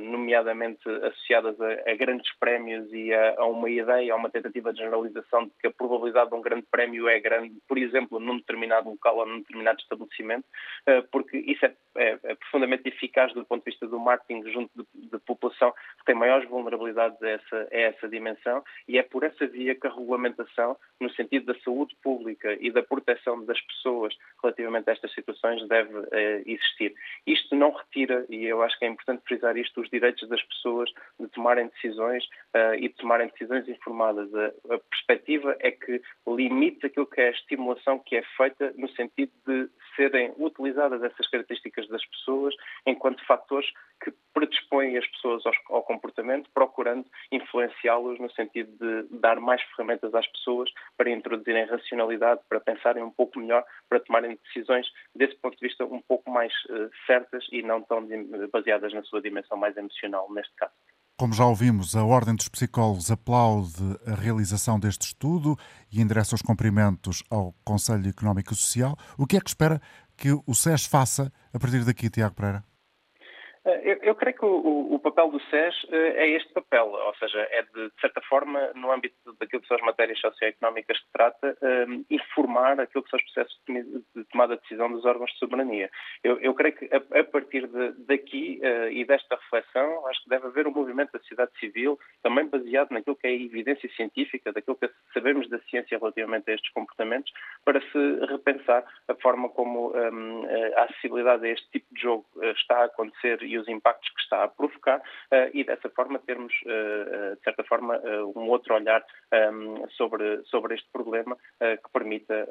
nomeadamente 0.00 0.88
associadas 0.88 1.60
a, 1.60 1.90
a 1.90 1.94
grandes 1.94 2.30
prémios 2.38 2.92
e 2.92 3.12
a, 3.12 3.34
a, 3.38 3.46
uma 3.46 3.68
ideia, 3.70 4.12
a 4.12 4.16
uma 4.16 4.30
tentativa 4.30 4.72
de 4.72 4.78
generalização 4.78 5.44
de 5.44 5.52
que 5.60 5.66
a 5.66 5.70
probabilidade 5.70 6.30
de 6.30 6.36
um 6.36 6.40
grande 6.40 6.66
prémio 6.70 7.08
é 7.08 7.20
grande, 7.20 7.54
por 7.68 7.78
exemplo, 7.78 8.18
num 8.18 8.38
determinado 8.38 8.90
local 8.90 9.18
ou 9.18 9.26
num 9.26 9.38
determinado 9.40 9.80
estabelecimento, 9.80 10.44
uh, 10.88 11.06
porque 11.10 11.36
isso 11.38 11.64
é, 11.64 11.74
é, 11.96 12.18
é, 12.22 12.34
profundamente 12.34 12.88
eficaz 12.88 13.32
do 13.32 13.44
ponto 13.44 13.64
de 13.64 13.70
vista 13.70 13.86
do 13.86 13.98
marketing 13.98 14.50
junto 14.50 14.70
de 14.94 15.18
população 15.20 15.72
que 15.72 16.04
tem 16.06 16.14
maiores 16.14 16.48
vulnerabilidades 16.48 17.20
a 17.22 17.28
essa, 17.28 17.68
a 17.70 17.76
essa 17.76 18.08
dimensão 18.08 18.62
e 18.88 18.98
é 18.98 19.02
por 19.02 19.24
essa 19.24 19.46
via 19.46 19.74
que 19.74 19.86
a 19.86 19.90
regulamentação, 19.90 20.76
no 21.00 21.10
sentido 21.10 21.52
da 21.52 21.60
saúde 21.60 21.96
pública 22.02 22.56
e 22.60 22.70
da 22.70 22.82
proteção 22.82 23.09
das 23.46 23.60
pessoas 23.60 24.14
relativamente 24.42 24.88
a 24.88 24.92
estas 24.92 25.12
situações, 25.12 25.66
deve 25.68 25.96
uh, 25.96 26.06
existir. 26.46 26.94
Isto 27.26 27.54
não 27.54 27.72
retira, 27.72 28.24
e 28.28 28.44
eu 28.44 28.62
acho 28.62 28.78
que 28.78 28.84
é 28.84 28.88
importante 28.88 29.22
frisar 29.26 29.56
isto, 29.56 29.80
os 29.80 29.90
direitos 29.90 30.28
das 30.28 30.42
pessoas 30.42 30.90
de 31.18 31.28
tomarem 31.28 31.68
decisões 31.68 32.24
uh, 32.54 32.74
e 32.74 32.88
tomarem 32.90 33.28
decisões 33.28 33.68
informadas. 33.68 34.32
A, 34.34 34.74
a, 34.74 34.78
perspectiva 34.78 35.56
é 35.60 35.70
que 35.70 36.00
limite 36.26 36.86
aquilo 36.86 37.06
que 37.06 37.20
é 37.20 37.28
a 37.28 37.32
estimulação 37.32 37.98
que 37.98 38.16
é 38.16 38.22
feita 38.36 38.72
no 38.76 38.88
sentido 38.90 39.32
de 39.46 39.68
serem 39.96 40.32
utilizadas 40.38 41.02
essas 41.02 41.28
características 41.28 41.88
das 41.88 42.04
pessoas 42.06 42.54
enquanto 42.86 43.24
fatores 43.26 43.68
que 44.02 44.12
predispõem 44.32 44.96
as 44.96 45.06
pessoas 45.08 45.44
ao, 45.44 45.52
ao 45.76 45.82
comportamento, 45.82 46.48
procurando 46.54 47.04
influenciá-los 47.30 48.18
no 48.18 48.30
sentido 48.30 48.70
de 48.78 49.18
dar 49.18 49.38
mais 49.40 49.62
ferramentas 49.62 50.14
às 50.14 50.26
pessoas 50.28 50.70
para 50.96 51.10
introduzirem 51.10 51.66
racionalidade, 51.66 52.40
para 52.48 52.60
pensarem 52.60 53.02
um 53.02 53.10
pouco 53.10 53.38
melhor, 53.38 53.64
para 53.88 54.00
tomarem 54.00 54.38
decisões 54.44 54.86
desse 55.14 55.36
ponto 55.36 55.58
de 55.58 55.66
vista 55.66 55.84
um 55.84 56.00
pouco 56.00 56.30
mais 56.30 56.52
uh, 56.70 56.90
certas 57.06 57.46
e 57.52 57.62
não 57.62 57.82
tão 57.82 58.06
baseadas 58.52 58.92
na 58.92 59.02
sua 59.02 59.20
dimensão 59.20 59.56
mais 59.56 59.76
emocional, 59.76 60.32
neste 60.32 60.54
caso. 60.56 60.72
Como 61.20 61.34
já 61.34 61.44
ouvimos, 61.44 61.94
a 61.94 62.02
Ordem 62.02 62.34
dos 62.34 62.48
Psicólogos 62.48 63.10
aplaude 63.10 63.76
a 64.06 64.14
realização 64.14 64.80
deste 64.80 65.02
estudo 65.02 65.54
e 65.92 66.00
endereça 66.00 66.34
os 66.34 66.40
cumprimentos 66.40 67.22
ao 67.28 67.54
Conselho 67.62 68.08
Económico 68.08 68.54
e 68.54 68.56
Social. 68.56 68.96
O 69.18 69.26
que 69.26 69.36
é 69.36 69.40
que 69.42 69.50
espera 69.50 69.82
que 70.16 70.32
o 70.32 70.54
SES 70.54 70.86
faça 70.86 71.30
a 71.52 71.58
partir 71.58 71.84
daqui, 71.84 72.08
Tiago 72.08 72.34
Pereira? 72.34 72.64
Eh, 73.64 73.92
eu, 73.92 73.98
eu, 74.02 74.14
creio 74.14 74.36
que 74.36 74.44
o, 74.44 74.94
o, 74.94 74.98
papel 74.98 75.30
do 75.30 75.40
SES 75.40 75.86
eh, 75.90 76.14
é 76.16 76.28
este 76.30 76.50
papel, 76.52 76.86
ou 76.86 77.14
seja, 77.16 77.46
é 77.50 77.62
de, 77.62 77.90
de 77.90 78.00
certa 78.00 78.20
forma, 78.22 78.70
no 78.74 78.90
âmbito 78.90 79.14
daquilo 79.38 79.60
que 79.60 79.68
são 79.68 79.76
as 79.76 79.82
matérias 79.82 80.18
socioeconómicas 80.18 80.98
que 80.98 81.12
trata, 81.12 81.58
um, 81.60 81.66
ehm, 81.66 82.04
informar 82.08 82.80
aquilo 82.80 83.04
que 83.04 83.10
são 83.10 83.18
os 83.18 83.24
processos 83.24 83.60
de, 83.68 84.24
tomada 84.32 84.56
de 84.56 84.62
decisão 84.62 84.90
dos 84.90 85.04
órgãos 85.04 85.30
de 85.32 85.38
soberania. 85.38 85.90
Eu, 86.24 86.40
eu 86.40 86.54
creio 86.54 86.74
que 86.74 86.88
a, 86.92 87.20
a 87.20 87.24
partir 87.24 87.66
de, 87.66 87.92
daqui 88.06 88.60
uh, 88.62 88.90
e 88.90 89.04
desta 89.04 89.36
reflexão, 89.36 90.06
acho 90.06 90.22
que 90.22 90.30
deve 90.30 90.46
haver 90.46 90.66
um 90.66 90.72
movimento 90.72 91.12
da 91.12 91.18
sociedade 91.18 91.50
civil, 91.58 91.98
também 92.22 92.46
baseado 92.46 92.92
naquilo 92.92 93.16
que 93.16 93.26
é 93.26 93.30
a 93.30 93.34
evidência 93.34 93.90
científica, 93.94 94.52
daquilo 94.52 94.76
que 94.76 94.90
sabemos 95.12 95.48
da 95.50 95.58
ciência 95.62 95.98
relativamente 95.98 96.50
a 96.50 96.54
estes 96.54 96.72
comportamentos, 96.72 97.30
para 97.64 97.80
se 97.80 98.26
repensar 98.26 98.84
a 99.06 99.14
forma 99.16 99.50
como 99.50 99.90
um, 99.90 100.46
ehm, 100.48 100.74
a 100.76 100.84
acessibilidade 100.84 101.46
a 101.46 101.50
este 101.50 101.70
tipo 101.70 101.94
de 101.94 102.00
jogo 102.00 102.26
está 102.42 102.78
a 102.78 102.84
acontecer 102.84 103.49
e 103.50 103.58
os 103.58 103.68
impactos 103.68 104.08
que 104.10 104.20
está 104.20 104.44
a 104.44 104.48
provocar 104.48 104.98
uh, 104.98 105.50
e 105.52 105.64
dessa 105.64 105.90
forma 105.90 106.18
termos, 106.20 106.52
uh, 106.62 107.36
de 107.36 107.42
certa 107.42 107.64
forma, 107.64 108.00
um 108.36 108.48
outro 108.48 108.74
olhar 108.74 109.04
um, 109.52 109.88
sobre, 109.90 110.42
sobre 110.44 110.74
este 110.74 110.88
problema 110.92 111.36
que 111.60 111.92
permita, 111.92 112.46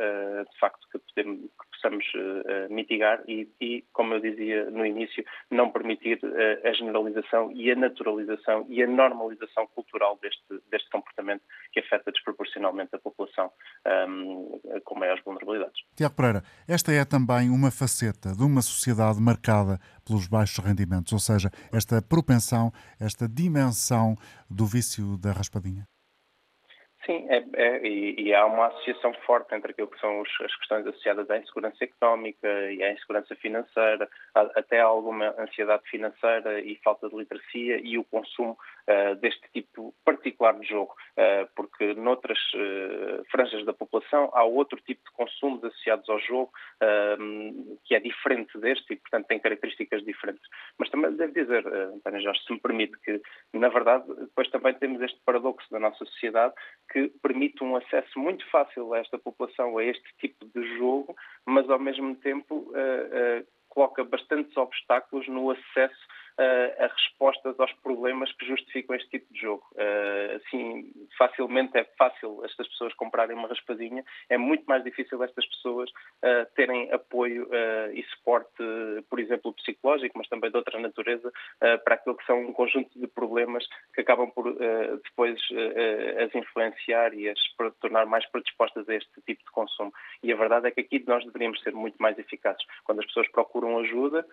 de 0.52 0.60
facto, 0.60 0.88
que, 0.92 1.00
podemos, 1.00 1.42
que 1.42 1.70
possamos 1.72 2.06
mitigar 2.70 3.22
e, 3.28 3.50
e, 3.60 3.84
como 3.94 4.14
eu 4.14 4.20
dizia 4.20 4.70
no 4.70 4.86
início, 4.86 5.24
não 5.50 5.72
permitir 5.72 6.20
a 6.64 6.72
generalização 6.74 7.52
e 7.52 7.72
a 7.72 7.76
naturalização 7.76 8.66
e 8.70 8.84
a 8.84 8.88
normalização 8.88 9.68
cultural 9.68 10.18
deste, 10.22 10.62
deste 10.70 10.90
comportamento 10.90 11.42
que 11.72 11.80
afeta 11.80 12.12
desproporcionalmente 12.12 12.96
a 12.96 13.00
população 13.00 13.52
um, 14.08 14.60
com 14.84 15.00
maiores 15.00 15.24
vulnerabilidades. 15.24 15.82
Tiago 15.96 16.16
Pereira, 16.16 16.44
esta 16.68 16.92
é 16.92 17.04
também 17.06 17.50
uma 17.50 17.72
faceta 17.72 18.36
de 18.36 18.44
uma 18.44 18.62
sociedade 18.62 19.20
marcada 19.22 19.80
pelos 20.10 20.28
baixos 20.28 20.66
rendimentos, 20.66 21.14
ou 21.14 21.20
seja, 21.20 21.52
esta 21.72 22.02
propensão, 22.02 22.74
esta 23.00 23.30
dimensão 23.30 24.18
do 24.50 24.66
vício 24.66 25.18
da 25.18 25.32
raspadinha? 25.32 25.88
Sim, 27.06 27.26
é, 27.30 27.46
é, 27.54 27.88
e, 27.88 28.16
e, 28.20 28.34
há 28.34 28.46
uma 28.46 28.68
associação 28.68 29.14
forte 29.26 29.56
entre 29.56 29.72
aquilo 29.72 29.88
que 29.88 30.00
são 30.02 30.20
os, 30.20 30.30
as 30.42 30.54
questões 30.58 30.86
associadas 30.86 31.30
à 31.30 31.38
insegurança 31.38 31.82
económica 31.86 32.48
e 32.72 32.84
à 32.84 32.92
insegurança 32.92 33.36
financeira, 33.38 34.10
a, 34.36 34.42
até 34.60 34.82
alguma 34.82 35.34
ansiedade 35.40 35.84
financeira 35.90 36.60
e 36.60 36.76
falta 36.84 37.08
de 37.08 37.16
literacia 37.16 37.80
e 37.82 37.98
o 37.98 38.04
consumo 38.04 38.58
uh, 38.90 39.16
deste 39.16 39.50
tipo 39.54 39.94
particular 40.04 40.60
de 40.60 40.68
jogo, 40.68 40.94
uh, 41.18 41.50
porque 41.56 41.94
noutras 41.94 42.38
uh, 42.56 43.24
franjas 43.32 43.66
da 43.66 43.74
população 43.74 44.30
há 44.34 44.44
outro 44.44 44.78
tipo 44.82 45.02
de 45.06 45.12
consumos 45.16 45.64
associados 45.64 46.10
ao 46.10 46.20
jogo 46.20 46.52
que 47.84 47.96
é 47.96 48.00
diferente 48.00 48.58
deste 48.58 48.94
e, 48.94 48.96
portanto, 48.96 49.28
tem 49.28 49.40
características 49.40 50.04
diferentes. 50.04 50.42
Mas 50.78 50.90
também 50.90 51.12
devo 51.16 51.34
dizer, 51.34 51.66
António 51.68 52.22
Jorge, 52.22 52.42
se 52.46 52.54
me 52.54 52.60
permite, 52.60 52.98
que, 53.00 53.22
na 53.54 53.68
verdade, 53.68 54.06
depois 54.08 54.50
também 54.50 54.74
temos 54.76 55.02
este 55.02 55.20
paradoxo 55.26 55.70
da 55.72 55.80
nossa 55.80 56.06
sociedade 56.06 56.54
que 56.92 57.10
permite 57.22 57.64
um 57.64 57.76
acesso 57.76 58.20
muito 58.20 58.48
fácil 58.50 58.94
a 58.94 59.00
esta 59.00 59.18
população 59.18 59.78
a 59.78 59.84
este 59.84 60.14
tipo 60.20 60.46
de 60.46 60.78
jogo, 60.78 61.16
mas 61.46 61.70
ao 61.70 61.80
mesmo 61.80 62.16
tempo 62.16 62.72
coloca 63.70 64.04
bastantes 64.04 64.56
obstáculos 64.58 65.28
no 65.28 65.52
acesso 65.52 66.08
a 66.40 66.88
respostas 66.88 67.60
aos 67.60 67.72
problemas 67.84 68.32
que 68.34 68.46
justificam 68.46 68.96
este 68.96 69.10
tipo 69.10 69.34
de 69.34 69.42
jogo. 69.42 69.66
assim, 70.36 70.92
facilmente 71.18 71.78
é 71.78 71.84
fácil 71.98 72.42
estas 72.46 72.68
pessoas 72.68 72.94
comprarem 72.94 73.36
uma 73.36 73.48
raspadinha, 73.48 74.04
é 74.30 74.38
muito 74.38 74.64
mais 74.66 74.84
difícil 74.84 75.22
estas 75.24 75.46
pessoas 75.46 75.92
terem 76.56 76.92
apoio 76.92 77.50
e 77.94 78.04
suporte, 78.04 78.64
por 79.10 79.20
exemplo, 79.20 79.54
psicológico, 79.54 80.18
mas 80.18 80.28
também 80.28 80.50
de 80.50 80.58
outra 80.58 80.80
natureza, 80.80 81.32
para 81.84 81.96
aquilo 81.96 82.16
que 82.16 82.26
são 82.26 82.40
um 82.40 82.54
conjunto 82.54 82.98
de 82.98 83.08
problemas 83.08 83.68
que 83.94 84.02
acabam 84.02 84.30
por 84.32 84.54
depois 85.04 85.40
as 86.24 86.34
influenciar 86.36 87.14
e 87.14 87.30
as 87.30 87.40
tornar 87.82 88.06
mais 88.06 88.26
predispostas 88.28 88.88
a 88.88 88.96
este 88.96 89.22
tipo 89.26 89.44
de 89.44 89.52
consumo. 89.52 89.94
E 90.24 90.32
a 90.32 90.36
verdade 90.36 90.68
é 90.68 90.72
que 90.72 90.82
aqui 90.82 91.04
nós 91.06 91.26
deveríamos 91.26 91.62
ser 91.62 91.74
muito 91.74 91.98
mais 91.98 92.18
eficazes. 92.18 92.64
Quando 92.84 93.00
as 93.00 93.06
pessoas 93.06 93.30
procuram 93.30 93.80
ajuda, 93.80 94.26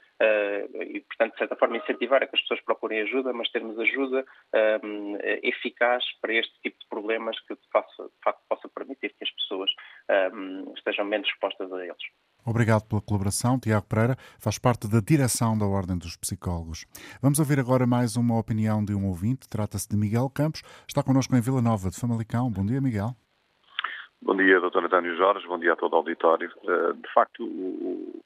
e 0.88 1.00
portanto, 1.00 1.32
de 1.32 1.38
certa 1.38 1.56
forma, 1.56 1.76
incentivar 1.96 2.22
a 2.22 2.26
que 2.26 2.36
as 2.36 2.42
pessoas 2.42 2.60
procurem 2.62 3.00
ajuda, 3.00 3.32
mas 3.32 3.50
termos 3.50 3.78
ajuda 3.78 4.24
um, 4.84 5.16
eficaz 5.42 6.04
para 6.20 6.34
este 6.34 6.52
tipo 6.62 6.78
de 6.78 6.86
problemas 6.88 7.38
que 7.40 7.54
de 7.54 7.68
facto, 7.72 8.04
de 8.04 8.20
facto 8.22 8.40
possa 8.48 8.68
permitir 8.68 9.10
que 9.10 9.24
as 9.24 9.30
pessoas 9.30 9.70
um, 10.32 10.72
estejam 10.76 11.04
menos 11.04 11.28
expostas 11.28 11.72
a 11.72 11.84
eles. 11.84 11.96
Obrigado 12.46 12.86
pela 12.86 13.02
colaboração. 13.02 13.58
Tiago 13.58 13.86
Pereira 13.88 14.16
faz 14.38 14.56
parte 14.58 14.88
da 14.88 15.00
direção 15.00 15.58
da 15.58 15.66
Ordem 15.66 15.98
dos 15.98 16.16
Psicólogos. 16.16 16.86
Vamos 17.20 17.40
ouvir 17.40 17.58
agora 17.58 17.86
mais 17.86 18.16
uma 18.16 18.38
opinião 18.38 18.84
de 18.84 18.94
um 18.94 19.08
ouvinte. 19.08 19.48
Trata-se 19.48 19.88
de 19.88 19.96
Miguel 19.96 20.30
Campos. 20.30 20.62
Está 20.86 21.02
connosco 21.02 21.34
em 21.34 21.40
Vila 21.40 21.60
Nova 21.60 21.90
de 21.90 21.98
Famalicão. 21.98 22.48
Bom 22.48 22.64
dia, 22.64 22.80
Miguel. 22.80 23.16
Bom 24.22 24.36
dia, 24.36 24.60
Dr. 24.60 24.84
António 24.84 25.16
Jorge. 25.16 25.46
Bom 25.48 25.58
dia 25.58 25.72
a 25.72 25.76
todo 25.76 25.94
o 25.94 25.96
auditório. 25.96 26.48
Eh, 26.62 26.92
de 26.92 27.12
facto, 27.12 27.44
o 27.44 28.22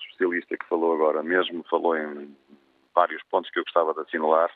especialista 0.00 0.56
que 0.56 0.68
falou 0.68 0.94
agora 0.94 1.22
mesmo 1.22 1.64
falou 1.70 1.96
em 1.96 2.36
vários 2.96 3.22
pontos 3.30 3.50
que 3.50 3.58
eu 3.58 3.64
gostava 3.64 3.92
de 3.92 4.00
assinalar, 4.00 4.50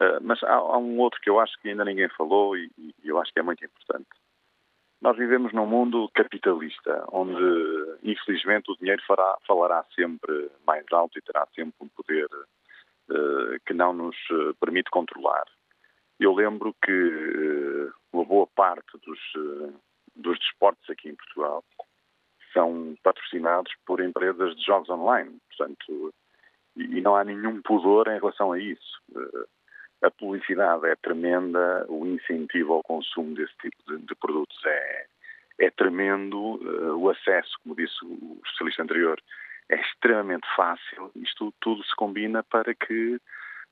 uh, 0.00 0.18
mas 0.22 0.42
há, 0.42 0.54
há, 0.54 0.78
um 0.78 0.98
outro 0.98 1.20
que 1.20 1.28
eu 1.28 1.38
acho 1.38 1.52
que 1.60 1.68
ainda 1.68 1.84
ninguém 1.84 2.08
falou 2.08 2.56
e, 2.56 2.70
e, 2.78 2.94
eu 3.04 3.20
acho 3.20 3.32
que 3.32 3.38
é 3.38 3.42
muito 3.42 3.64
importante. 3.64 4.08
Nós 5.00 5.16
vivemos 5.18 5.52
num 5.52 5.66
mundo 5.66 6.10
capitalista, 6.14 7.04
onde, 7.12 7.36
infelizmente, 8.02 8.70
o 8.72 8.76
dinheiro 8.76 9.02
fará, 9.06 9.36
falará 9.46 9.84
sempre 9.94 10.50
mais 10.66 10.86
alto 10.90 11.18
e 11.18 11.22
terá 11.22 11.46
sempre 11.54 11.74
um 11.78 11.88
poder 11.88 12.26
uh, 13.10 13.60
que 13.66 13.74
não 13.74 13.92
nos 13.92 14.16
eh, 14.30 14.54
permite 14.58 14.90
controlar. 14.90 15.44
Eu 16.18 16.32
lembro 16.32 16.74
que 16.82 16.90
uh, 16.90 17.92
uma 18.14 18.24
boa 18.24 18.46
parte 18.46 18.96
dos, 19.04 19.20
dos 20.16 20.38
desportos 20.38 20.88
aqui 20.88 21.10
em 21.10 21.16
Portugal 21.16 21.62
são 22.54 22.94
patrocinados 23.02 23.72
por 23.84 24.00
empresas 24.00 24.56
de 24.56 24.64
jogos 24.64 24.88
online. 24.88 25.36
Portanto, 25.48 26.14
e 26.76 27.00
não 27.00 27.16
há 27.16 27.24
nenhum 27.24 27.60
pudor 27.62 28.08
em 28.08 28.18
relação 28.18 28.52
a 28.52 28.58
isso. 28.58 29.00
Eh, 29.16 29.46
a 30.06 30.10
publicidade 30.10 30.86
é 30.86 30.96
tremenda, 30.96 31.86
o 31.88 32.06
incentivo 32.06 32.74
ao 32.74 32.82
consumo 32.82 33.34
desse 33.34 33.54
tipo 33.58 33.76
de, 33.86 33.98
de 33.98 34.14
produtos 34.16 34.58
é, 34.66 35.06
é 35.60 35.70
tremendo, 35.70 36.60
eh, 36.62 36.92
o 36.92 37.08
acesso, 37.10 37.52
como 37.62 37.76
disse 37.76 37.94
o 38.04 38.40
especialista 38.44 38.82
anterior, 38.82 39.20
é 39.68 39.80
extremamente 39.80 40.46
fácil. 40.56 41.10
Isto 41.16 41.54
tudo 41.60 41.82
se 41.84 41.94
combina 41.96 42.42
para 42.42 42.74
que 42.74 43.18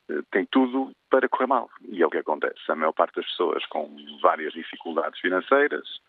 eh, 0.09 0.23
tem 0.31 0.47
tudo 0.47 0.93
para 1.11 1.29
correr 1.29 1.49
mal. 1.49 1.69
E 1.89 2.03
é 2.03 2.07
o 2.07 2.11
que 2.11 2.19
acontece. 2.19 2.61
A 2.69 2.77
maior 2.77 2.93
parte 2.93 3.17
das 3.17 3.27
pessoas 3.27 3.67
com 3.67 3.91
várias 4.23 4.53
dificuldades 4.53 5.21
financeiras, 5.21 6.01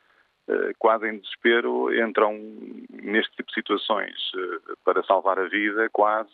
quase 0.77 1.07
em 1.07 1.19
desespero, 1.19 1.89
entram 1.95 2.37
neste 2.91 3.33
tipo 3.37 3.47
de 3.47 3.53
situações 3.53 4.13
para 4.83 5.01
salvar 5.03 5.39
a 5.39 5.47
vida, 5.47 5.87
quase, 5.89 6.33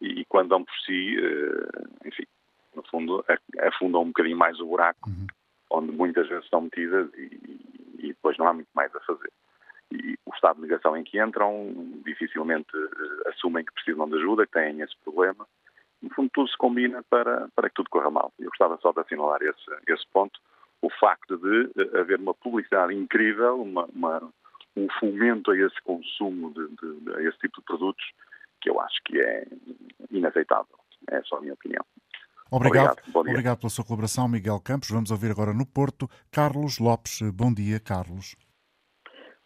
e, 0.00 0.24
quando 0.26 0.50
dão 0.50 0.64
por 0.64 0.74
si, 0.84 1.16
eh, 1.18 2.08
enfim, 2.08 2.24
no 2.74 2.82
fundo, 2.84 3.24
afundam 3.60 4.02
um 4.02 4.08
bocadinho 4.08 4.36
mais 4.36 4.58
o 4.60 4.66
buraco, 4.66 5.10
uhum. 5.10 5.26
onde 5.70 5.92
muitas 5.92 6.28
vezes 6.28 6.44
estão 6.44 6.60
metidas 6.60 7.12
e, 7.14 7.58
e, 7.98 8.08
depois 8.08 8.38
não 8.38 8.46
há 8.46 8.52
muito 8.52 8.68
mais 8.74 8.94
a 8.94 9.00
fazer. 9.00 9.32
E 9.90 10.16
o 10.24 10.34
estado 10.34 10.56
de 10.56 10.62
ligação 10.62 10.96
em 10.96 11.02
que 11.02 11.20
entram 11.20 11.74
dificilmente 12.04 12.76
uh, 12.76 13.28
assumem 13.28 13.64
que 13.64 13.72
precisam 13.72 14.08
de 14.08 14.16
ajuda, 14.16 14.46
que 14.46 14.52
têm 14.52 14.80
esse 14.80 14.94
problema. 15.02 15.46
No 16.00 16.10
fundo, 16.10 16.30
tudo 16.32 16.48
se 16.48 16.56
combina 16.56 17.02
para, 17.10 17.48
para 17.56 17.68
que 17.68 17.74
tudo 17.74 17.90
corra 17.90 18.10
mal. 18.10 18.32
Eu 18.38 18.50
gostava 18.50 18.78
só 18.80 18.92
de 18.92 19.00
assinalar 19.00 19.42
esse, 19.42 19.92
esse 19.92 20.06
ponto. 20.12 20.38
O 20.80 20.90
facto 20.90 21.36
de 21.38 21.82
uh, 21.82 21.98
haver 21.98 22.20
uma 22.20 22.34
publicidade 22.34 22.94
incrível, 22.94 23.60
uma, 23.60 23.86
uma, 23.86 24.30
um 24.76 24.88
fomento 25.00 25.50
a 25.50 25.56
esse 25.56 25.80
consumo 25.82 26.52
de, 26.52 26.68
de, 26.68 27.14
a 27.16 27.22
esse 27.22 27.38
tipo 27.38 27.60
de 27.60 27.64
produtos, 27.64 28.04
que 28.60 28.70
eu 28.70 28.80
acho 28.80 28.96
que 29.04 29.20
é 29.20 29.46
inaceitável. 30.10 30.78
É 31.10 31.22
só 31.22 31.36
a 31.36 31.40
minha 31.40 31.54
opinião. 31.54 31.84
Obrigado. 32.50 32.98
Obrigado, 32.98 33.30
Obrigado 33.30 33.58
pela 33.58 33.70
sua 33.70 33.84
colaboração, 33.84 34.28
Miguel 34.28 34.60
Campos. 34.60 34.90
Vamos 34.90 35.10
ouvir 35.10 35.30
agora 35.30 35.52
no 35.52 35.66
Porto 35.66 36.08
Carlos 36.32 36.78
Lopes. 36.78 37.20
Bom 37.34 37.52
dia, 37.52 37.78
Carlos. 37.78 38.36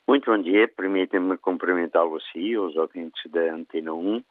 Muito 0.07 0.31
bom 0.31 0.41
dia. 0.41 0.69
Permitem-me 0.69 1.37
cumprimentá-lo 1.39 2.17
assim, 2.17 2.57
os 2.57 2.77
ouvintes 2.77 3.31
da 3.31 3.55
Antena 3.55 3.93
1. 3.93 4.23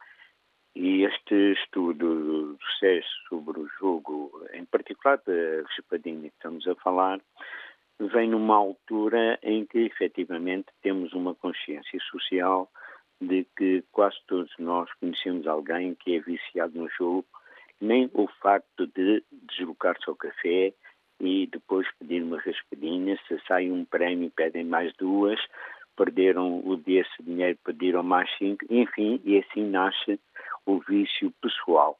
E 0.74 1.04
este 1.04 1.52
estudo 1.52 2.14
do 2.14 2.58
SES 2.80 3.04
sobre 3.28 3.60
o 3.60 3.68
jogo, 3.78 4.42
em 4.54 4.64
particular 4.64 5.18
da 5.18 5.68
Respadinha 5.68 6.30
que 6.30 6.36
estamos 6.36 6.66
a 6.66 6.74
falar, 6.76 7.20
vem 8.00 8.30
numa 8.30 8.56
altura 8.56 9.38
em 9.42 9.66
que 9.66 9.80
efetivamente 9.80 10.68
temos 10.82 11.12
uma 11.12 11.34
consciência 11.34 11.98
social 12.10 12.70
de 13.22 13.46
que 13.56 13.84
quase 13.92 14.16
todos 14.26 14.52
nós 14.58 14.92
conhecemos 14.94 15.46
alguém 15.46 15.94
que 15.94 16.16
é 16.16 16.20
viciado 16.20 16.78
no 16.78 16.88
jogo, 16.90 17.24
nem 17.80 18.10
o 18.12 18.26
facto 18.40 18.86
de 18.88 19.22
deslocar-se 19.30 20.08
ao 20.08 20.16
café 20.16 20.72
e 21.20 21.46
depois 21.46 21.86
pedir 21.98 22.22
uma 22.22 22.40
raspadinha, 22.40 23.16
se 23.28 23.38
sai 23.46 23.70
um 23.70 23.84
prémio 23.84 24.32
pedem 24.34 24.64
mais 24.64 24.92
duas, 24.96 25.38
perderam 25.96 26.66
o 26.66 26.76
desse 26.76 27.22
dinheiro, 27.22 27.58
pediram 27.64 28.02
mais 28.02 28.28
cinco, 28.38 28.64
enfim, 28.68 29.20
e 29.24 29.38
assim 29.38 29.64
nasce 29.70 30.18
o 30.66 30.80
vício 30.80 31.32
pessoal. 31.40 31.98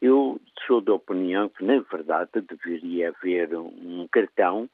Eu 0.00 0.40
sou 0.66 0.80
da 0.80 0.94
opinião 0.94 1.48
que, 1.50 1.64
na 1.64 1.80
verdade, 1.80 2.30
deveria 2.40 3.10
haver 3.10 3.54
um 3.54 4.08
cartão 4.10 4.68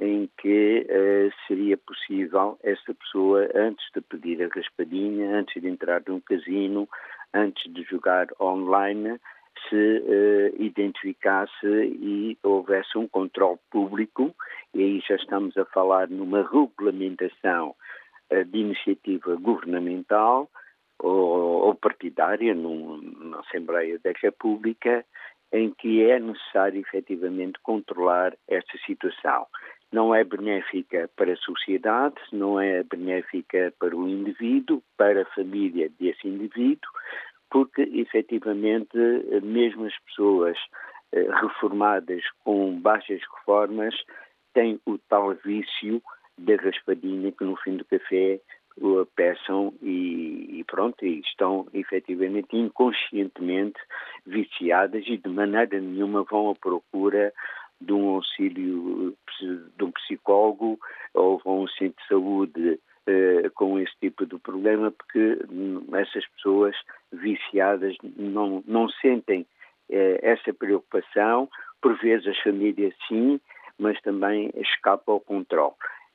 em 0.00 0.28
que 0.38 0.86
uh, 0.88 1.46
seria 1.46 1.76
possível 1.76 2.58
essa 2.62 2.94
pessoa, 2.94 3.48
antes 3.54 3.84
de 3.92 4.00
pedir 4.00 4.42
a 4.42 4.48
raspadinha, 4.48 5.36
antes 5.36 5.60
de 5.60 5.68
entrar 5.68 6.02
num 6.06 6.20
casino, 6.20 6.88
antes 7.34 7.72
de 7.72 7.82
jogar 7.82 8.28
online, 8.40 9.18
se 9.68 9.74
uh, 9.74 10.62
identificasse 10.62 11.66
e 11.66 12.38
houvesse 12.44 12.96
um 12.96 13.08
controle 13.08 13.58
público, 13.70 14.34
e 14.72 14.82
aí 14.82 15.02
já 15.06 15.16
estamos 15.16 15.56
a 15.56 15.64
falar 15.64 16.08
numa 16.08 16.42
regulamentação 16.42 17.74
uh, 18.30 18.44
de 18.44 18.58
iniciativa 18.58 19.34
governamental 19.34 20.48
ou, 21.00 21.66
ou 21.66 21.74
partidária, 21.74 22.54
num, 22.54 22.98
numa 22.98 23.40
Assembleia 23.40 23.98
da 23.98 24.12
República, 24.22 25.04
em 25.52 25.70
que 25.70 26.04
é 26.04 26.20
necessário 26.20 26.80
efetivamente 26.80 27.58
controlar 27.62 28.36
esta 28.46 28.78
situação 28.86 29.46
não 29.92 30.14
é 30.14 30.22
benéfica 30.22 31.08
para 31.16 31.32
a 31.32 31.36
sociedade, 31.36 32.16
não 32.32 32.60
é 32.60 32.82
benéfica 32.82 33.72
para 33.78 33.96
o 33.96 34.08
indivíduo, 34.08 34.82
para 34.96 35.22
a 35.22 35.34
família 35.34 35.90
desse 35.98 36.28
indivíduo, 36.28 36.90
porque 37.50 37.82
efetivamente 37.82 38.96
mesmo 39.42 39.86
as 39.86 39.98
pessoas 40.00 40.58
eh, 41.12 41.26
reformadas 41.40 42.22
com 42.44 42.78
baixas 42.78 43.20
reformas 43.34 43.94
têm 44.52 44.78
o 44.84 44.98
tal 45.08 45.34
vício 45.34 46.02
da 46.36 46.56
raspadinha 46.56 47.32
que 47.32 47.44
no 47.44 47.56
fim 47.56 47.76
do 47.76 47.84
café 47.84 48.40
peçam 49.16 49.74
e, 49.82 50.60
e, 50.60 50.64
pronto, 50.64 51.04
e 51.04 51.20
estão 51.20 51.66
efetivamente 51.72 52.56
inconscientemente 52.56 53.80
viciadas 54.26 55.04
e 55.06 55.16
de 55.16 55.28
maneira 55.28 55.80
nenhuma 55.80 56.22
vão 56.22 56.50
à 56.50 56.54
procura 56.54 57.32
de 57.80 57.92
um 57.92 58.16
auxílio 58.16 59.16
de 59.76 59.84
um 59.84 59.92
psicólogo 59.92 60.78
ou 61.14 61.40
a 61.44 61.50
um 61.50 61.68
centro 61.68 62.00
de 62.02 62.08
saúde 62.08 62.80
eh, 63.06 63.50
com 63.54 63.78
esse 63.78 63.92
tipo 64.00 64.26
de 64.26 64.38
problema, 64.38 64.90
porque 64.90 65.38
hum, 65.50 65.82
essas 65.94 66.26
pessoas 66.28 66.76
viciadas 67.12 67.96
não, 68.16 68.62
não 68.66 68.88
sentem 68.88 69.46
eh, 69.88 70.18
essa 70.22 70.52
preocupação, 70.52 71.48
por 71.80 71.96
vezes 71.98 72.26
as 72.26 72.38
famílias 72.40 72.92
sim, 73.06 73.40
mas 73.78 74.00
também 74.02 74.50
escapa 74.56 75.12
ao 75.12 75.20
controle. 75.20 75.74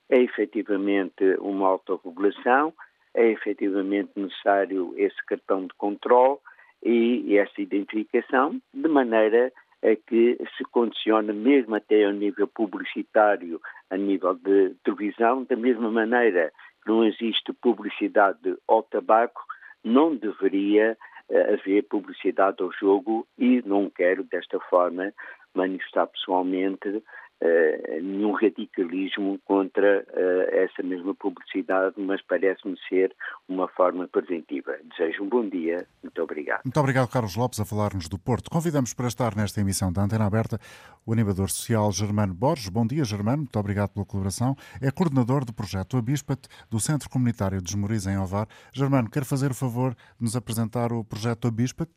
É 0.10 0.20
efetivamente 0.20 1.24
uma 1.40 1.70
autorregulação, 1.70 2.74
é 3.16 3.28
efetivamente 3.28 4.12
necessário 4.16 4.94
esse 4.98 5.18
cartão 5.26 5.66
de 5.66 5.74
controle 5.76 6.38
e 6.84 7.38
essa 7.38 7.62
identificação, 7.62 8.62
de 8.74 8.88
maneira 8.90 9.52
é 9.84 9.98
que 9.98 10.38
se 10.58 10.64
condiciona 10.64 11.34
mesmo 11.34 11.76
até 11.76 12.06
ao 12.06 12.14
nível 12.14 12.48
publicitário, 12.48 13.62
a 13.90 13.98
nível 13.98 14.34
de 14.34 14.74
televisão, 14.84 15.44
da 15.44 15.58
mesma 15.58 15.92
maneira 15.92 16.52
não 16.88 17.04
existe 17.04 17.52
publicidade 17.62 18.56
ao 18.68 18.82
tabaco, 18.82 19.42
não 19.84 20.16
deveria 20.16 20.98
uh, 21.30 21.54
haver 21.54 21.84
publicidade 21.84 22.64
ao 22.64 22.72
jogo 22.72 23.28
e 23.38 23.62
não 23.66 23.90
quero 23.90 24.24
desta 24.24 24.58
forma 24.62 25.14
manifestar 25.54 26.08
pessoalmente 26.08 27.04
uh, 27.44 28.02
nenhum 28.02 28.32
radicalismo 28.32 29.40
contra 29.46 30.06
uh, 30.08 30.56
essa 30.56 30.82
mesma 30.82 31.14
publicidade, 31.14 31.96
mas 31.98 32.22
parece-me 32.22 32.78
ser 32.88 33.14
uma 33.48 33.68
forma 33.68 34.08
preventiva. 34.08 34.78
Desejo 34.92 35.24
um 35.24 35.30
bom 35.30 35.48
dia, 35.48 35.86
muito 36.02 36.22
obrigado. 36.22 36.62
Muito 36.64 36.80
obrigado, 36.80 37.10
Carlos 37.10 37.36
Lopes, 37.36 37.60
a 37.60 37.66
falar-nos 37.66 38.08
do 38.08 38.18
Porto. 38.18 38.50
Convidamos 38.50 38.94
para 38.94 39.08
estar 39.08 39.36
nesta 39.36 39.60
emissão 39.60 39.92
da 39.92 40.04
Antena 40.04 40.26
Aberta 40.26 40.58
o 41.06 41.12
animador 41.12 41.50
social 41.50 41.92
Germano 41.92 42.34
Borges. 42.34 42.70
Bom 42.70 42.88
dia, 42.88 43.04
Germano, 43.04 43.40
muito 43.40 43.60
obrigado 43.60 43.90
pela 43.90 44.06
colaboração. 44.06 44.56
É 44.82 44.90
coordenador 44.90 45.44
do 45.44 45.54
projeto 45.54 45.98
Abispat 45.98 46.48
do 46.70 46.80
Centro 46.80 47.10
Comunitário 47.10 47.62
de 47.62 47.70
Esmoriz, 47.70 48.08
em 48.08 48.18
Ovar. 48.18 48.48
Germano, 48.72 49.10
quer 49.10 49.26
fazer 49.26 49.52
o 49.52 49.56
favor 49.56 49.94
de 49.94 50.24
nos 50.24 50.36
apresentar 50.36 50.94
o 50.94 51.04
projeto 51.04 51.48
Abispat? 51.48 51.90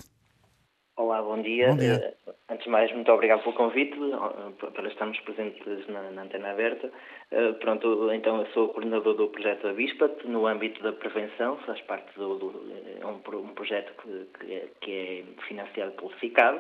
Bom 1.37 1.43
dia. 1.43 1.68
Bom 1.68 1.76
dia. 1.76 2.14
Uh, 2.26 2.32
antes 2.49 2.64
de 2.64 2.70
mais, 2.70 2.91
muito 2.93 3.12
obrigado 3.12 3.43
pelo 3.43 3.55
convite 3.55 3.95
uh, 3.99 4.72
para 4.72 4.89
estarmos 4.89 5.20
presentes 5.20 5.87
na, 5.87 6.11
na 6.12 6.22
Antena 6.22 6.51
Aberta. 6.51 6.91
Uh, 7.30 7.53
pronto, 7.61 8.11
então 8.11 8.39
eu 8.41 8.47
sou 8.55 8.70
coordenador 8.70 9.12
do 9.12 9.28
projeto 9.28 9.68
Abispat 9.68 10.26
no 10.26 10.47
âmbito 10.47 10.82
da 10.82 10.95
prevenção, 10.95 11.59
faz 11.66 11.78
parte 11.82 12.11
do 12.18 12.64
é 13.03 13.05
um, 13.05 13.20
um, 13.41 13.49
projeto 13.49 13.93
que, 14.01 14.47
que, 14.47 14.55
é, 14.55 14.68
que, 14.80 14.93
é, 14.93 15.43
financiado 15.47 15.93
pelo 15.93 16.09
FICAD. 16.12 16.59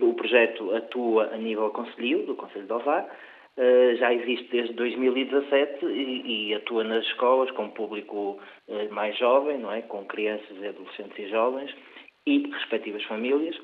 o 0.00 0.14
projeto 0.14 0.72
atua 0.76 1.34
a 1.34 1.36
nível 1.36 1.68
conselho, 1.70 2.24
do 2.26 2.36
Conselho 2.36 2.66
de 2.66 2.72
Ovar, 2.72 3.08
já 3.98 4.14
existe 4.14 4.48
desde 4.52 4.72
2017 4.74 5.84
e, 5.84 6.50
e, 6.50 6.54
atua 6.54 6.84
nas 6.84 7.04
escolas 7.06 7.50
com 7.50 7.70
público 7.70 8.38
mais 8.92 9.18
jovem, 9.18 9.58
não 9.58 9.72
é? 9.72 9.82
com 9.82 10.04
crianças, 10.04 10.56
adolescentes 10.62 11.18
e 11.18 11.28
jovens, 11.28 11.74
e 12.26 12.38
respectivas 12.50 13.02
famílias 13.04 13.56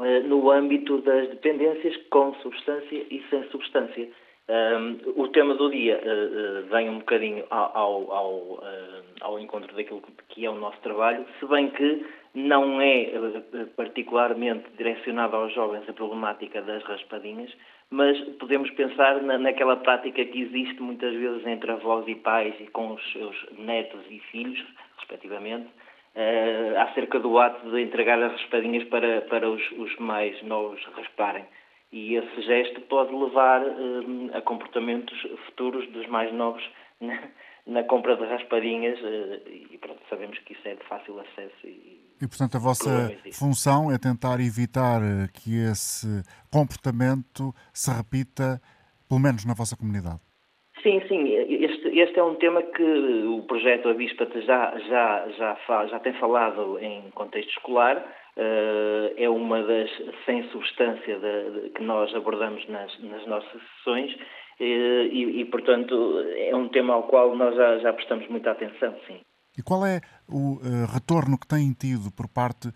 eh, 0.00 0.20
no 0.20 0.50
âmbito 0.50 0.98
das 1.02 1.28
dependências 1.28 1.96
com 2.10 2.34
substância 2.36 3.06
e 3.10 3.22
sem 3.28 3.44
substância. 3.50 4.08
O 5.16 5.28
tema 5.28 5.54
do 5.54 5.70
dia 5.70 5.98
uh, 6.04 6.64
uh, 6.64 6.68
vem 6.68 6.90
um 6.90 6.98
bocadinho 6.98 7.44
ao, 7.48 8.12
ao, 8.12 8.64
ao, 9.20 9.38
encontro 9.38 9.74
daquilo 9.74 10.02
que 10.28 10.44
é 10.44 10.50
o 10.50 10.56
nosso 10.56 10.78
trabalho, 10.80 11.24
se 11.38 11.46
bem 11.46 11.70
que 11.70 12.04
não 12.34 12.80
é 12.80 13.12
particularmente 13.76 14.68
direcionado 14.76 15.36
aos 15.36 15.54
jovens 15.54 15.88
a 15.88 15.92
problemática 15.92 16.60
das 16.60 16.82
raspadinhas, 16.82 17.50
mas 17.88 18.18
podemos 18.38 18.70
pensar 18.72 19.22
na, 19.22 19.38
naquela 19.38 19.76
prática 19.76 20.24
que 20.24 20.42
existe 20.42 20.82
muitas 20.82 21.14
vezes 21.14 21.46
entre 21.46 21.70
avós 21.70 22.06
e 22.08 22.16
pais 22.16 22.54
e 22.58 22.66
com 22.66 22.94
os 22.94 23.12
seus 23.12 23.36
netos 23.58 24.02
e 24.10 24.18
filhos, 24.18 24.62
respectivamente, 24.98 25.68
uh, 26.14 26.78
acerca 26.80 27.18
do 27.18 27.38
ato 27.38 27.70
de 27.70 27.82
entregar 27.82 28.22
as 28.22 28.32
raspadinhas 28.32 28.84
para, 28.84 29.22
para 29.22 29.48
os, 29.48 29.62
os 29.72 29.96
mais 29.98 30.40
novos 30.42 30.82
rasparem. 30.96 31.44
E 31.92 32.14
esse 32.14 32.42
gesto 32.42 32.80
pode 32.82 33.14
levar 33.14 33.62
uh, 33.62 34.30
a 34.36 34.40
comportamentos 34.42 35.16
futuros 35.46 35.86
dos 35.92 36.06
mais 36.08 36.32
novos 36.32 36.62
na, 37.00 37.18
na 37.66 37.82
compra 37.84 38.16
de 38.16 38.24
raspadinhas 38.24 38.98
uh, 39.00 39.48
e 39.48 39.78
pronto, 39.78 40.00
sabemos 40.08 40.38
que 40.40 40.52
isso 40.52 40.66
é 40.66 40.74
de 40.74 40.84
fácil 40.84 41.18
acesso. 41.20 41.66
E, 41.66 42.00
e 42.20 42.28
portanto 42.28 42.56
a 42.56 42.60
vossa 42.60 43.10
função 43.32 43.90
é 43.90 43.98
tentar 43.98 44.40
evitar 44.40 45.00
que 45.34 45.58
esse 45.70 46.22
comportamento 46.50 47.52
se 47.72 47.90
repita, 47.90 48.60
pelo 49.08 49.20
menos 49.20 49.44
na 49.44 49.54
vossa 49.54 49.76
comunidade. 49.76 50.20
Sim, 50.82 51.00
sim. 51.06 51.22
Este, 51.92 52.18
é 52.18 52.24
um 52.24 52.36
tema 52.36 52.62
que 52.62 52.82
o 52.82 53.42
projeto 53.42 53.90
Avispat 53.90 54.32
já, 54.46 54.78
já, 54.78 55.28
já, 55.36 55.86
já 55.88 56.00
tem 56.00 56.14
falado 56.14 56.78
em 56.78 57.10
contexto 57.10 57.50
escolar. 57.50 57.98
Uh, 58.34 59.12
é 59.18 59.28
uma 59.28 59.62
das 59.62 59.90
sem 60.24 60.42
substância 60.48 61.18
de, 61.18 61.50
de, 61.50 61.68
que 61.68 61.82
nós 61.82 62.14
abordamos 62.14 62.66
nas, 62.66 62.98
nas 63.00 63.26
nossas 63.26 63.60
sessões 63.76 64.10
uh, 64.14 65.04
e, 65.12 65.42
e, 65.42 65.44
portanto, 65.44 65.94
é 66.34 66.56
um 66.56 66.66
tema 66.70 66.94
ao 66.94 67.02
qual 67.02 67.36
nós 67.36 67.54
já, 67.54 67.78
já 67.80 67.92
prestamos 67.92 68.26
muita 68.28 68.52
atenção, 68.52 68.96
sim. 69.06 69.20
E 69.58 69.62
qual 69.62 69.84
é 69.84 70.00
o 70.26 70.54
uh, 70.54 70.86
retorno 70.94 71.38
que 71.38 71.46
têm 71.46 71.74
tido 71.74 72.10
por 72.10 72.26
parte 72.26 72.70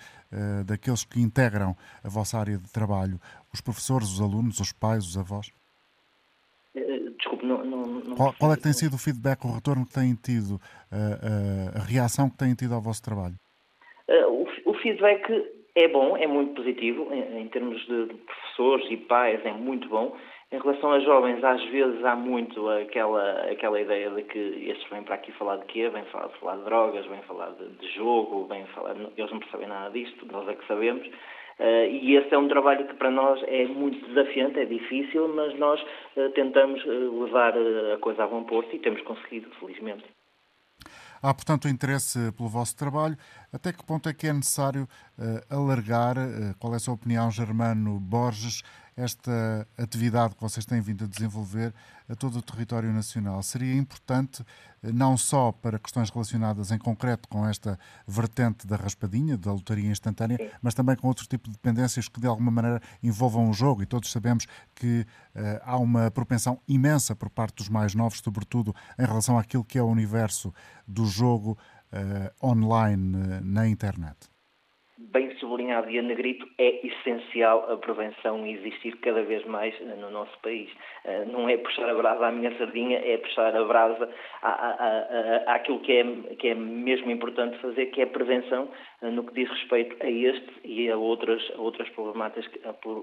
daqueles 0.66 1.06
que 1.06 1.22
integram 1.22 1.74
a 2.04 2.08
vossa 2.10 2.36
área 2.36 2.58
de 2.58 2.70
trabalho? 2.70 3.18
Os 3.50 3.62
professores, 3.62 4.12
os 4.12 4.20
alunos, 4.20 4.60
os 4.60 4.74
pais, 4.74 5.06
os 5.06 5.16
avós? 5.16 5.50
Desculpe, 7.36 7.46
não, 7.46 7.64
não, 7.64 7.82
não 7.86 8.16
qual, 8.16 8.34
qual, 8.38 8.52
é 8.52 8.56
que 8.56 8.62
tem 8.62 8.72
sido 8.72 8.94
o 8.94 8.98
feedback, 8.98 9.44
o 9.44 9.54
retorno 9.54 9.86
que 9.86 9.92
têm 9.92 10.14
tido, 10.14 10.58
a, 10.90 11.76
a, 11.76 11.80
a 11.80 11.84
reação 11.84 12.30
que 12.30 12.38
têm 12.38 12.54
tido 12.54 12.74
ao 12.74 12.80
vosso 12.80 13.02
trabalho? 13.02 13.34
Uh, 14.08 14.46
o, 14.64 14.70
o, 14.70 14.74
feedback 14.74 15.22
é 15.74 15.88
bom, 15.88 16.16
é 16.16 16.26
muito 16.26 16.54
positivo, 16.54 17.12
em, 17.12 17.42
em 17.42 17.48
termos 17.48 17.80
de, 17.86 18.06
de, 18.06 18.14
professores 18.14 18.86
e 18.90 18.96
pais 18.96 19.44
é 19.44 19.52
muito 19.52 19.88
bom. 19.88 20.16
Em 20.52 20.60
relação 20.60 20.92
a 20.92 21.00
jovens, 21.00 21.42
às 21.42 21.62
vezes 21.70 22.04
há 22.04 22.14
muito 22.14 22.68
aquela, 22.68 23.50
aquela 23.50 23.80
ideia 23.80 24.10
de 24.10 24.22
que 24.22 24.38
estes 24.70 24.88
vêm 24.90 25.02
para 25.02 25.16
aqui 25.16 25.32
falar 25.32 25.56
de 25.56 25.64
quê? 25.66 25.88
Vêm 25.88 26.04
falar, 26.04 26.28
falar 26.40 26.56
de 26.56 26.64
drogas, 26.64 27.04
vêm 27.06 27.20
falar 27.22 27.50
de, 27.50 27.68
de 27.68 27.94
jogo, 27.96 28.46
vêm 28.46 28.64
falar... 28.66 28.94
Eles 29.16 29.30
não 29.32 29.40
percebem 29.40 29.66
nada 29.66 29.90
disto, 29.90 30.24
nós 30.30 30.48
é 30.48 30.54
que 30.54 30.66
sabemos. 30.68 31.08
Uh, 31.58 31.88
e 31.88 32.16
esse 32.16 32.34
é 32.34 32.38
um 32.38 32.48
trabalho 32.48 32.86
que 32.86 32.94
para 32.94 33.10
nós 33.10 33.42
é 33.44 33.66
muito 33.66 34.06
desafiante, 34.08 34.58
é 34.58 34.66
difícil, 34.66 35.26
mas 35.34 35.58
nós 35.58 35.80
uh, 35.80 36.28
tentamos 36.34 36.84
uh, 36.84 37.24
levar 37.24 37.54
a 37.94 37.98
coisa 37.98 38.24
a 38.24 38.26
bom 38.26 38.44
porto 38.44 38.76
e 38.76 38.78
temos 38.78 39.00
conseguido, 39.02 39.48
felizmente. 39.58 40.04
Há, 41.22 41.32
portanto, 41.32 41.66
interesse 41.66 42.30
pelo 42.36 42.48
vosso 42.48 42.76
trabalho. 42.76 43.16
Até 43.50 43.72
que 43.72 43.84
ponto 43.84 44.06
é 44.06 44.12
que 44.12 44.26
é 44.26 44.32
necessário 44.34 44.86
alargar, 45.50 46.14
qual 46.60 46.74
é 46.74 46.76
a 46.76 46.78
sua 46.78 46.92
opinião, 46.92 47.30
Germano 47.30 47.98
Borges, 47.98 48.62
esta 48.96 49.68
atividade 49.76 50.34
que 50.34 50.40
vocês 50.40 50.64
têm 50.64 50.80
vindo 50.80 51.04
a 51.04 51.06
desenvolver 51.06 51.74
a 52.08 52.14
todo 52.14 52.38
o 52.38 52.42
território 52.42 52.90
nacional. 52.92 53.42
Seria 53.42 53.74
importante, 53.74 54.42
eh, 54.82 54.90
não 54.90 55.18
só 55.18 55.52
para 55.52 55.78
questões 55.78 56.08
relacionadas 56.08 56.70
em 56.70 56.78
concreto 56.78 57.28
com 57.28 57.46
esta 57.46 57.78
vertente 58.06 58.66
da 58.66 58.76
raspadinha, 58.76 59.36
da 59.36 59.52
lotaria 59.52 59.90
instantânea, 59.90 60.38
Sim. 60.38 60.48
mas 60.62 60.72
também 60.72 60.96
com 60.96 61.08
outro 61.08 61.26
tipo 61.26 61.48
de 61.48 61.52
dependências 61.52 62.08
que 62.08 62.20
de 62.20 62.26
alguma 62.26 62.50
maneira 62.50 62.80
envolvam 63.02 63.50
o 63.50 63.52
jogo. 63.52 63.82
E 63.82 63.86
todos 63.86 64.10
sabemos 64.10 64.46
que 64.74 65.00
uh, 65.34 65.60
há 65.62 65.76
uma 65.76 66.10
propensão 66.10 66.58
imensa 66.66 67.14
por 67.14 67.28
parte 67.28 67.56
dos 67.56 67.68
mais 67.68 67.94
novos, 67.94 68.20
sobretudo 68.20 68.74
em 68.98 69.04
relação 69.04 69.38
àquilo 69.38 69.64
que 69.64 69.78
é 69.78 69.82
o 69.82 69.86
universo 69.86 70.54
do 70.88 71.04
jogo 71.04 71.58
uh, 71.92 72.46
online 72.46 73.16
uh, 73.16 73.44
na 73.44 73.68
internet 73.68 74.16
bem 75.16 75.34
sublinhado 75.38 75.88
e 75.90 75.98
a 75.98 76.02
negrito, 76.02 76.46
é 76.58 76.86
essencial 76.86 77.72
a 77.72 77.78
prevenção 77.78 78.46
existir 78.46 78.94
cada 78.98 79.22
vez 79.22 79.44
mais 79.46 79.74
eh, 79.80 79.96
no 79.96 80.10
nosso 80.10 80.38
país. 80.40 80.68
Eh, 81.04 81.24
não 81.24 81.48
é 81.48 81.56
puxar 81.56 81.88
a 81.88 81.94
brasa 81.94 82.26
à 82.26 82.30
minha 82.30 82.54
sardinha, 82.58 82.98
é 82.98 83.16
puxar 83.16 83.56
a 83.56 83.64
brasa 83.64 84.10
à, 84.42 84.50
à, 84.50 84.70
à, 84.72 85.54
àquilo 85.54 85.80
que 85.80 85.92
é, 85.92 86.34
que 86.34 86.48
é 86.48 86.54
mesmo 86.54 87.10
importante 87.10 87.56
fazer, 87.62 87.86
que 87.86 88.02
é 88.02 88.04
a 88.04 88.08
prevenção 88.08 88.68
eh, 89.00 89.10
no 89.10 89.24
que 89.24 89.32
diz 89.32 89.48
respeito 89.48 89.96
a 90.04 90.10
este 90.10 90.52
e 90.64 90.90
a 90.90 90.96
outras, 90.98 91.42
a 91.56 91.60
outras 91.60 91.88
problemáticas, 91.90 92.46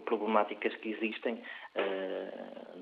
problemáticas 0.06 0.76
que 0.76 0.90
existem, 0.90 1.42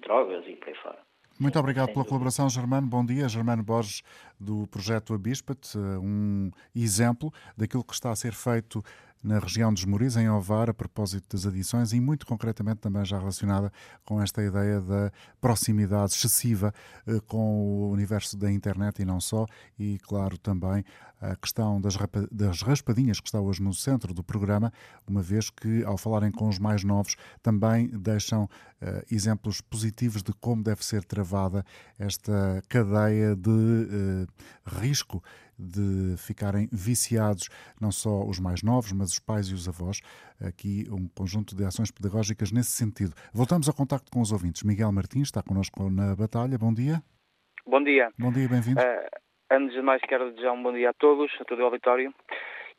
drogas 0.01 0.43
e 0.47 0.55
por 0.57 0.67
aí 0.67 0.75
fora. 0.75 0.97
Muito 1.39 1.57
obrigado 1.57 1.91
pela 1.91 2.05
colaboração, 2.05 2.47
Germano. 2.49 2.85
Bom 2.85 3.03
dia. 3.03 3.27
Germano 3.27 3.63
Borges, 3.63 4.03
do 4.39 4.67
projeto 4.67 5.13
Abispat, 5.13 5.75
um 5.75 6.51
exemplo 6.75 7.33
daquilo 7.57 7.83
que 7.83 7.93
está 7.93 8.11
a 8.11 8.15
ser 8.15 8.33
feito 8.33 8.83
na 9.23 9.39
região 9.39 9.73
dos 9.73 9.85
Moris, 9.85 10.15
em 10.15 10.29
Ovar, 10.29 10.69
a 10.69 10.73
propósito 10.73 11.35
das 11.35 11.45
adições 11.45 11.93
e, 11.93 11.99
muito 11.99 12.25
concretamente, 12.25 12.79
também 12.79 13.05
já 13.05 13.19
relacionada 13.19 13.71
com 14.03 14.21
esta 14.21 14.41
ideia 14.41 14.81
da 14.81 15.11
proximidade 15.39 16.13
excessiva 16.13 16.73
eh, 17.05 17.19
com 17.27 17.37
o 17.37 17.91
universo 17.91 18.37
da 18.37 18.51
internet 18.51 19.01
e 19.01 19.05
não 19.05 19.19
só, 19.19 19.45
e, 19.77 19.99
claro, 19.99 20.37
também 20.37 20.83
a 21.21 21.35
questão 21.35 21.79
das, 21.79 21.95
das 22.31 22.63
raspadinhas 22.63 23.19
que 23.19 23.27
está 23.27 23.39
hoje 23.39 23.61
no 23.61 23.73
centro 23.73 24.11
do 24.13 24.23
programa, 24.23 24.73
uma 25.07 25.21
vez 25.21 25.51
que, 25.51 25.83
ao 25.83 25.97
falarem 25.97 26.31
com 26.31 26.47
os 26.47 26.57
mais 26.57 26.83
novos, 26.83 27.15
também 27.43 27.87
deixam 27.89 28.45
uh, 28.45 28.49
exemplos 29.11 29.61
positivos 29.61 30.23
de 30.23 30.33
como 30.33 30.63
deve 30.63 30.83
ser 30.83 31.03
travada 31.03 31.63
esta 31.99 32.63
cadeia 32.67 33.35
de 33.35 33.49
uh, 33.49 34.27
risco 34.79 35.23
de 35.61 36.17
ficarem 36.17 36.67
viciados, 36.71 37.49
não 37.79 37.91
só 37.91 38.23
os 38.25 38.39
mais 38.39 38.63
novos, 38.63 38.91
mas 38.91 39.11
os 39.11 39.19
pais 39.19 39.47
e 39.47 39.53
os 39.53 39.67
avós. 39.67 40.01
Aqui 40.45 40.85
um 40.89 41.07
conjunto 41.07 41.55
de 41.55 41.63
ações 41.63 41.91
pedagógicas 41.91 42.51
nesse 42.51 42.71
sentido. 42.71 43.13
Voltamos 43.33 43.67
ao 43.67 43.75
contacto 43.75 44.09
com 44.11 44.21
os 44.21 44.31
ouvintes. 44.31 44.63
Miguel 44.63 44.91
Martins 44.91 45.27
está 45.27 45.43
connosco 45.43 45.89
na 45.89 46.15
batalha. 46.15 46.57
Bom 46.57 46.73
dia. 46.73 47.01
Bom 47.65 47.83
dia. 47.83 48.09
Bom 48.17 48.31
dia, 48.31 48.49
bem-vindo. 48.49 48.81
Uh, 48.81 49.09
antes 49.51 49.73
de 49.73 49.81
mais, 49.81 50.01
quero 50.01 50.31
desejar 50.31 50.53
um 50.53 50.63
bom 50.63 50.73
dia 50.73 50.89
a 50.89 50.93
todos, 50.93 51.31
a 51.39 51.45
todo 51.45 51.59
o 51.59 51.65
auditório. 51.65 52.13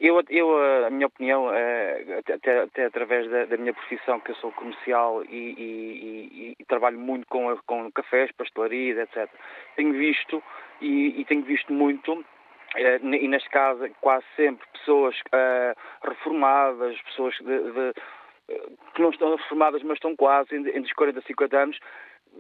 Eu, 0.00 0.20
eu, 0.30 0.84
a 0.84 0.90
minha 0.90 1.06
opinião, 1.06 1.48
até, 2.18 2.62
até 2.62 2.86
através 2.86 3.30
da, 3.30 3.44
da, 3.44 3.56
minha 3.56 3.72
profissão, 3.72 4.18
que 4.18 4.32
eu 4.32 4.34
sou 4.36 4.50
comercial 4.50 5.22
e, 5.24 5.28
e, 5.36 6.28
e, 6.32 6.56
e 6.58 6.64
trabalho 6.64 6.98
muito 6.98 7.24
com, 7.28 7.56
com 7.64 7.92
cafés, 7.92 8.32
pastelarias, 8.32 8.98
etc., 8.98 9.30
tenho 9.76 9.92
visto 9.92 10.42
e, 10.80 11.20
e 11.20 11.24
tenho 11.24 11.42
visto 11.42 11.72
muito 11.72 12.24
e 12.76 13.28
neste 13.28 13.48
caso 13.50 13.88
quase 14.00 14.24
sempre 14.36 14.66
pessoas 14.72 15.14
uh, 15.18 16.08
reformadas, 16.08 17.00
pessoas 17.02 17.34
de, 17.36 17.44
de, 17.44 17.92
que 18.94 19.02
não 19.02 19.10
estão 19.10 19.36
reformadas 19.36 19.82
mas 19.82 19.96
estão 19.96 20.16
quase 20.16 20.54
entre 20.56 20.80
os 20.80 20.92
40 20.92 21.18
e 21.18 21.22
50 21.22 21.58
anos, 21.58 21.78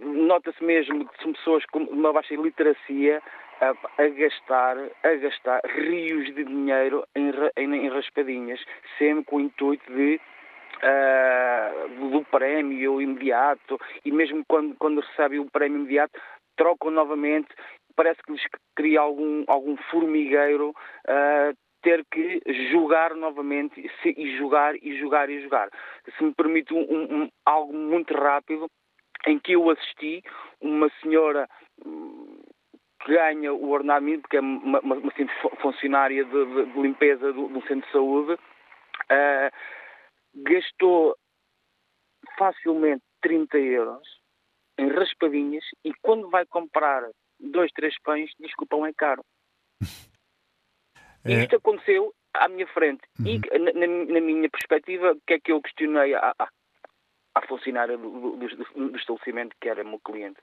nota-se 0.00 0.62
mesmo 0.64 1.08
que 1.08 1.22
são 1.22 1.32
pessoas 1.32 1.64
com 1.66 1.80
uma 1.84 2.12
baixa 2.12 2.34
literacia 2.34 3.22
a, 3.60 4.02
a, 4.02 4.08
gastar, 4.08 4.76
a 5.02 5.14
gastar 5.14 5.60
rios 5.64 6.34
de 6.34 6.44
dinheiro 6.44 7.04
em, 7.14 7.30
em, 7.56 7.86
em 7.86 7.88
raspadinhas, 7.88 8.60
sempre 8.98 9.24
com 9.24 9.36
o 9.36 9.40
intuito 9.40 9.92
de 9.92 10.20
uh, 10.82 12.10
do 12.10 12.24
prémio 12.24 13.00
imediato. 13.00 13.78
E 14.04 14.10
mesmo 14.10 14.44
quando, 14.48 14.74
quando 14.76 15.00
recebem 15.00 15.38
o 15.38 15.50
prémio 15.50 15.78
imediato 15.78 16.18
trocam 16.56 16.90
novamente 16.90 17.48
parece 17.94 18.22
que 18.22 18.32
lhes 18.32 18.42
cria 18.74 19.00
algum, 19.00 19.44
algum 19.46 19.76
formigueiro 19.90 20.70
uh, 20.70 21.56
ter 21.82 22.04
que 22.10 22.40
jogar 22.70 23.14
novamente 23.14 23.90
e 24.04 24.36
jogar 24.38 24.74
e 24.76 24.98
jogar 24.98 25.28
e 25.28 25.42
jogar. 25.42 25.68
Se 26.16 26.24
me 26.24 26.32
permite 26.34 26.72
um, 26.72 27.22
um, 27.22 27.28
algo 27.44 27.72
muito 27.72 28.14
rápido, 28.14 28.70
em 29.26 29.38
que 29.38 29.52
eu 29.52 29.68
assisti 29.70 30.22
uma 30.60 30.88
senhora 31.00 31.48
hum, 31.84 32.40
que 33.04 33.12
ganha 33.12 33.52
o 33.52 33.70
ordenado 33.70 34.04
mínimo, 34.04 34.22
porque 34.22 34.36
é 34.36 34.40
uma, 34.40 34.80
uma, 34.80 34.96
uma 34.96 35.12
funcionária 35.60 36.24
de, 36.24 36.44
de, 36.44 36.72
de 36.72 36.80
limpeza 36.80 37.32
de, 37.32 37.38
um 37.38 37.62
centro 37.62 37.86
de 37.86 37.92
saúde, 37.92 38.32
uh, 38.34 39.50
gastou 40.34 41.16
facilmente 42.38 43.02
30 43.22 43.58
euros 43.58 44.22
em 44.78 44.88
raspadinhas 44.88 45.64
e 45.84 45.92
quando 46.00 46.30
vai 46.30 46.46
comprar 46.46 47.02
dois, 47.42 47.70
três 47.72 47.94
pães, 48.02 48.30
pão 48.68 48.86
é 48.86 48.92
caro. 48.92 49.24
É... 51.24 51.42
Isto 51.42 51.54
aconteceu 51.54 52.12
à 52.34 52.48
minha 52.48 52.66
frente. 52.66 53.02
Uhum. 53.20 53.26
E 53.28 53.58
na, 53.58 54.12
na, 54.12 54.20
minha 54.20 54.50
perspectiva, 54.50 55.12
o 55.12 55.20
que 55.24 55.34
é 55.34 55.38
que 55.38 55.52
eu 55.52 55.62
questionei 55.62 56.16
à, 56.16 56.34
à 57.32 57.46
funcionária 57.46 57.96
do, 57.96 58.36
do, 58.36 58.48
do, 58.48 58.88
do 58.90 58.96
estabelecimento, 58.96 59.54
que 59.60 59.68
era 59.68 59.84
meu 59.84 60.00
cliente? 60.00 60.40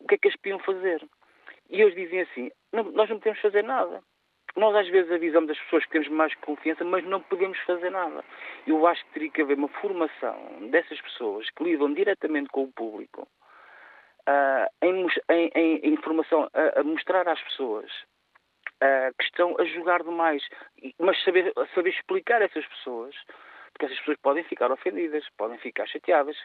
O 0.00 0.08
que 0.08 0.16
é 0.16 0.18
que 0.18 0.26
eles 0.26 0.36
podiam 0.38 0.58
fazer? 0.58 1.06
E 1.70 1.80
eles 1.80 1.94
dizem 1.94 2.20
assim: 2.22 2.50
não, 2.72 2.84
nós 2.84 3.08
não 3.08 3.18
podemos 3.18 3.40
fazer 3.40 3.62
nada. 3.62 4.02
Nós 4.56 4.74
às 4.74 4.88
vezes 4.88 5.12
avisamos 5.12 5.50
as 5.50 5.58
pessoas 5.58 5.84
que 5.84 5.90
temos 5.90 6.08
mais 6.08 6.34
confiança, 6.36 6.82
mas 6.82 7.04
não 7.04 7.20
podemos 7.20 7.58
fazer 7.60 7.90
nada. 7.90 8.24
Eu 8.66 8.86
acho 8.86 9.04
que 9.04 9.12
teria 9.12 9.30
que 9.30 9.42
haver 9.42 9.58
uma 9.58 9.68
formação 9.68 10.68
dessas 10.70 10.98
pessoas 11.02 11.48
que 11.50 11.62
lidam 11.62 11.92
diretamente 11.92 12.48
com 12.48 12.64
o 12.64 12.72
público, 12.72 13.28
uh, 14.28 14.66
em, 14.82 15.06
em, 15.30 15.50
em, 15.54 15.92
informação, 15.94 16.48
a, 16.52 16.80
a, 16.80 16.84
mostrar 16.84 17.28
às 17.28 17.40
pessoas 17.42 17.90
uh, 18.82 19.14
que 19.18 19.24
estão 19.24 19.56
a 19.58 19.64
jogar 19.64 20.02
demais, 20.02 20.42
mas 20.98 21.22
saber, 21.24 21.52
saber 21.74 21.90
explicar 21.90 22.42
a 22.42 22.46
essas 22.46 22.66
pessoas, 22.66 23.14
porque 23.72 23.86
essas 23.86 23.98
pessoas 23.98 24.18
podem 24.22 24.44
ficar 24.44 24.70
ofendidas, 24.72 25.24
podem 25.36 25.58
ficar 25.58 25.86
chateadas, 25.86 26.36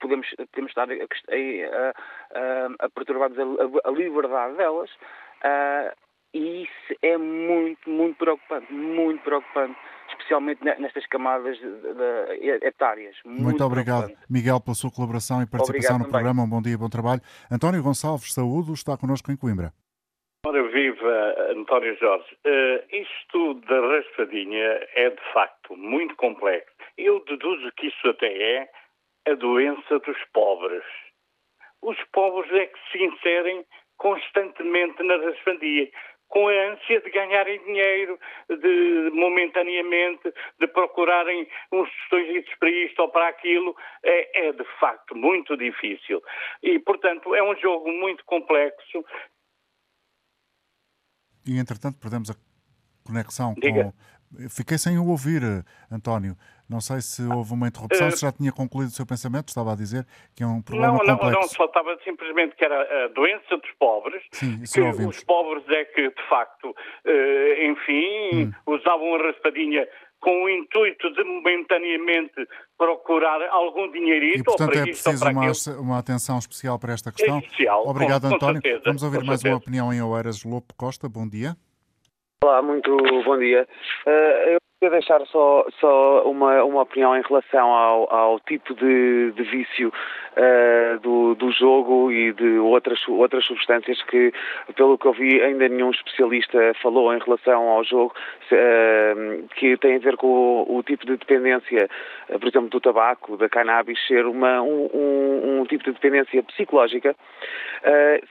podemos, 0.00 0.28
podemos 0.52 0.70
estar 0.70 0.88
a, 0.90 0.94
a, 0.94 1.92
a, 2.38 2.86
a 2.86 2.90
perturbar 2.90 3.30
a, 3.30 3.88
a, 3.88 3.90
liberdade 3.92 4.56
delas. 4.56 4.90
Uh, 5.44 5.94
e 6.34 6.62
isso 6.62 6.98
é 7.02 7.16
muito, 7.18 7.88
muito 7.88 8.16
preocupante, 8.16 8.72
muito 8.72 9.22
preocupante, 9.22 9.78
especialmente 10.22 10.64
nestas 10.64 11.06
camadas 11.06 11.58
etárias. 12.62 13.16
Muito, 13.24 13.42
muito 13.42 13.64
obrigado, 13.64 14.12
Miguel, 14.28 14.60
pela 14.60 14.74
sua 14.74 14.90
colaboração 14.90 15.42
e 15.42 15.46
participação 15.46 15.96
obrigado 15.96 15.98
no 15.98 16.04
também. 16.04 16.12
programa. 16.12 16.42
Um 16.44 16.48
bom 16.48 16.62
dia, 16.62 16.78
bom 16.78 16.88
trabalho. 16.88 17.20
António 17.50 17.82
Gonçalves, 17.82 18.32
saúde, 18.32 18.72
está 18.72 18.96
connosco 18.96 19.30
em 19.30 19.36
Coimbra. 19.36 19.72
Ora, 20.44 20.62
viva 20.70 21.34
António 21.50 21.96
Jorge. 21.98 22.36
Uh, 22.44 22.82
isto 22.90 23.54
da 23.68 23.80
raspadinha 23.80 24.88
é 24.94 25.10
de 25.10 25.32
facto 25.32 25.76
muito 25.76 26.16
complexo. 26.16 26.72
Eu 26.98 27.24
deduzo 27.24 27.70
que 27.76 27.86
isso 27.88 28.08
até 28.08 28.26
é 28.26 28.70
a 29.28 29.34
doença 29.34 29.98
dos 30.00 30.18
pobres. 30.32 30.82
Os 31.80 31.96
pobres 32.12 32.50
é 32.52 32.66
que 32.66 32.78
se 32.90 33.04
inserem 33.04 33.64
constantemente 33.98 35.00
na 35.04 35.16
raspadinha 35.16 35.88
com 36.32 36.48
a 36.48 36.72
ânsia 36.72 36.98
de 37.02 37.10
ganharem 37.10 37.62
dinheiro, 37.62 38.18
de 38.48 39.10
momentaneamente, 39.12 40.32
de 40.58 40.66
procurarem 40.66 41.46
uns 41.70 41.90
tostões 42.08 42.46
para 42.58 42.70
isto 42.70 43.02
ou 43.02 43.10
para 43.10 43.28
aquilo, 43.28 43.76
é, 44.02 44.48
é 44.48 44.52
de 44.52 44.64
facto 44.80 45.14
muito 45.14 45.54
difícil. 45.58 46.22
E, 46.62 46.78
portanto, 46.78 47.34
é 47.34 47.42
um 47.42 47.54
jogo 47.56 47.92
muito 47.92 48.24
complexo. 48.24 49.04
E, 51.46 51.58
entretanto, 51.58 51.98
perdemos 52.00 52.30
a 52.30 52.34
conexão 53.06 53.52
Diga. 53.58 53.84
com 53.84 54.48
Fiquei 54.48 54.78
sem 54.78 54.98
o 54.98 55.08
ouvir, 55.08 55.42
António. 55.90 56.34
Não 56.68 56.80
sei 56.80 57.00
se 57.00 57.22
houve 57.22 57.52
uma 57.52 57.68
interrupção, 57.68 58.08
uh, 58.08 58.10
se 58.12 58.22
já 58.22 58.32
tinha 58.32 58.52
concluído 58.52 58.88
o 58.88 58.92
seu 58.92 59.06
pensamento, 59.06 59.48
estava 59.48 59.72
a 59.72 59.76
dizer 59.76 60.06
que 60.34 60.42
é 60.42 60.46
um 60.46 60.62
problema 60.62 60.98
não, 60.98 61.04
não, 61.04 61.18
complexo. 61.18 61.40
Não, 61.40 61.48
só 61.48 61.64
estava 61.66 61.98
simplesmente 62.04 62.56
que 62.56 62.64
era 62.64 63.04
a 63.04 63.08
doença 63.08 63.56
dos 63.56 63.70
pobres, 63.78 64.22
Sim, 64.32 64.62
que 64.62 64.80
ouvimos. 64.80 65.18
os 65.18 65.24
pobres 65.24 65.64
é 65.68 65.84
que, 65.84 66.08
de 66.08 66.28
facto, 66.28 66.70
uh, 66.70 67.62
enfim, 67.62 68.46
hum. 68.46 68.52
usavam 68.66 69.14
a 69.16 69.18
raspadinha 69.26 69.86
com 70.22 70.44
o 70.44 70.48
intuito 70.48 71.12
de 71.12 71.24
momentaneamente 71.24 72.48
procurar 72.78 73.42
algum 73.50 73.90
dinheirito. 73.90 74.38
E, 74.38 74.44
portanto, 74.44 74.78
é 74.78 74.82
preciso 74.82 75.28
uma, 75.28 75.80
uma, 75.80 75.98
atenção 75.98 76.38
especial 76.38 76.78
para 76.78 76.92
esta 76.92 77.10
questão. 77.10 77.42
É 77.58 77.72
Obrigado, 77.72 78.28
com, 78.28 78.36
António. 78.36 78.62
Com 78.62 78.68
certeza, 78.68 78.82
Vamos 78.84 79.02
ouvir 79.02 79.24
mais 79.24 79.40
certeza. 79.40 79.54
uma 79.54 79.58
opinião 79.58 79.92
em 79.92 80.00
Oeiras. 80.00 80.44
Lopo 80.44 80.72
Costa, 80.76 81.08
bom 81.08 81.28
dia. 81.28 81.56
Olá, 82.42 82.62
muito 82.62 82.96
bom 83.24 83.38
dia. 83.38 83.66
Uh, 84.06 84.10
eu 84.50 84.58
queria 84.82 84.98
deixar 84.98 85.24
só, 85.26 85.64
só 85.78 86.22
uma, 86.28 86.64
uma 86.64 86.82
opinião 86.82 87.16
em 87.16 87.22
relação 87.22 87.70
ao, 87.70 88.12
ao 88.12 88.40
tipo 88.40 88.74
de, 88.74 89.30
de 89.30 89.42
vício 89.44 89.92
uh, 90.36 90.98
do, 90.98 91.36
do 91.36 91.52
jogo 91.52 92.10
e 92.10 92.32
de 92.32 92.58
outras, 92.58 92.98
outras 93.06 93.44
substâncias 93.44 94.02
que, 94.02 94.32
pelo 94.74 94.98
que 94.98 95.06
eu 95.06 95.12
vi, 95.12 95.40
ainda 95.40 95.68
nenhum 95.68 95.92
especialista 95.92 96.58
falou 96.82 97.14
em 97.14 97.20
relação 97.20 97.68
ao 97.68 97.84
jogo, 97.84 98.12
uh, 98.50 99.48
que 99.54 99.76
tem 99.76 99.96
a 99.96 100.00
ver 100.00 100.16
com 100.16 100.26
o, 100.26 100.78
o 100.78 100.82
tipo 100.82 101.06
de 101.06 101.16
dependência, 101.16 101.88
por 102.40 102.48
exemplo, 102.48 102.68
do 102.68 102.80
tabaco, 102.80 103.36
da 103.36 103.48
cannabis, 103.48 104.04
ser 104.08 104.26
uma, 104.26 104.62
um, 104.62 104.90
um, 104.92 105.60
um 105.60 105.64
tipo 105.64 105.84
de 105.84 105.92
dependência 105.92 106.42
psicológica, 106.42 107.14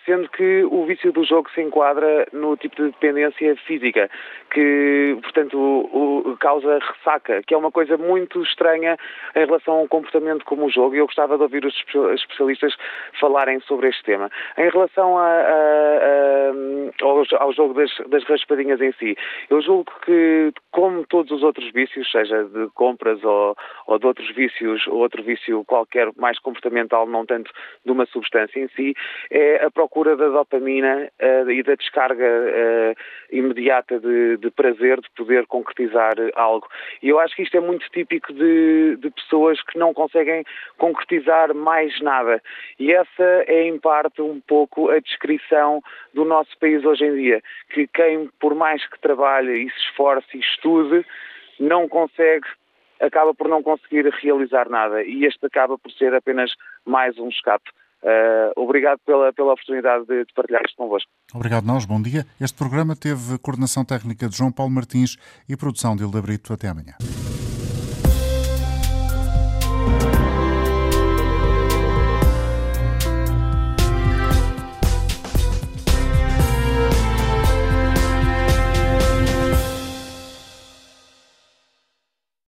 sendo 0.06 0.30
que 0.30 0.64
o 0.64 0.86
vício 0.86 1.12
do 1.12 1.24
jogo 1.24 1.50
se 1.52 1.62
enquadra 1.62 2.28
no 2.34 2.56
tipo 2.58 2.76
de 2.76 2.92
dependência 2.92 3.56
física 3.68 4.10
que, 4.52 5.18
portanto, 5.22 5.58
o, 5.58 6.32
o, 6.32 6.38
causa 6.42 6.80
ressaca, 6.80 7.42
que 7.46 7.54
é 7.54 7.58
uma 7.58 7.72
coisa 7.72 7.96
muito 7.98 8.42
estranha 8.42 8.98
em 9.36 9.46
relação 9.46 9.76
a 9.76 9.82
um 9.84 9.88
comportamento 9.88 10.44
como 10.44 10.66
o 10.66 10.70
jogo, 10.70 10.96
e 10.96 10.98
eu 10.98 11.06
gostava 11.06 11.38
de 11.38 11.44
ouvir 11.44 11.64
os 11.64 11.76
especialistas 12.16 12.76
falarem 13.20 13.60
sobre 13.62 13.88
este 13.90 14.04
tema. 14.04 14.30
Em 14.58 14.70
relação 14.70 15.18
a, 15.18 15.28
a, 15.28 16.50
a, 16.50 17.06
ao, 17.06 17.24
ao, 17.40 17.54
jogo 17.54 17.76
das, 17.76 17.92
das, 18.10 18.24
raspadinhas 18.24 18.82
em 18.82 18.92
si, 18.94 19.16
eu 19.50 19.62
julgo 19.62 19.92
que, 20.04 20.52
como 20.72 21.06
todos 21.06 21.32
os 21.32 21.44
outros 21.44 21.72
vícios, 21.72 22.10
seja 22.12 22.44
de 22.46 22.68
compras 22.74 23.24
ou, 23.24 23.56
ou 23.86 24.00
de 24.00 24.08
outros 24.08 24.34
vícios, 24.34 24.88
ou 24.88 24.98
outro 24.98 25.22
vício 25.22 25.64
qualquer 25.66 26.10
mais 26.18 26.40
comportamental, 26.40 27.06
não 27.06 27.26
tanto 27.26 27.52
de 27.86 27.92
uma 27.92 28.08
substância 28.08 28.60
em 28.60 28.68
si, 28.70 28.96
é 29.30 29.64
a 29.64 29.70
procura 29.70 30.16
da 30.16 30.30
dopamina 30.30 31.08
uh, 31.22 31.52
e 31.52 31.62
da 31.62 31.76
descarga 31.76 32.26
uh, 32.26 32.96
imediata 33.32 34.00
de, 34.00 34.38
de, 34.38 34.50
prazer 34.50 35.00
de 35.00 35.10
poder 35.16 35.46
concretizar 35.46 36.16
algo. 36.36 36.68
E 37.02 37.10
eu 37.10 37.20
acho 37.20 37.36
que 37.36 37.44
isto 37.44 37.56
é 37.56 37.60
muito 37.60 37.90
típico 37.90 38.34
de, 38.34 38.98
de 38.98 39.10
pessoas 39.12 39.62
que 39.62 39.78
não 39.78 39.94
conseguem 39.94 40.44
concretizar 40.78 41.54
mais 41.54 42.00
nada. 42.02 42.42
E 42.80 42.92
essa 42.92 43.24
é, 43.48 43.68
em 43.68 43.78
parte, 43.80 44.22
um 44.22 44.40
pouco 44.42 44.90
a 44.90 45.00
descrição 45.00 45.82
do 46.14 46.26
nosso 46.26 46.58
país 46.60 46.84
hoje 46.86 47.06
em 47.06 47.16
dia. 47.16 47.42
Que 47.74 47.88
quem, 47.88 48.30
por 48.40 48.56
mais 48.56 48.86
que 48.88 49.00
trabalhe 49.00 49.66
e 49.66 49.70
se 49.70 49.80
esforce 49.90 50.38
e 50.38 50.40
estude, 50.40 51.06
não 51.60 51.88
consegue 51.88 52.48
acaba 53.02 53.34
por 53.34 53.48
não 53.48 53.64
conseguir 53.64 54.08
realizar 54.22 54.70
nada 54.70 55.04
e 55.04 55.26
este 55.26 55.44
acaba 55.46 55.78
por 55.78 55.92
ser 55.92 56.14
apenas 56.14 56.54
mais 56.86 57.18
um 57.18 57.30
escape. 57.30 57.72
Uh, 58.04 58.52
obrigado 58.56 59.00
pela, 59.06 59.32
pela 59.32 59.54
oportunidade 59.54 60.06
de, 60.06 60.26
de 60.26 60.34
partilhar 60.34 60.62
isto 60.66 60.76
convosco. 60.76 61.10
Obrigado 61.34 61.66
nós, 61.66 61.86
bom 61.86 62.02
dia. 62.02 62.26
Este 62.40 62.58
programa 62.58 62.96
teve 62.96 63.38
coordenação 63.38 63.86
técnica 63.86 64.28
de 64.28 64.36
João 64.36 64.52
Paulo 64.52 64.72
Martins 64.72 65.18
e 65.48 65.56
produção 65.56 65.96
de 65.96 66.04
Hilda 66.04 66.22
Brito. 66.22 66.52
Até 66.52 66.68
amanhã. 66.68 66.96